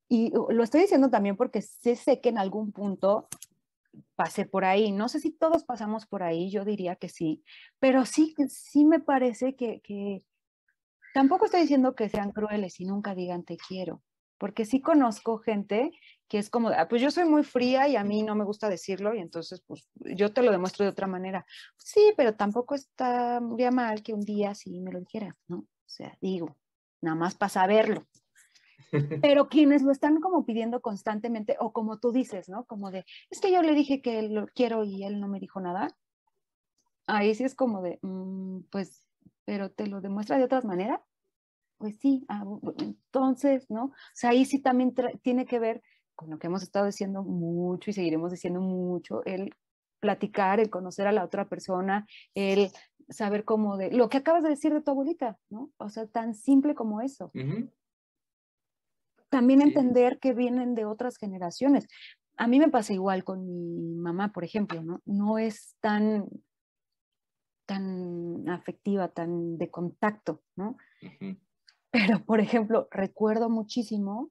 y 0.09 0.31
lo 0.31 0.63
estoy 0.63 0.83
diciendo 0.83 1.11
también 1.11 1.37
porque 1.37 1.63
sé, 1.63 1.97
sé 1.97 2.21
que 2.21 2.29
en 2.29 2.39
algún 2.39 2.73
punto 2.73 3.29
pasé 4.15 4.47
por 4.47 4.65
ahí. 4.65 4.93
No 4.93 5.09
sé 5.09 5.21
si 5.21 5.31
todos 5.31 5.65
pasamos 5.65 6.07
por 6.07 6.23
ahí, 6.23 6.51
yo 6.51 6.65
diría 6.65 6.97
que 6.97 7.09
sí, 7.09 7.43
pero 7.79 8.05
sí, 8.07 8.35
sí 8.49 8.85
me 8.85 9.01
parece 9.01 9.57
que, 9.57 9.81
que 9.81 10.25
tampoco 11.15 11.47
estoy 11.47 11.63
diciendo 11.63 11.95
que 11.95 12.09
sean 12.09 12.31
crueles 12.31 12.79
y 12.81 12.85
nunca 12.85 13.15
digan 13.15 13.45
te 13.45 13.57
quiero, 13.57 14.03
porque 14.39 14.65
sí 14.65 14.81
conozco 14.81 15.39
gente 15.39 15.93
que 16.29 16.39
es 16.39 16.51
como, 16.51 16.69
ah, 16.71 16.89
pues 16.89 17.01
yo 17.01 17.11
soy 17.11 17.25
muy 17.25 17.45
fría 17.45 17.89
y 17.89 17.97
a 17.97 18.05
mí 18.05 18.23
no 18.23 18.35
me 18.35 18.45
gusta 18.45 18.69
decirlo 18.69 19.15
y 19.15 19.21
entonces 19.21 19.63
pues 19.67 19.89
yo 19.95 20.33
te 20.33 20.43
lo 20.43 20.51
demuestro 20.51 20.85
de 20.85 20.91
otra 20.91 21.07
manera. 21.07 21.47
Sí, 21.77 22.13
pero 22.17 22.35
tampoco 22.35 22.75
estaría 22.75 23.71
mal 23.71 24.03
que 24.03 24.13
un 24.13 24.23
día 24.23 24.55
sí 24.55 24.81
me 24.81 24.93
lo 24.93 24.99
dijeras, 24.99 25.35
¿no? 25.47 25.59
O 25.59 25.89
sea, 25.89 26.17
digo, 26.21 26.57
nada 27.01 27.17
más 27.17 27.37
para 27.37 27.51
saberlo. 27.51 28.07
Pero 29.23 29.49
quienes 29.49 29.83
lo 29.83 29.93
están 29.93 30.21
como 30.21 30.45
pidiendo 30.45 30.81
constantemente, 30.81 31.57
o 31.61 31.73
como 31.73 31.99
tú 31.99 32.13
dices, 32.13 32.49
¿no? 32.49 32.65
Como 32.67 32.91
de, 32.91 33.05
es 33.31 33.41
que 33.41 33.53
yo 33.53 33.63
le 33.63 33.75
dije 33.75 34.03
que 34.03 34.23
lo 34.23 34.47
quiero 34.49 34.85
y 34.85 35.05
él 35.05 35.21
no 35.21 35.29
me 35.29 35.41
dijo 35.41 35.61
nada. 35.61 35.89
Ahí 37.07 37.35
sí 37.35 37.45
es 37.45 37.55
como 37.55 37.83
de, 37.83 37.99
mm, 38.03 38.63
pues, 38.71 39.09
pero 39.45 39.71
te 39.71 39.87
lo 39.87 40.01
demuestra 40.01 40.39
de 40.39 40.45
otras 40.45 40.65
maneras. 40.65 41.01
Pues 41.79 41.99
sí, 41.99 42.25
ah, 42.29 42.45
entonces, 42.79 43.67
¿no? 43.69 43.85
O 43.85 43.95
sea, 44.15 44.31
ahí 44.31 44.45
sí 44.45 44.61
también 44.61 44.95
tiene 45.23 45.45
que 45.45 45.59
ver 45.59 45.83
con 46.15 46.31
lo 46.31 46.39
que 46.39 46.47
hemos 46.47 46.63
estado 46.63 46.87
diciendo 46.87 47.23
mucho 47.23 47.91
y 47.91 47.93
seguiremos 47.93 48.33
diciendo 48.33 48.61
mucho, 48.61 49.23
el 49.25 49.55
platicar, 50.01 50.61
el 50.61 50.71
conocer 50.71 51.07
a 51.07 51.13
la 51.13 51.25
otra 51.25 51.49
persona, 51.49 52.07
el 52.35 52.71
saber 53.09 53.45
cómo 53.45 53.77
de 53.77 53.91
lo 53.91 54.09
que 54.09 54.19
acabas 54.19 54.43
de 54.43 54.51
decir 54.51 54.73
de 54.73 54.81
tu 54.81 54.91
abuelita, 54.91 55.39
¿no? 55.51 55.71
O 55.77 55.89
sea, 55.89 56.07
tan 56.07 56.35
simple 56.35 56.75
como 56.75 57.01
eso. 57.01 57.31
También 59.29 59.61
entender 59.61 60.19
que 60.19 60.33
vienen 60.33 60.75
de 60.75 60.87
otras 60.87 61.19
generaciones. 61.19 61.87
A 62.37 62.47
mí 62.47 62.59
me 62.59 62.69
pasa 62.69 62.93
igual 62.93 63.25
con 63.25 63.47
mi 63.47 63.97
mamá, 63.97 64.33
por 64.33 64.45
ejemplo, 64.45 64.83
¿no? 64.83 65.01
No 65.05 65.39
es 65.39 65.77
tan 65.81 66.27
tan 67.67 68.49
afectiva, 68.49 69.09
tan 69.09 69.59
de 69.59 69.71
contacto, 69.71 70.43
¿no? 70.55 70.77
Pero, 71.91 72.25
por 72.25 72.41
ejemplo, 72.41 72.89
recuerdo 72.91 73.49
muchísimo 73.49 74.31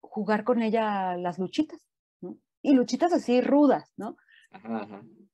jugar 0.00 0.44
con 0.44 0.62
ella 0.62 1.16
las 1.16 1.38
luchitas, 1.38 1.80
¿no? 2.20 2.38
Y 2.62 2.72
luchitas 2.72 3.12
así 3.12 3.40
rudas, 3.40 3.92
¿no? 3.96 4.16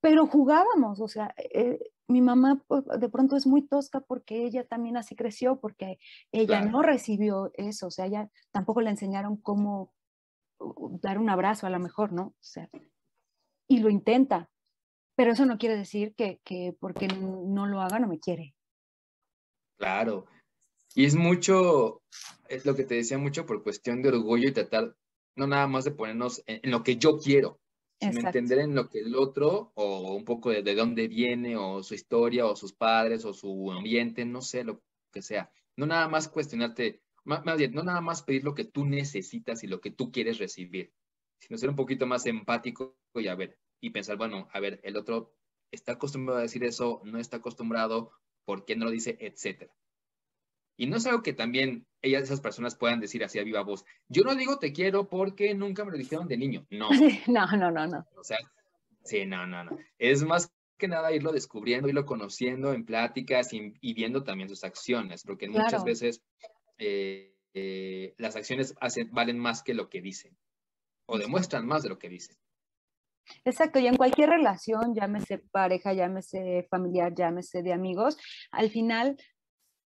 Pero 0.01 0.27
jugábamos, 0.27 1.01
o 1.01 1.09
sea, 1.09 1.35
eh, 1.39 1.79
mi 2.09 2.21
mamá 2.21 2.63
pues, 2.67 2.85
de 2.85 3.09
pronto 3.09 3.37
es 3.37 3.47
muy 3.47 3.67
tosca 3.67 4.01
porque 4.01 4.45
ella 4.45 4.67
también 4.67 4.97
así 4.97 5.17
creció, 5.17 5.61
porque 5.61 5.99
ella 6.33 6.63
no 6.63 6.83
recibió 6.83 7.51
eso, 7.55 7.87
o 7.87 7.91
sea, 7.91 8.07
ella 8.07 8.31
tampoco 8.51 8.81
le 8.81 8.91
enseñaron 8.91 9.37
cómo 9.37 9.95
dar 11.01 11.19
un 11.19 11.31
abrazo 11.31 11.67
a 11.67 11.71
lo 11.71 11.79
mejor, 11.79 12.13
¿no? 12.13 12.27
O 12.27 12.35
sea, 12.41 12.69
y 13.69 13.79
lo 13.79 13.89
intenta, 13.89 14.51
pero 15.15 15.33
eso 15.33 15.47
no 15.47 15.59
quiere 15.59 15.77
decir 15.77 16.15
que, 16.15 16.41
que 16.45 16.77
porque 16.79 17.09
no 17.09 17.67
lo 17.67 17.81
haga 17.81 17.99
no 17.99 18.09
me 18.09 18.19
quiere. 18.19 18.55
Claro, 19.79 20.27
y 20.95 21.05
es 21.05 21.17
mucho, 21.17 22.03
es 22.49 22.65
lo 22.65 22.75
que 22.77 22.85
te 22.85 22.95
decía 22.95 23.19
mucho 23.19 23.47
por 23.47 23.63
cuestión 23.63 24.03
de 24.03 24.11
orgullo 24.11 24.49
y 24.49 24.53
tratar 24.53 24.97
no 25.37 25.47
nada 25.47 25.67
más 25.67 25.85
de 25.85 25.91
ponernos 25.91 26.43
en, 26.47 26.71
lo 26.71 26.83
que 26.83 26.97
yo 26.97 27.19
quiero, 27.19 27.61
sino 28.01 28.21
entender 28.21 28.61
en 28.61 28.75
lo 28.75 28.89
que 28.89 29.01
el 29.01 29.17
otro, 29.17 29.73
o 29.75 30.15
un 30.15 30.25
poco 30.25 30.51
de, 30.51 30.63
de, 30.63 30.75
dónde 30.75 31.09
viene, 31.09 31.57
o 31.57 31.83
su 31.83 31.95
historia, 31.95 32.47
o 32.47 32.55
sus 32.55 32.73
padres, 32.73 33.25
o 33.25 33.33
su 33.35 33.73
ambiente, 33.73 34.25
no 34.25 34.41
sé, 34.43 34.63
lo 34.63 34.83
que 35.13 35.23
sea. 35.23 35.51
No 35.77 35.87
nada 35.87 36.09
más 36.09 36.29
cuestionarte, 36.29 37.03
más, 37.25 37.45
más 37.45 37.59
bien, 37.59 37.73
no 37.73 37.83
nada 37.83 38.01
más 38.01 38.23
pedir 38.23 38.45
lo 38.45 38.55
que 38.55 38.65
tú 38.65 38.85
necesitas 38.85 39.65
y 39.65 39.67
lo 39.67 39.81
que 39.81 39.91
tú 39.91 40.13
quieres 40.13 40.39
recibir, 40.39 40.93
sino 41.41 41.59
ser 41.59 41.71
un 41.71 41.77
poquito 41.77 42.07
más 42.07 42.27
empático 42.27 42.97
y 43.15 43.27
a 43.27 43.35
ver, 43.35 43.59
y 43.81 43.91
pensar, 43.91 44.17
bueno, 44.17 44.49
a 44.53 44.61
ver, 44.61 44.81
el 44.85 44.97
otro 44.97 45.35
está 45.73 45.93
acostumbrado 45.93 46.39
a 46.39 46.43
decir 46.43 46.63
eso, 46.63 47.01
no 47.05 47.19
está 47.19 47.39
acostumbrado, 47.39 48.13
¿por 48.45 48.65
qué 48.65 48.77
no 48.77 48.85
lo 48.85 48.91
dice? 48.93 49.17
Etcétera. 49.21 49.75
Y 50.77 50.87
no 50.87 50.97
es 50.97 51.07
algo 51.07 51.23
que 51.23 51.33
también 51.33 51.87
ellas, 52.03 52.25
esas 52.25 52.41
personas 52.41 52.77
puedan 52.77 53.01
decir 53.01 53.23
así 53.25 53.39
a 53.39 53.45
viva 53.45 53.63
voz. 53.63 53.85
Yo 54.09 54.23
no 54.23 54.35
digo 54.35 54.59
te 54.59 54.73
quiero 54.73 55.09
porque 55.09 55.55
nunca 55.55 55.85
me 55.85 55.93
lo 55.93 55.99
dijeron 55.99 56.29
de 56.29 56.37
niño. 56.37 56.67
No. 56.71 56.89
no, 57.29 57.47
no, 57.57 57.71
no, 57.71 57.87
no. 57.87 58.07
O 58.17 58.25
sea, 58.25 58.39
sí, 59.05 59.25
no, 59.25 59.47
no, 59.47 59.65
no. 59.65 59.79
Es 59.99 60.25
más 60.25 60.53
que 60.77 60.89
nada 60.89 61.13
irlo 61.13 61.33
descubriendo, 61.33 61.89
irlo 61.89 62.05
conociendo 62.05 62.73
en 62.73 62.85
pláticas 62.85 63.53
y, 63.53 63.95
viendo 63.95 64.25
también 64.25 64.49
sus 64.49 64.65
acciones, 64.65 65.23
porque 65.25 65.49
muchas 65.49 65.85
veces 65.85 66.23
eh, 66.79 67.37
eh, 67.55 68.15
las 68.19 68.35
acciones 68.35 68.75
hacen, 68.81 69.11
valen 69.13 69.39
más 69.39 69.63
que 69.63 69.75
lo 69.75 69.89
que 69.89 70.01
dicen 70.01 70.37
o 71.07 71.19
demuestran 71.19 71.67
más 71.67 71.83
de 71.83 71.91
lo 71.91 71.99
que 71.99 72.09
dicen. 72.09 72.37
Exacto, 73.45 73.79
y 73.79 73.87
en 73.87 73.97
cualquier 73.97 74.31
relación, 74.31 74.95
llámese 74.95 75.39
pareja, 75.39 75.93
llámese 75.93 76.67
familiar, 76.71 77.15
llámese 77.15 77.63
de 77.63 77.73
amigos, 77.73 78.19
al 78.51 78.71
final 78.71 79.17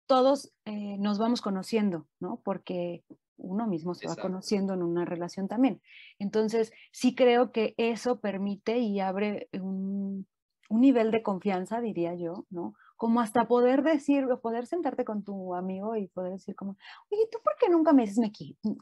todos 0.07 0.51
eh, 0.65 0.97
nos 0.97 1.19
vamos 1.19 1.41
conociendo, 1.41 2.07
¿no? 2.19 2.41
Porque 2.43 3.03
uno 3.37 3.67
mismo 3.67 3.93
se 3.93 4.07
va 4.07 4.15
conociendo 4.15 4.73
en 4.73 4.81
una 4.81 5.05
relación 5.05 5.47
también. 5.47 5.81
Entonces, 6.17 6.71
sí 6.91 7.13
creo 7.13 7.51
que 7.51 7.75
eso 7.77 8.19
permite 8.19 8.79
y 8.79 8.99
abre 8.99 9.49
un, 9.53 10.27
nivel 10.69 11.11
de 11.11 11.23
confianza, 11.23 11.79
diría 11.79 12.13
yo, 12.15 12.45
¿no? 12.49 12.73
Como 12.97 13.21
hasta 13.21 13.47
poder 13.47 13.83
decir, 13.83 14.27
poder 14.41 14.65
sentarte 14.65 15.05
con 15.05 15.23
tu 15.23 15.55
amigo 15.55 15.95
y 15.95 16.07
poder 16.07 16.33
decir 16.33 16.55
como, 16.55 16.77
oye, 17.09 17.27
¿tú 17.31 17.37
por 17.43 17.53
qué 17.59 17.69
nunca 17.69 17.93
me 17.93 18.05
dices 18.05 18.31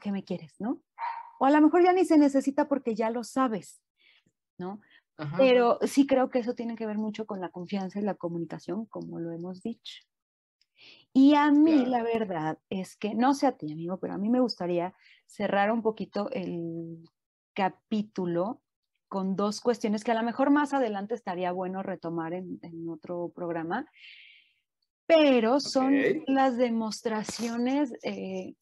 que 0.02 0.12
me 0.12 0.24
quieres, 0.24 0.56
¿no? 0.60 0.82
O 1.40 1.46
a 1.46 1.52
lo 1.52 1.62
mejor 1.62 1.84
ya 1.84 1.94
ni 1.94 2.06
se 2.06 2.18
necesita 2.18 2.68
porque 2.68 2.96
ya 2.96 3.10
lo 3.10 3.24
sabes, 3.24 3.82
¿no? 4.58 4.80
Pero 5.38 5.80
sí 5.84 6.08
creo 6.08 6.30
que 6.30 6.40
eso 6.40 6.56
tiene 6.56 6.76
que 6.76 6.86
ver 6.86 6.98
mucho 6.98 7.26
con 7.26 7.40
la 7.40 7.50
confianza 7.50 8.00
y 8.00 8.04
la 8.04 8.16
comunicación, 8.16 8.86
como 8.86 9.20
lo 9.20 9.32
hemos 9.32 9.62
dicho. 9.62 10.04
Y 11.18 11.34
a 11.34 11.50
mí 11.50 11.86
la 11.86 12.04
verdad 12.04 12.60
es 12.70 12.98
que, 12.98 13.16
no 13.16 13.34
sé 13.34 13.48
a 13.48 13.54
ti, 13.54 13.72
amigo, 13.72 13.98
pero 14.02 14.16
a 14.16 14.18
mí 14.18 14.28
me 14.28 14.42
gustaría 14.42 14.94
cerrar 15.26 15.72
un 15.72 15.82
poquito 15.82 16.30
el 16.32 17.06
capítulo 17.54 18.62
con 19.08 19.38
dos 19.38 19.62
cuestiones 19.62 20.04
que 20.04 20.12
a 20.12 20.16
lo 20.16 20.24
mejor 20.24 20.50
más 20.50 20.74
adelante 20.74 21.16
estaría 21.16 21.54
bueno 21.54 21.82
retomar 21.82 22.34
en, 22.34 22.60
otro 22.90 23.32
programa, 23.34 23.90
pero 25.06 25.62
son 25.62 25.96
las 26.28 26.58
demostraciones. 26.58 27.94
Eh, 28.04 28.56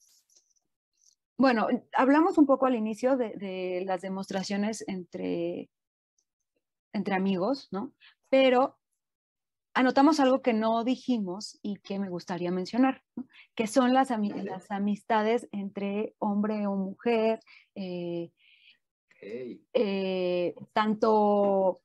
bueno, 1.39 1.66
hablamos 1.93 2.38
un 2.38 2.45
poco 2.45 2.68
al 2.68 2.76
inicio 2.76 3.18
de, 3.18 3.34
de 3.36 3.82
las 3.84 4.01
demostraciones 4.01 4.84
entre, 4.88 5.72
entre 6.93 7.16
amigos, 7.16 7.70
¿no? 7.72 7.93
Pero 8.30 8.78
anotamos 9.74 10.20
algo 10.20 10.42
que 10.42 10.54
no 10.54 10.84
dijimos 10.84 11.60
y 11.62 11.78
que 11.78 12.00
me 12.00 12.10
gustaría 12.10 12.52
mencionar, 12.52 13.04
que 13.56 13.68
son 13.68 13.94
las, 13.94 14.10
las, 14.10 14.72
amistades 14.72 15.48
entre 15.52 16.16
hombre 16.20 16.68
o 16.68 16.76
mujer, 16.76 17.40
eh, 17.76 18.32
eh, 19.74 20.54
tanto, 20.74 21.82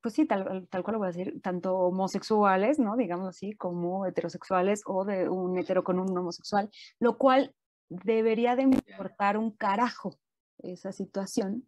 pues 0.00 0.14
sí, 0.14 0.26
tal, 0.26 0.66
tal, 0.68 0.82
cual 0.82 0.94
lo 0.94 0.98
voy 0.98 1.08
a 1.08 1.12
decir, 1.12 1.40
tanto 1.42 1.76
homosexuales, 1.76 2.78
¿no? 2.78 2.96
Digamos 2.96 3.28
así, 3.28 3.52
como 3.52 4.06
heterosexuales 4.06 4.82
o 4.86 5.04
de 5.04 5.28
un 5.28 5.58
hetero 5.58 5.84
con 5.84 5.98
un 5.98 6.16
homosexual, 6.16 6.70
lo 6.98 7.18
cual 7.18 7.54
debería 7.88 8.56
de 8.56 8.62
importar 8.62 9.36
un 9.36 9.50
carajo 9.50 10.18
esa 10.58 10.92
situación, 10.92 11.66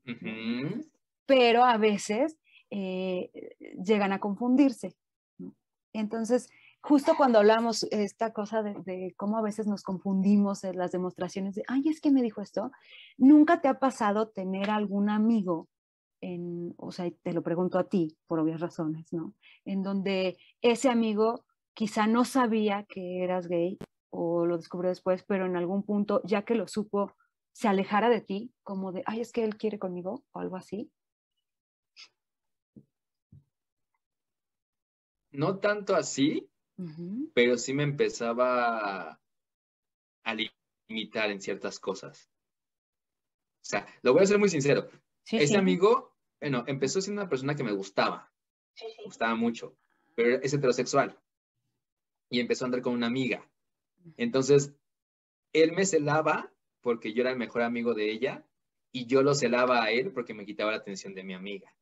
pero 1.26 1.64
a 1.64 1.76
veces 1.76 2.36
eh, 2.70 3.30
llegan 3.84 4.12
a 4.12 4.20
confundirse. 4.20 4.94
Entonces, 5.92 6.48
justo 6.80 7.14
cuando 7.16 7.38
hablamos 7.38 7.84
esta 7.90 8.32
cosa 8.32 8.62
de, 8.62 9.14
cómo 9.16 9.38
a 9.38 9.42
veces 9.42 9.66
nos 9.66 9.82
confundimos 9.82 10.64
en 10.64 10.76
las 10.78 10.92
demostraciones 10.92 11.54
de, 11.54 11.62
ay, 11.68 11.88
es 11.88 12.00
que 12.00 12.10
me 12.10 12.22
dijo 12.22 12.40
esto, 12.40 12.70
¿nunca 13.16 13.60
te 13.60 13.68
ha 13.68 13.78
pasado 13.78 14.28
tener 14.28 14.70
algún 14.70 15.10
amigo, 15.10 15.68
en, 16.20 16.74
o 16.76 16.92
sea, 16.92 17.10
te 17.22 17.32
lo 17.32 17.42
pregunto 17.42 17.78
a 17.78 17.88
ti, 17.88 18.16
por 18.26 18.38
obvias 18.38 18.60
razones, 18.60 19.12
¿no? 19.12 19.34
En 19.64 19.82
donde 19.82 20.38
ese 20.60 20.88
amigo 20.88 21.44
quizá 21.74 22.06
no 22.06 22.24
sabía 22.24 22.84
que 22.88 23.22
eras 23.22 23.48
gay 23.48 23.78
o 24.10 24.46
lo 24.46 24.56
descubrió 24.56 24.90
después, 24.90 25.24
pero 25.24 25.46
en 25.46 25.56
algún 25.56 25.82
punto, 25.82 26.20
ya 26.24 26.42
que 26.42 26.54
lo 26.54 26.68
supo, 26.68 27.12
se 27.52 27.68
alejara 27.68 28.08
de 28.08 28.20
ti, 28.20 28.52
como 28.62 28.92
de, 28.92 29.02
ay, 29.06 29.20
es 29.20 29.32
que 29.32 29.44
él 29.44 29.56
quiere 29.56 29.78
conmigo 29.78 30.22
o 30.32 30.40
algo 30.40 30.56
así? 30.56 30.90
No 35.32 35.58
tanto 35.58 35.94
así, 35.94 36.48
pero 37.34 37.56
sí 37.56 37.74
me 37.74 37.82
empezaba 37.82 39.20
a 40.24 40.34
limitar 40.88 41.30
en 41.30 41.40
ciertas 41.40 41.78
cosas. 41.78 42.30
O 43.62 43.64
sea, 43.64 43.86
lo 44.02 44.12
voy 44.12 44.22
a 44.22 44.26
ser 44.26 44.38
muy 44.38 44.48
sincero. 44.48 44.88
Ese 45.30 45.56
amigo, 45.56 46.16
bueno, 46.40 46.64
empezó 46.66 47.00
siendo 47.00 47.22
una 47.22 47.28
persona 47.28 47.54
que 47.54 47.64
me 47.64 47.72
gustaba. 47.72 48.32
Me 48.80 49.04
gustaba 49.04 49.34
mucho, 49.34 49.76
pero 50.14 50.40
es 50.42 50.52
heterosexual. 50.52 51.18
Y 52.28 52.40
empezó 52.40 52.64
a 52.64 52.66
andar 52.66 52.82
con 52.82 52.94
una 52.94 53.06
amiga. 53.06 53.48
Entonces, 54.16 54.74
él 55.52 55.72
me 55.72 55.86
celaba 55.86 56.52
porque 56.80 57.12
yo 57.12 57.22
era 57.22 57.30
el 57.30 57.38
mejor 57.38 57.62
amigo 57.62 57.94
de 57.94 58.10
ella 58.10 58.44
y 58.90 59.06
yo 59.06 59.22
lo 59.22 59.34
celaba 59.34 59.84
a 59.84 59.90
él 59.90 60.12
porque 60.12 60.34
me 60.34 60.44
quitaba 60.44 60.72
la 60.72 60.78
atención 60.78 61.14
de 61.14 61.22
mi 61.22 61.34
amiga. 61.34 61.74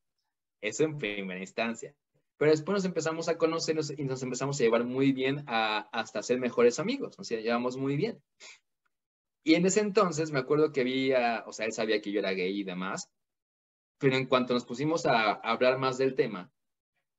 Eso 0.61 0.84
en 0.84 0.98
primera 0.98 1.40
instancia. 1.40 1.94
Pero 2.41 2.53
después 2.53 2.72
nos 2.72 2.86
empezamos 2.86 3.28
a 3.28 3.36
conocernos 3.36 3.93
y 3.95 4.03
nos 4.05 4.22
empezamos 4.22 4.59
a 4.59 4.64
llevar 4.64 4.84
muy 4.84 5.12
bien 5.12 5.45
hasta 5.47 6.22
ser 6.22 6.41
mejores 6.41 6.78
amigos. 6.78 7.14
Sea, 7.20 7.38
llevamos 7.38 7.76
muy 7.76 7.97
bien. 7.97 8.18
Y 9.45 9.57
en 9.57 9.66
ese 9.66 9.80
entonces 9.80 10.30
me 10.30 10.38
acuerdo 10.38 10.72
que 10.72 10.80
había, 10.80 11.45
o 11.47 11.53
sea, 11.53 11.66
él 11.66 11.74
sabía 11.74 12.01
que 12.01 12.11
yo 12.11 12.20
era 12.20 12.32
gay 12.32 12.59
y 12.59 12.64
demás, 12.64 13.11
pero 13.99 14.16
en 14.16 14.24
cuanto 14.24 14.55
nos 14.55 14.64
pusimos 14.64 15.05
a, 15.05 15.32
hablar 15.32 15.76
más 15.76 15.99
del 15.99 16.14
tema, 16.14 16.51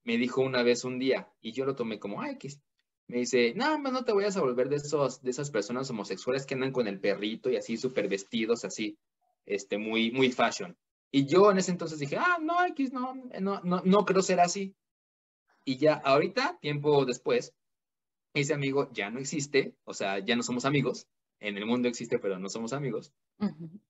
me 0.03 0.17
dijo 0.17 0.41
una 0.41 0.63
vez 0.63 0.85
un 0.85 0.97
día, 0.97 1.31
y 1.39 1.51
yo 1.51 1.65
lo 1.65 1.75
tomé 1.75 1.99
como, 1.99 2.19
ay, 2.19 2.39
que 2.39 2.49
me 3.05 3.17
dice, 3.17 3.53
no, 3.55 3.77
no 3.77 4.03
te 4.03 4.13
vayas 4.13 4.37
a 4.37 4.41
volver 4.41 4.69
de, 4.69 4.77
esos, 4.77 5.21
de 5.21 5.29
esas 5.29 5.51
personas 5.51 5.87
homosexuales 5.91 6.47
que 6.47 6.55
andan 6.55 6.71
con 6.71 6.87
el 6.87 6.99
perrito 6.99 7.51
y 7.51 7.57
así 7.57 7.77
súper 7.77 8.09
vestidos, 8.09 8.65
así, 8.65 8.97
este, 9.45 9.77
muy, 9.77 10.09
muy 10.09 10.31
fashion. 10.31 10.75
Y 11.11 11.27
yo 11.27 11.51
en 11.51 11.59
ese 11.59 11.69
entonces 11.69 11.99
dije, 11.99 12.17
ah, 12.17 12.39
no, 12.41 12.65
X, 12.65 12.91
no, 12.91 13.13
no, 13.39 13.61
no, 13.63 13.83
no 13.85 14.03
creo 14.03 14.23
ser 14.23 14.39
así. 14.39 14.75
Y 15.65 15.77
ya 15.77 15.93
ahorita, 15.93 16.57
tiempo 16.59 17.05
después, 17.05 17.53
ese 18.33 18.53
amigo 18.53 18.89
ya 18.93 19.09
no 19.09 19.19
existe, 19.19 19.75
o 19.83 19.93
sea, 19.93 20.19
ya 20.19 20.35
no 20.35 20.43
somos 20.43 20.65
amigos. 20.65 21.07
En 21.39 21.57
el 21.57 21.65
mundo 21.65 21.87
existe, 21.87 22.19
pero 22.19 22.37
no 22.37 22.49
somos 22.49 22.71
amigos. 22.71 23.13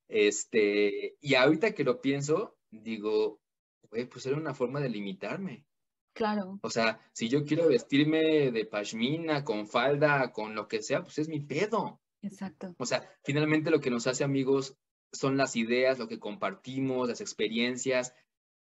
Este, 0.08 1.18
y 1.20 1.36
ahorita 1.36 1.74
que 1.74 1.84
lo 1.84 2.00
pienso, 2.00 2.58
digo, 2.72 3.42
güey, 3.90 4.06
pues 4.06 4.26
era 4.26 4.38
una 4.38 4.54
forma 4.54 4.80
de 4.80 4.90
limitarme. 4.90 5.66
Claro. 6.14 6.60
O 6.62 6.70
sea, 6.70 7.00
si 7.14 7.30
yo 7.30 7.46
quiero 7.46 7.68
vestirme 7.68 8.52
de 8.52 8.66
pashmina, 8.66 9.44
con 9.44 9.68
falda, 9.68 10.32
con 10.32 10.56
lo 10.56 10.68
que 10.68 10.82
sea, 10.82 11.04
pues 11.04 11.20
es 11.20 11.28
mi 11.28 11.42
pedo. 11.42 12.02
Exacto. 12.22 12.74
O 12.78 12.86
sea, 12.86 13.10
finalmente 13.24 13.72
lo 13.72 13.82
que 13.82 13.90
nos 13.90 14.08
hace 14.08 14.24
amigos 14.24 14.78
son 15.12 15.36
las 15.36 15.56
ideas, 15.58 16.00
lo 16.00 16.08
que 16.08 16.20
compartimos, 16.20 17.10
las 17.10 17.20
experiencias, 17.20 18.14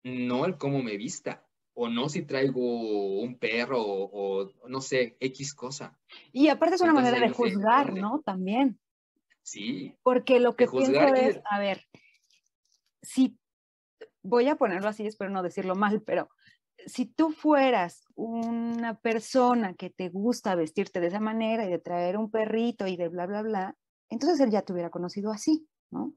no 0.03 0.45
el 0.45 0.57
cómo 0.57 0.83
me 0.83 0.97
vista 0.97 1.44
o 1.75 1.89
no 1.89 2.09
si 2.09 2.23
traigo 2.23 3.19
un 3.21 3.37
perro 3.37 3.81
o, 3.81 4.51
no 4.67 4.81
sé, 4.81 5.17
X 5.19 5.53
cosa. 5.53 5.97
Y 6.31 6.47
aparte 6.47 6.75
es 6.75 6.81
una 6.81 6.93
manera 6.93 7.19
de 7.19 7.29
juzgar, 7.29 7.93
¿no? 7.93 8.21
También. 8.25 8.79
Sí. 9.43 9.95
Porque 10.01 10.39
lo 10.39 10.55
que 10.55 10.67
pienso 10.67 10.99
es, 11.13 11.39
a 11.49 11.59
ver, 11.59 11.85
si 13.01 13.37
voy 14.23 14.47
a 14.47 14.55
ponerlo 14.55 14.89
así, 14.89 15.05
espero 15.05 15.29
no 15.29 15.43
decirlo 15.43 15.75
mal, 15.75 16.01
pero 16.01 16.29
si 16.87 17.05
tú 17.05 17.31
fueras 17.31 18.05
una 18.15 18.99
persona 18.99 19.73
que 19.75 19.89
te 19.89 20.09
gusta 20.09 20.55
vestirte 20.55 20.99
de 20.99 21.07
esa 21.07 21.19
manera 21.19 21.65
y 21.65 21.69
de 21.69 21.79
traer 21.79 22.17
un 22.17 22.31
perrito 22.31 22.87
y 22.87 22.95
de 22.95 23.09
bla, 23.09 23.25
bla, 23.25 23.41
bla, 23.41 23.77
entonces 24.09 24.39
él 24.39 24.49
ya 24.49 24.61
te 24.61 24.71
hubiera 24.71 24.89
conocido 24.89 25.31
así, 25.31 25.67
¿no? 25.91 26.13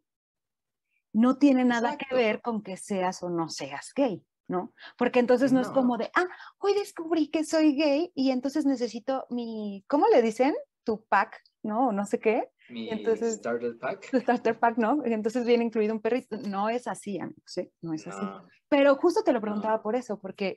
No 1.12 1.38
tiene 1.38 1.64
nada 1.64 1.96
que 1.96 2.14
ver 2.14 2.40
con 2.42 2.62
que 2.62 2.76
seas 2.76 3.22
o 3.22 3.30
no 3.30 3.48
seas 3.48 3.92
gay. 3.94 4.22
¿No? 4.48 4.72
Porque 4.96 5.20
entonces 5.20 5.52
no, 5.52 5.60
es 5.60 5.68
como 5.68 5.98
de, 5.98 6.10
ah, 6.14 6.26
hoy 6.58 6.74
descubrí 6.74 7.28
que 7.28 7.44
soy 7.44 7.76
gay 7.76 8.10
y 8.14 8.30
entonces 8.30 8.64
necesito 8.64 9.26
mi, 9.30 9.84
¿cómo 9.86 10.06
le 10.08 10.22
dicen? 10.22 10.54
Tu 10.84 11.04
pack, 11.04 11.42
¿no? 11.62 11.88
O 11.88 11.92
no 11.92 12.06
sé 12.06 12.18
qué. 12.18 12.48
Mi 12.70 12.88
entonces, 12.88 13.34
starter 13.34 13.78
pack. 13.78 14.10
Tu 14.10 14.20
starter 14.20 14.58
pack, 14.58 14.78
¿no? 14.78 15.04
Entonces 15.04 15.44
viene 15.44 15.64
incluido 15.64 15.94
un 15.94 16.00
perrito. 16.00 16.38
No 16.38 16.70
es 16.70 16.86
así, 16.86 17.18
¿sí? 17.46 17.70
No 17.82 17.92
es 17.92 18.06
así. 18.06 18.26
Pero 18.68 18.96
justo 18.96 19.22
te 19.22 19.32
lo 19.32 19.40
preguntaba 19.40 19.82
por 19.82 19.94
eso, 19.94 20.18
porque 20.18 20.56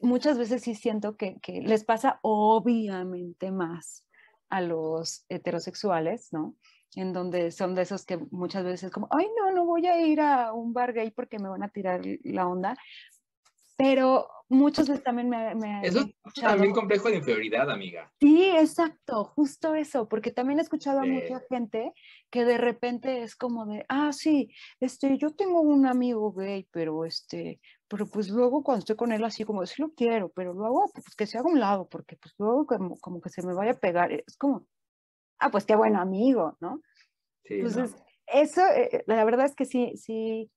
muchas 0.00 0.38
veces 0.38 0.62
sí 0.62 0.74
siento 0.74 1.16
que, 1.16 1.38
que 1.40 1.60
les 1.60 1.84
pasa 1.84 2.18
obviamente 2.22 3.50
más 3.50 4.06
a 4.48 4.60
los 4.60 5.24
heterosexuales, 5.28 6.32
¿no? 6.32 6.56
en 6.96 7.12
donde 7.12 7.50
son 7.50 7.74
de 7.74 7.82
esos 7.82 8.04
que 8.06 8.16
muchas 8.30 8.64
veces 8.64 8.90
como, 8.90 9.08
ay, 9.10 9.26
no, 9.36 9.52
no 9.52 9.66
voy 9.66 9.86
a 9.86 10.00
ir 10.00 10.20
a 10.20 10.52
un 10.52 10.72
bar 10.72 10.94
gay 10.94 11.10
porque 11.10 11.38
me 11.38 11.48
van 11.48 11.62
a 11.62 11.68
tirar 11.68 12.00
la 12.22 12.48
onda, 12.48 12.76
pero 13.76 14.28
muchos 14.48 14.88
veces 14.88 15.02
también 15.02 15.28
me, 15.28 15.54
me 15.54 15.86
Eso 15.86 16.00
es 16.00 16.34
también 16.40 16.72
complejo 16.72 17.08
de 17.08 17.16
inferioridad, 17.16 17.70
amiga. 17.70 18.12
Sí, 18.20 18.50
exacto, 18.56 19.24
justo 19.24 19.74
eso, 19.74 20.08
porque 20.08 20.30
también 20.30 20.58
he 20.58 20.62
escuchado 20.62 21.00
a 21.00 21.04
mucha 21.04 21.40
gente 21.48 21.92
que 22.30 22.44
de 22.44 22.58
repente 22.58 23.22
es 23.22 23.34
como 23.34 23.66
de, 23.66 23.84
ah, 23.88 24.12
sí, 24.12 24.50
este, 24.80 25.18
yo 25.18 25.34
tengo 25.34 25.60
un 25.60 25.86
amigo 25.86 26.32
gay, 26.32 26.66
pero 26.70 27.04
este, 27.04 27.60
pero 27.88 28.06
pues 28.06 28.28
luego 28.28 28.62
cuando 28.62 28.80
estoy 28.80 28.96
con 28.96 29.12
él 29.12 29.24
así 29.24 29.44
como, 29.44 29.66
sí 29.66 29.82
lo 29.82 29.92
quiero, 29.94 30.30
pero 30.30 30.52
luego 30.52 30.90
pues 30.92 31.14
que 31.16 31.26
se 31.26 31.38
haga 31.38 31.50
un 31.50 31.60
lado, 31.60 31.88
porque 31.88 32.16
pues 32.16 32.34
luego 32.38 32.66
como, 32.66 33.20
que 33.20 33.30
se 33.30 33.46
me 33.46 33.54
vaya 33.54 33.72
a 33.72 33.78
pegar, 33.78 34.12
es 34.12 34.36
como, 34.36 34.66
ah, 35.38 35.50
pues 35.50 35.64
qué 35.64 35.76
bueno 35.76 36.00
amigo, 36.00 36.56
¿no? 36.60 36.80
Sí, 37.44 37.54
Entonces, 37.54 37.96
eso, 38.26 38.60
eh, 38.74 39.04
la 39.06 39.24
verdad 39.24 39.46
es 39.46 39.54
que 39.54 39.64
sí, 39.64 39.92
sí, 39.96 40.50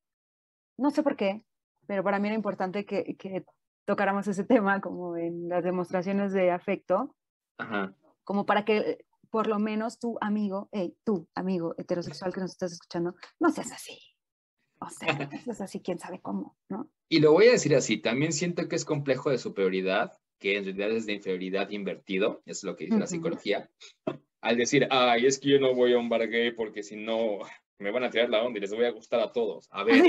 no 0.77 0.89
sé 0.89 1.03
por 1.03 1.15
qué, 1.15 1.43
pero 1.89 2.03
para 2.03 2.19
mí 2.19 2.27
era 2.27 2.35
importante 2.35 2.85
que, 2.85 3.15
que 3.17 3.43
tocáramos 3.83 4.27
ese 4.27 4.43
tema 4.43 4.79
como 4.79 5.17
en 5.17 5.49
las 5.49 5.63
demostraciones 5.63 6.31
de 6.33 6.51
afecto, 6.51 7.15
como 8.23 8.45
para 8.45 8.63
que 8.63 8.99
por 9.31 9.47
lo 9.47 9.57
menos 9.57 9.97
tu 9.97 10.15
amigo, 10.21 10.69
hey, 10.71 10.95
tú, 11.03 11.27
amigo 11.33 11.73
heterosexual 11.79 12.31
que 12.31 12.41
nos 12.41 12.51
estás 12.51 12.73
escuchando, 12.73 13.15
no 13.39 13.49
seas 13.49 13.71
así. 13.71 13.97
O 14.79 14.87
sea, 14.91 15.15
no 15.15 15.29
seas 15.45 15.61
así, 15.61 15.81
quién 15.81 15.97
sabe 15.97 16.21
cómo, 16.21 16.55
¿no? 16.69 16.91
Y 17.09 17.21
lo 17.21 17.31
voy 17.31 17.47
a 17.47 17.53
decir 17.53 17.75
así, 17.75 17.97
también 17.97 18.33
siento 18.33 18.67
que 18.67 18.75
es 18.75 18.85
complejo 18.85 19.31
de 19.31 19.39
superioridad, 19.39 20.13
que 20.37 20.57
en 20.57 20.65
realidad 20.65 20.91
es 20.91 21.07
de 21.07 21.13
inferioridad 21.13 21.71
invertido, 21.71 22.43
es 22.45 22.63
lo 22.63 22.75
que 22.75 22.85
dice 22.85 22.99
la 22.99 23.07
psicología. 23.07 23.67
Al 24.41 24.57
decir, 24.57 24.87
ay, 24.91 25.25
es 25.25 25.39
que 25.39 25.49
yo 25.49 25.59
no 25.59 25.73
voy 25.73 25.93
a 25.93 25.97
un 25.97 26.07
bar 26.07 26.27
gay 26.29 26.51
porque 26.51 26.83
si 26.83 26.97
no 26.97 27.39
me 27.79 27.89
van 27.89 28.03
a 28.03 28.11
tirar 28.11 28.29
la 28.29 28.43
onda 28.43 28.59
y 28.59 28.61
les 28.61 28.75
voy 28.75 28.85
a 28.85 28.91
gustar 28.91 29.21
a 29.21 29.31
todos. 29.31 29.67
A 29.71 29.83
ver, 29.83 30.03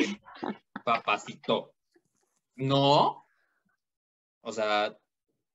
papacito. 0.85 1.75
No. 2.57 3.27
O 4.43 4.53
sea, 4.53 4.97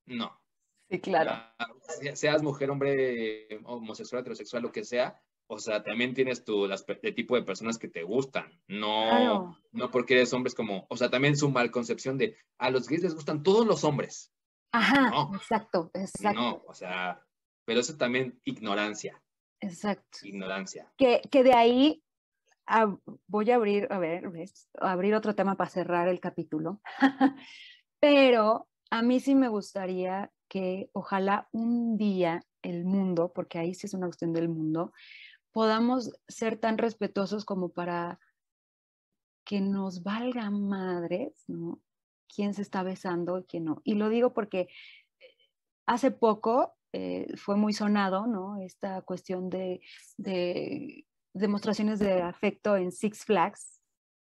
no. 0.05 0.41
Sí, 0.89 0.99
claro. 0.99 1.31
seas 2.13 2.43
mujer, 2.43 2.69
hombre, 2.69 3.47
homosexual, 3.63 4.21
heterosexual, 4.21 4.63
lo 4.63 4.71
que 4.71 4.83
sea, 4.83 5.19
o 5.47 5.59
sea, 5.59 5.83
también 5.83 6.13
tienes 6.13 6.43
tu 6.43 6.65
el 6.65 7.15
tipo 7.15 7.35
de 7.35 7.43
personas 7.43 7.77
que 7.77 7.87
te 7.87 8.03
gustan. 8.03 8.61
No, 8.67 9.57
no 9.71 9.91
porque 9.91 10.15
eres 10.15 10.33
hombre, 10.33 10.49
es 10.49 10.55
como, 10.55 10.85
o 10.89 10.97
sea, 10.97 11.09
también 11.09 11.33
es 11.33 11.43
una 11.43 11.55
mal 11.55 11.71
concepción 11.71 12.17
de 12.17 12.37
a 12.57 12.69
los 12.69 12.87
gays 12.87 13.03
les 13.03 13.15
gustan 13.15 13.43
todos 13.43 13.65
los 13.65 13.83
hombres. 13.83 14.31
Ajá, 14.71 15.11
exacto, 15.35 15.91
exacto. 15.93 16.39
No, 16.39 16.63
o 16.67 16.73
sea, 16.73 17.23
pero 17.63 17.79
eso 17.79 17.95
también 17.95 18.39
ignorancia. 18.43 19.21
Exacto. 19.59 20.19
Ignorancia. 20.23 20.91
Que, 20.97 21.21
que 21.31 21.43
de 21.43 21.53
ahí 21.53 22.03
voy 23.27 23.51
a 23.51 23.55
abrir, 23.55 23.87
a 23.91 23.99
ver, 23.99 24.31
abrir 24.79 25.15
otro 25.15 25.35
tema 25.35 25.55
para 25.55 25.69
cerrar 25.69 26.07
el 26.07 26.19
capítulo, 26.19 26.81
pero 27.99 28.67
a 28.89 29.01
mí 29.01 29.19
sí 29.19 29.35
me 29.35 29.49
gustaría 29.49 30.31
que 30.47 30.89
ojalá 30.93 31.47
un 31.51 31.97
día 31.97 32.45
el 32.61 32.85
mundo, 32.85 33.31
porque 33.33 33.59
ahí 33.59 33.73
sí 33.73 33.87
es 33.87 33.93
una 33.93 34.07
cuestión 34.07 34.33
del 34.33 34.49
mundo, 34.49 34.93
podamos 35.51 36.11
ser 36.27 36.57
tan 36.57 36.77
respetuosos 36.77 37.45
como 37.45 37.69
para 37.69 38.19
que 39.45 39.61
nos 39.61 40.03
valga 40.03 40.49
madres, 40.49 41.43
¿no? 41.47 41.79
Quién 42.27 42.53
se 42.53 42.63
está 42.63 42.83
besando 42.83 43.39
y 43.39 43.43
quién 43.43 43.65
no. 43.65 43.81
Y 43.83 43.93
lo 43.93 44.09
digo 44.09 44.33
porque 44.33 44.67
hace 45.85 46.11
poco 46.11 46.75
eh, 46.91 47.27
fue 47.37 47.55
muy 47.55 47.73
sonado, 47.73 48.27
¿no? 48.27 48.57
Esta 48.57 49.01
cuestión 49.03 49.49
de, 49.49 49.81
de 50.17 51.04
demostraciones 51.35 51.99
de 51.99 52.21
afecto 52.21 52.75
en 52.77 52.91
Six 52.91 53.25
Flags 53.25 53.81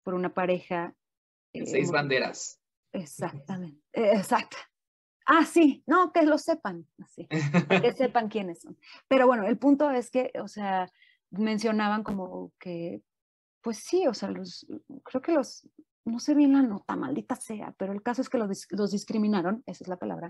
por 0.04 0.14
una 0.14 0.34
pareja. 0.34 0.96
En 1.54 1.68
seis 1.68 1.90
eh, 1.90 1.92
banderas. 1.92 2.60
Exactamente, 2.94 3.82
eh, 3.94 4.14
exacto. 4.16 4.58
Ah, 5.26 5.46
sí, 5.46 5.84
no, 5.88 6.12
que 6.12 6.24
lo 6.24 6.38
sepan, 6.38 6.86
así, 7.02 7.28
que 7.28 7.94
sepan 7.98 8.28
quiénes 8.28 8.62
son. 8.62 8.78
Pero 9.08 9.26
bueno, 9.26 9.48
el 9.48 9.58
punto 9.58 9.90
es 9.90 10.12
que, 10.12 10.32
o 10.42 10.48
sea, 10.48 10.90
mencionaban 11.32 12.04
como 12.04 12.52
que, 12.60 13.02
pues 13.62 13.78
sí, 13.78 14.06
o 14.08 14.14
sea, 14.14 14.30
los, 14.30 14.66
creo 15.04 15.22
que 15.22 15.32
los, 15.32 15.68
no 16.06 16.20
sé 16.20 16.36
bien 16.36 16.54
la 16.54 16.62
nota, 16.62 16.96
maldita 16.98 17.36
sea, 17.36 17.74
pero 17.78 17.94
el 17.94 18.04
caso 18.04 18.22
es 18.22 18.30
que 18.30 18.38
los, 18.38 18.68
los 18.72 18.92
discriminaron, 18.92 19.64
esa 19.66 19.84
es 19.86 19.88
la 19.88 19.98
palabra, 19.98 20.30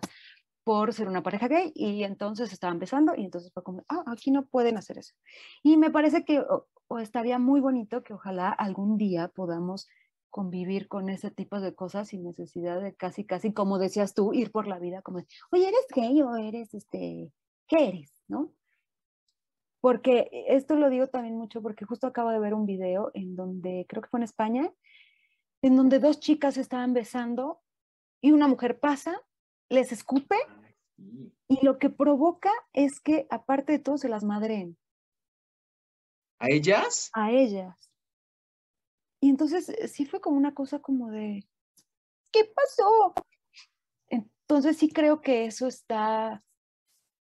por 0.63 0.93
ser 0.93 1.07
una 1.07 1.23
pareja 1.23 1.47
gay 1.47 1.71
y 1.75 2.03
entonces 2.03 2.53
estaban 2.53 2.79
besando 2.79 3.13
y 3.15 3.25
entonces 3.25 3.51
fue 3.53 3.63
como, 3.63 3.83
ah, 3.89 4.03
aquí 4.07 4.31
no 4.31 4.45
pueden 4.45 4.77
hacer 4.77 4.97
eso. 4.97 5.13
Y 5.61 5.77
me 5.77 5.91
parece 5.91 6.23
que 6.23 6.39
o, 6.39 6.99
estaría 6.99 7.39
muy 7.39 7.59
bonito 7.59 8.03
que 8.03 8.13
ojalá 8.13 8.49
algún 8.49 8.97
día 8.97 9.27
podamos 9.27 9.87
convivir 10.29 10.87
con 10.87 11.09
ese 11.09 11.31
tipo 11.31 11.59
de 11.59 11.75
cosas 11.75 12.09
sin 12.09 12.23
necesidad 12.23 12.81
de 12.81 12.95
casi, 12.95 13.25
casi, 13.25 13.53
como 13.53 13.77
decías 13.77 14.13
tú, 14.13 14.33
ir 14.33 14.51
por 14.51 14.67
la 14.67 14.79
vida 14.79 15.01
como, 15.01 15.19
oye, 15.51 15.67
¿eres 15.67 15.85
gay 15.93 16.21
o 16.21 16.35
eres, 16.35 16.73
este, 16.73 17.31
qué 17.67 17.87
eres? 17.89 18.23
¿No? 18.27 18.51
Porque 19.81 20.29
esto 20.47 20.75
lo 20.75 20.89
digo 20.89 21.07
también 21.07 21.37
mucho 21.37 21.61
porque 21.61 21.85
justo 21.85 22.07
acabo 22.07 22.29
de 22.29 22.39
ver 22.39 22.53
un 22.53 22.65
video 22.65 23.11
en 23.13 23.35
donde, 23.35 23.85
creo 23.89 24.01
que 24.01 24.09
fue 24.09 24.19
en 24.21 24.23
España, 24.23 24.71
en 25.61 25.75
donde 25.75 25.99
dos 25.99 26.19
chicas 26.19 26.57
estaban 26.57 26.93
besando 26.93 27.61
y 28.21 28.31
una 28.31 28.47
mujer 28.47 28.79
pasa 28.79 29.21
les 29.73 29.91
escupe 29.91 30.37
y 31.47 31.65
lo 31.65 31.79
que 31.79 31.89
provoca 31.89 32.51
es 32.73 32.99
que 32.99 33.27
aparte 33.29 33.73
de 33.73 33.79
todo 33.79 33.97
se 33.97 34.09
las 34.09 34.23
madreen. 34.23 34.77
¿A 36.39 36.49
ellas? 36.49 37.09
A 37.13 37.31
ellas. 37.31 37.75
Y 39.21 39.29
entonces 39.29 39.69
eh, 39.69 39.87
sí 39.87 40.05
fue 40.05 40.21
como 40.21 40.37
una 40.37 40.53
cosa 40.53 40.79
como 40.79 41.09
de, 41.09 41.47
¿qué 42.31 42.45
pasó? 42.45 43.13
Entonces 44.07 44.77
sí 44.77 44.89
creo 44.89 45.21
que 45.21 45.45
eso 45.45 45.67
está 45.67 46.43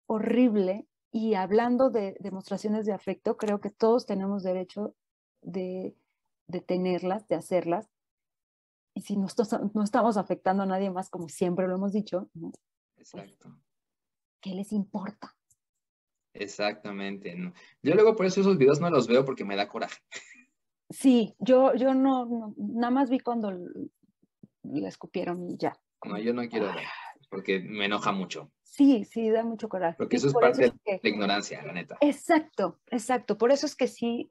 horrible 0.08 0.88
y 1.12 1.34
hablando 1.34 1.90
de 1.90 2.16
demostraciones 2.20 2.86
de 2.86 2.94
afecto, 2.94 3.38
creo 3.38 3.60
que 3.60 3.70
todos 3.70 4.06
tenemos 4.06 4.44
derecho 4.44 4.96
de, 5.42 5.96
de 6.48 6.62
tenerlas, 6.62 7.28
de 7.28 7.36
hacerlas, 7.36 7.90
y 9.00 9.02
si 9.02 9.16
no, 9.16 9.28
no, 9.74 9.84
estamos 9.84 10.18
afectando 10.18 10.64
a 10.64 10.66
nadie 10.66 10.92
más, 10.92 11.10
como 11.10 11.30
siempre 11.30 11.68
lo 11.68 11.76
hemos 11.76 11.94
dicho, 11.94 12.30
¿no? 12.34 12.52
Pues, 12.96 13.14
Exacto. 13.14 13.58
¿Qué 14.42 14.54
les 14.54 14.74
importa? 14.74 15.38
Exactamente. 16.34 17.34
Yo 17.82 17.96
luego 17.96 18.16
por 18.16 18.26
eso 18.26 18.42
esos 18.42 18.58
videos 18.58 18.82
no 18.82 18.90
los 18.90 19.08
veo 19.08 19.24
porque 19.24 19.46
me 19.46 19.56
da 19.56 19.70
coraje. 19.70 20.00
Sí, 20.90 21.34
yo, 21.40 21.74
yo 21.76 21.94
no, 21.94 22.54
nada 22.58 22.92
más 22.92 23.10
vi 23.10 23.20
cuando 23.20 23.52
le 23.52 24.88
escupieron 24.88 25.50
y 25.50 25.58
ya. 25.58 25.80
No, 26.04 26.18
yo 26.18 26.34
no 26.34 26.48
quiero 26.50 26.66
ver, 26.66 26.88
porque 27.30 27.60
me 27.62 27.86
enoja 27.86 28.12
mucho. 28.12 28.52
Sí, 28.64 29.06
sí, 29.06 29.30
da 29.30 29.44
mucho 29.44 29.70
coraje. 29.70 29.96
Porque 29.98 30.18
eso 30.18 30.28
es 30.28 30.34
parte 30.34 30.74
de 30.86 31.00
la 31.02 31.10
ignorancia, 31.10 31.64
la 31.64 31.72
neta. 31.72 31.98
Exacto, 32.02 32.80
exacto. 32.88 33.38
Por 33.38 33.52
eso 33.52 33.66
es 33.66 33.76
que 33.76 33.88
sí, 33.88 34.30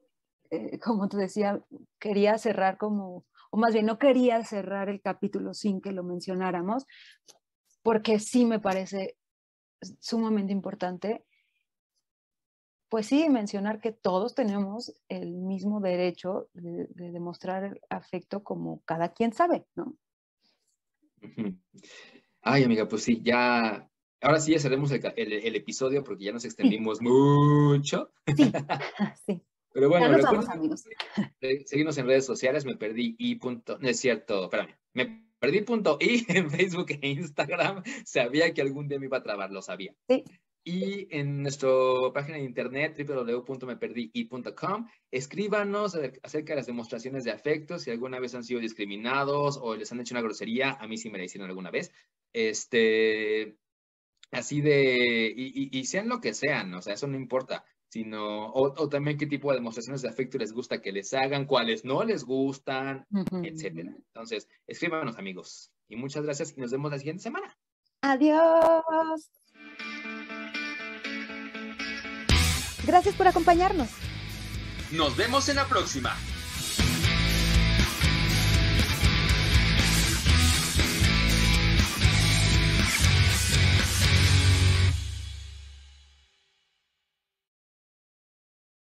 eh, 0.51 0.77
como 0.79 1.09
te 1.09 1.17
decía, 1.17 1.59
quería 1.97 2.37
cerrar 2.37 2.77
como 2.77 3.25
o 3.49 3.57
más 3.57 3.73
bien 3.73 3.85
no 3.85 3.97
quería 3.97 4.43
cerrar 4.43 4.89
el 4.89 5.01
capítulo 5.01 5.53
sin 5.53 5.81
que 5.81 5.91
lo 5.91 6.03
mencionáramos, 6.03 6.85
porque 7.81 8.19
sí 8.19 8.45
me 8.45 8.59
parece 8.59 9.17
sumamente 9.99 10.51
importante, 10.51 11.23
pues 12.89 13.05
sí, 13.05 13.29
mencionar 13.29 13.79
que 13.79 13.91
todos 13.91 14.33
tenemos 14.33 14.93
el 15.09 15.31
mismo 15.31 15.79
derecho 15.79 16.49
de, 16.53 16.87
demostrar 16.89 17.63
el 17.63 17.81
afecto 17.89 18.43
como 18.43 18.81
cada 18.83 19.13
quien 19.13 19.31
sabe, 19.31 19.65
¿no? 19.75 19.95
Ay, 22.41 22.63
amiga, 22.63 22.87
pues 22.87 23.03
sí, 23.03 23.21
ya, 23.23 23.87
ahora 24.21 24.39
sí 24.39 24.53
ya 24.53 24.59
cerremos 24.59 24.91
el, 24.91 25.55
episodio 25.55 26.03
porque 26.03 26.25
ya 26.25 26.31
nos 26.31 26.45
extendimos 26.45 26.99
mucho. 27.01 28.11
Sí, 28.35 28.51
sí. 29.25 29.41
Pero 29.79 29.89
bueno, 29.91 30.07
amigos. 30.07 30.83
seguimos 31.65 31.97
en 31.97 32.05
redes 32.05 32.25
sociales, 32.25 32.65
me 32.65 32.75
perdí 32.75 33.15
y 33.17 33.35
punto, 33.35 33.77
no 33.79 33.87
es 33.87 33.97
cierto, 33.97 34.43
espérame, 34.43 34.75
me 34.93 35.23
perdí 35.39 35.61
punto 35.61 35.97
y 36.01 36.25
en 36.37 36.49
Facebook 36.51 36.87
e 36.89 37.07
Instagram, 37.07 37.81
sabía 38.03 38.53
que 38.53 38.61
algún 38.61 38.89
día 38.89 38.99
me 38.99 39.05
iba 39.05 39.19
a 39.19 39.23
trabar, 39.23 39.51
lo 39.51 39.61
sabía. 39.61 39.95
Sí. 40.09 40.25
Y 40.65 41.07
en 41.17 41.43
nuestra 41.43 41.69
página 42.13 42.37
de 42.37 42.43
internet 42.43 43.01
www.meperdii.com, 43.07 44.87
escríbanos 45.11 45.97
acerca 46.23 46.51
de 46.51 46.57
las 46.57 46.67
demostraciones 46.67 47.23
de 47.23 47.31
afecto, 47.31 47.79
si 47.79 47.89
alguna 47.89 48.19
vez 48.19 48.35
han 48.35 48.43
sido 48.43 48.59
discriminados 48.59 49.57
o 49.61 49.77
les 49.77 49.89
han 49.93 50.01
hecho 50.01 50.13
una 50.13 50.21
grosería, 50.21 50.71
a 50.71 50.87
mí 50.89 50.97
sí 50.97 51.09
me 51.09 51.17
la 51.17 51.23
hicieron 51.23 51.47
alguna 51.49 51.71
vez. 51.71 51.93
Este, 52.33 53.55
así 54.31 54.59
de, 54.59 55.33
y, 55.33 55.79
y 55.79 55.85
sean 55.85 56.09
lo 56.09 56.19
que 56.19 56.33
sean, 56.33 56.73
o 56.73 56.81
sea, 56.81 56.95
eso 56.95 57.07
no 57.07 57.15
importa 57.15 57.63
sino, 57.89 58.51
o, 58.53 58.87
también 58.87 59.17
qué 59.17 59.25
tipo 59.25 59.49
de 59.49 59.57
demostraciones 59.57 60.01
de 60.01 60.09
afecto 60.09 60.37
les 60.37 60.53
gusta 60.53 60.81
que 60.81 60.91
les 60.91 61.13
hagan, 61.13 61.45
cuáles 61.45 61.83
no 61.83 62.03
les 62.03 62.23
gustan, 62.23 63.05
etcétera. 63.43 63.93
Entonces, 64.07 64.47
escríbanos 64.67 65.17
amigos. 65.17 65.71
Y 65.87 65.95
muchas 65.95 66.23
gracias 66.23 66.53
y 66.55 66.61
nos 66.61 66.71
vemos 66.71 66.91
la 66.91 66.99
siguiente 66.99 67.23
semana. 67.23 67.57
Adiós. 68.01 69.31
Gracias 72.85 73.15
por 73.15 73.27
acompañarnos. 73.27 73.89
Nos 74.91 75.17
vemos 75.17 75.49
en 75.49 75.57
la 75.57 75.65
próxima. 75.65 76.15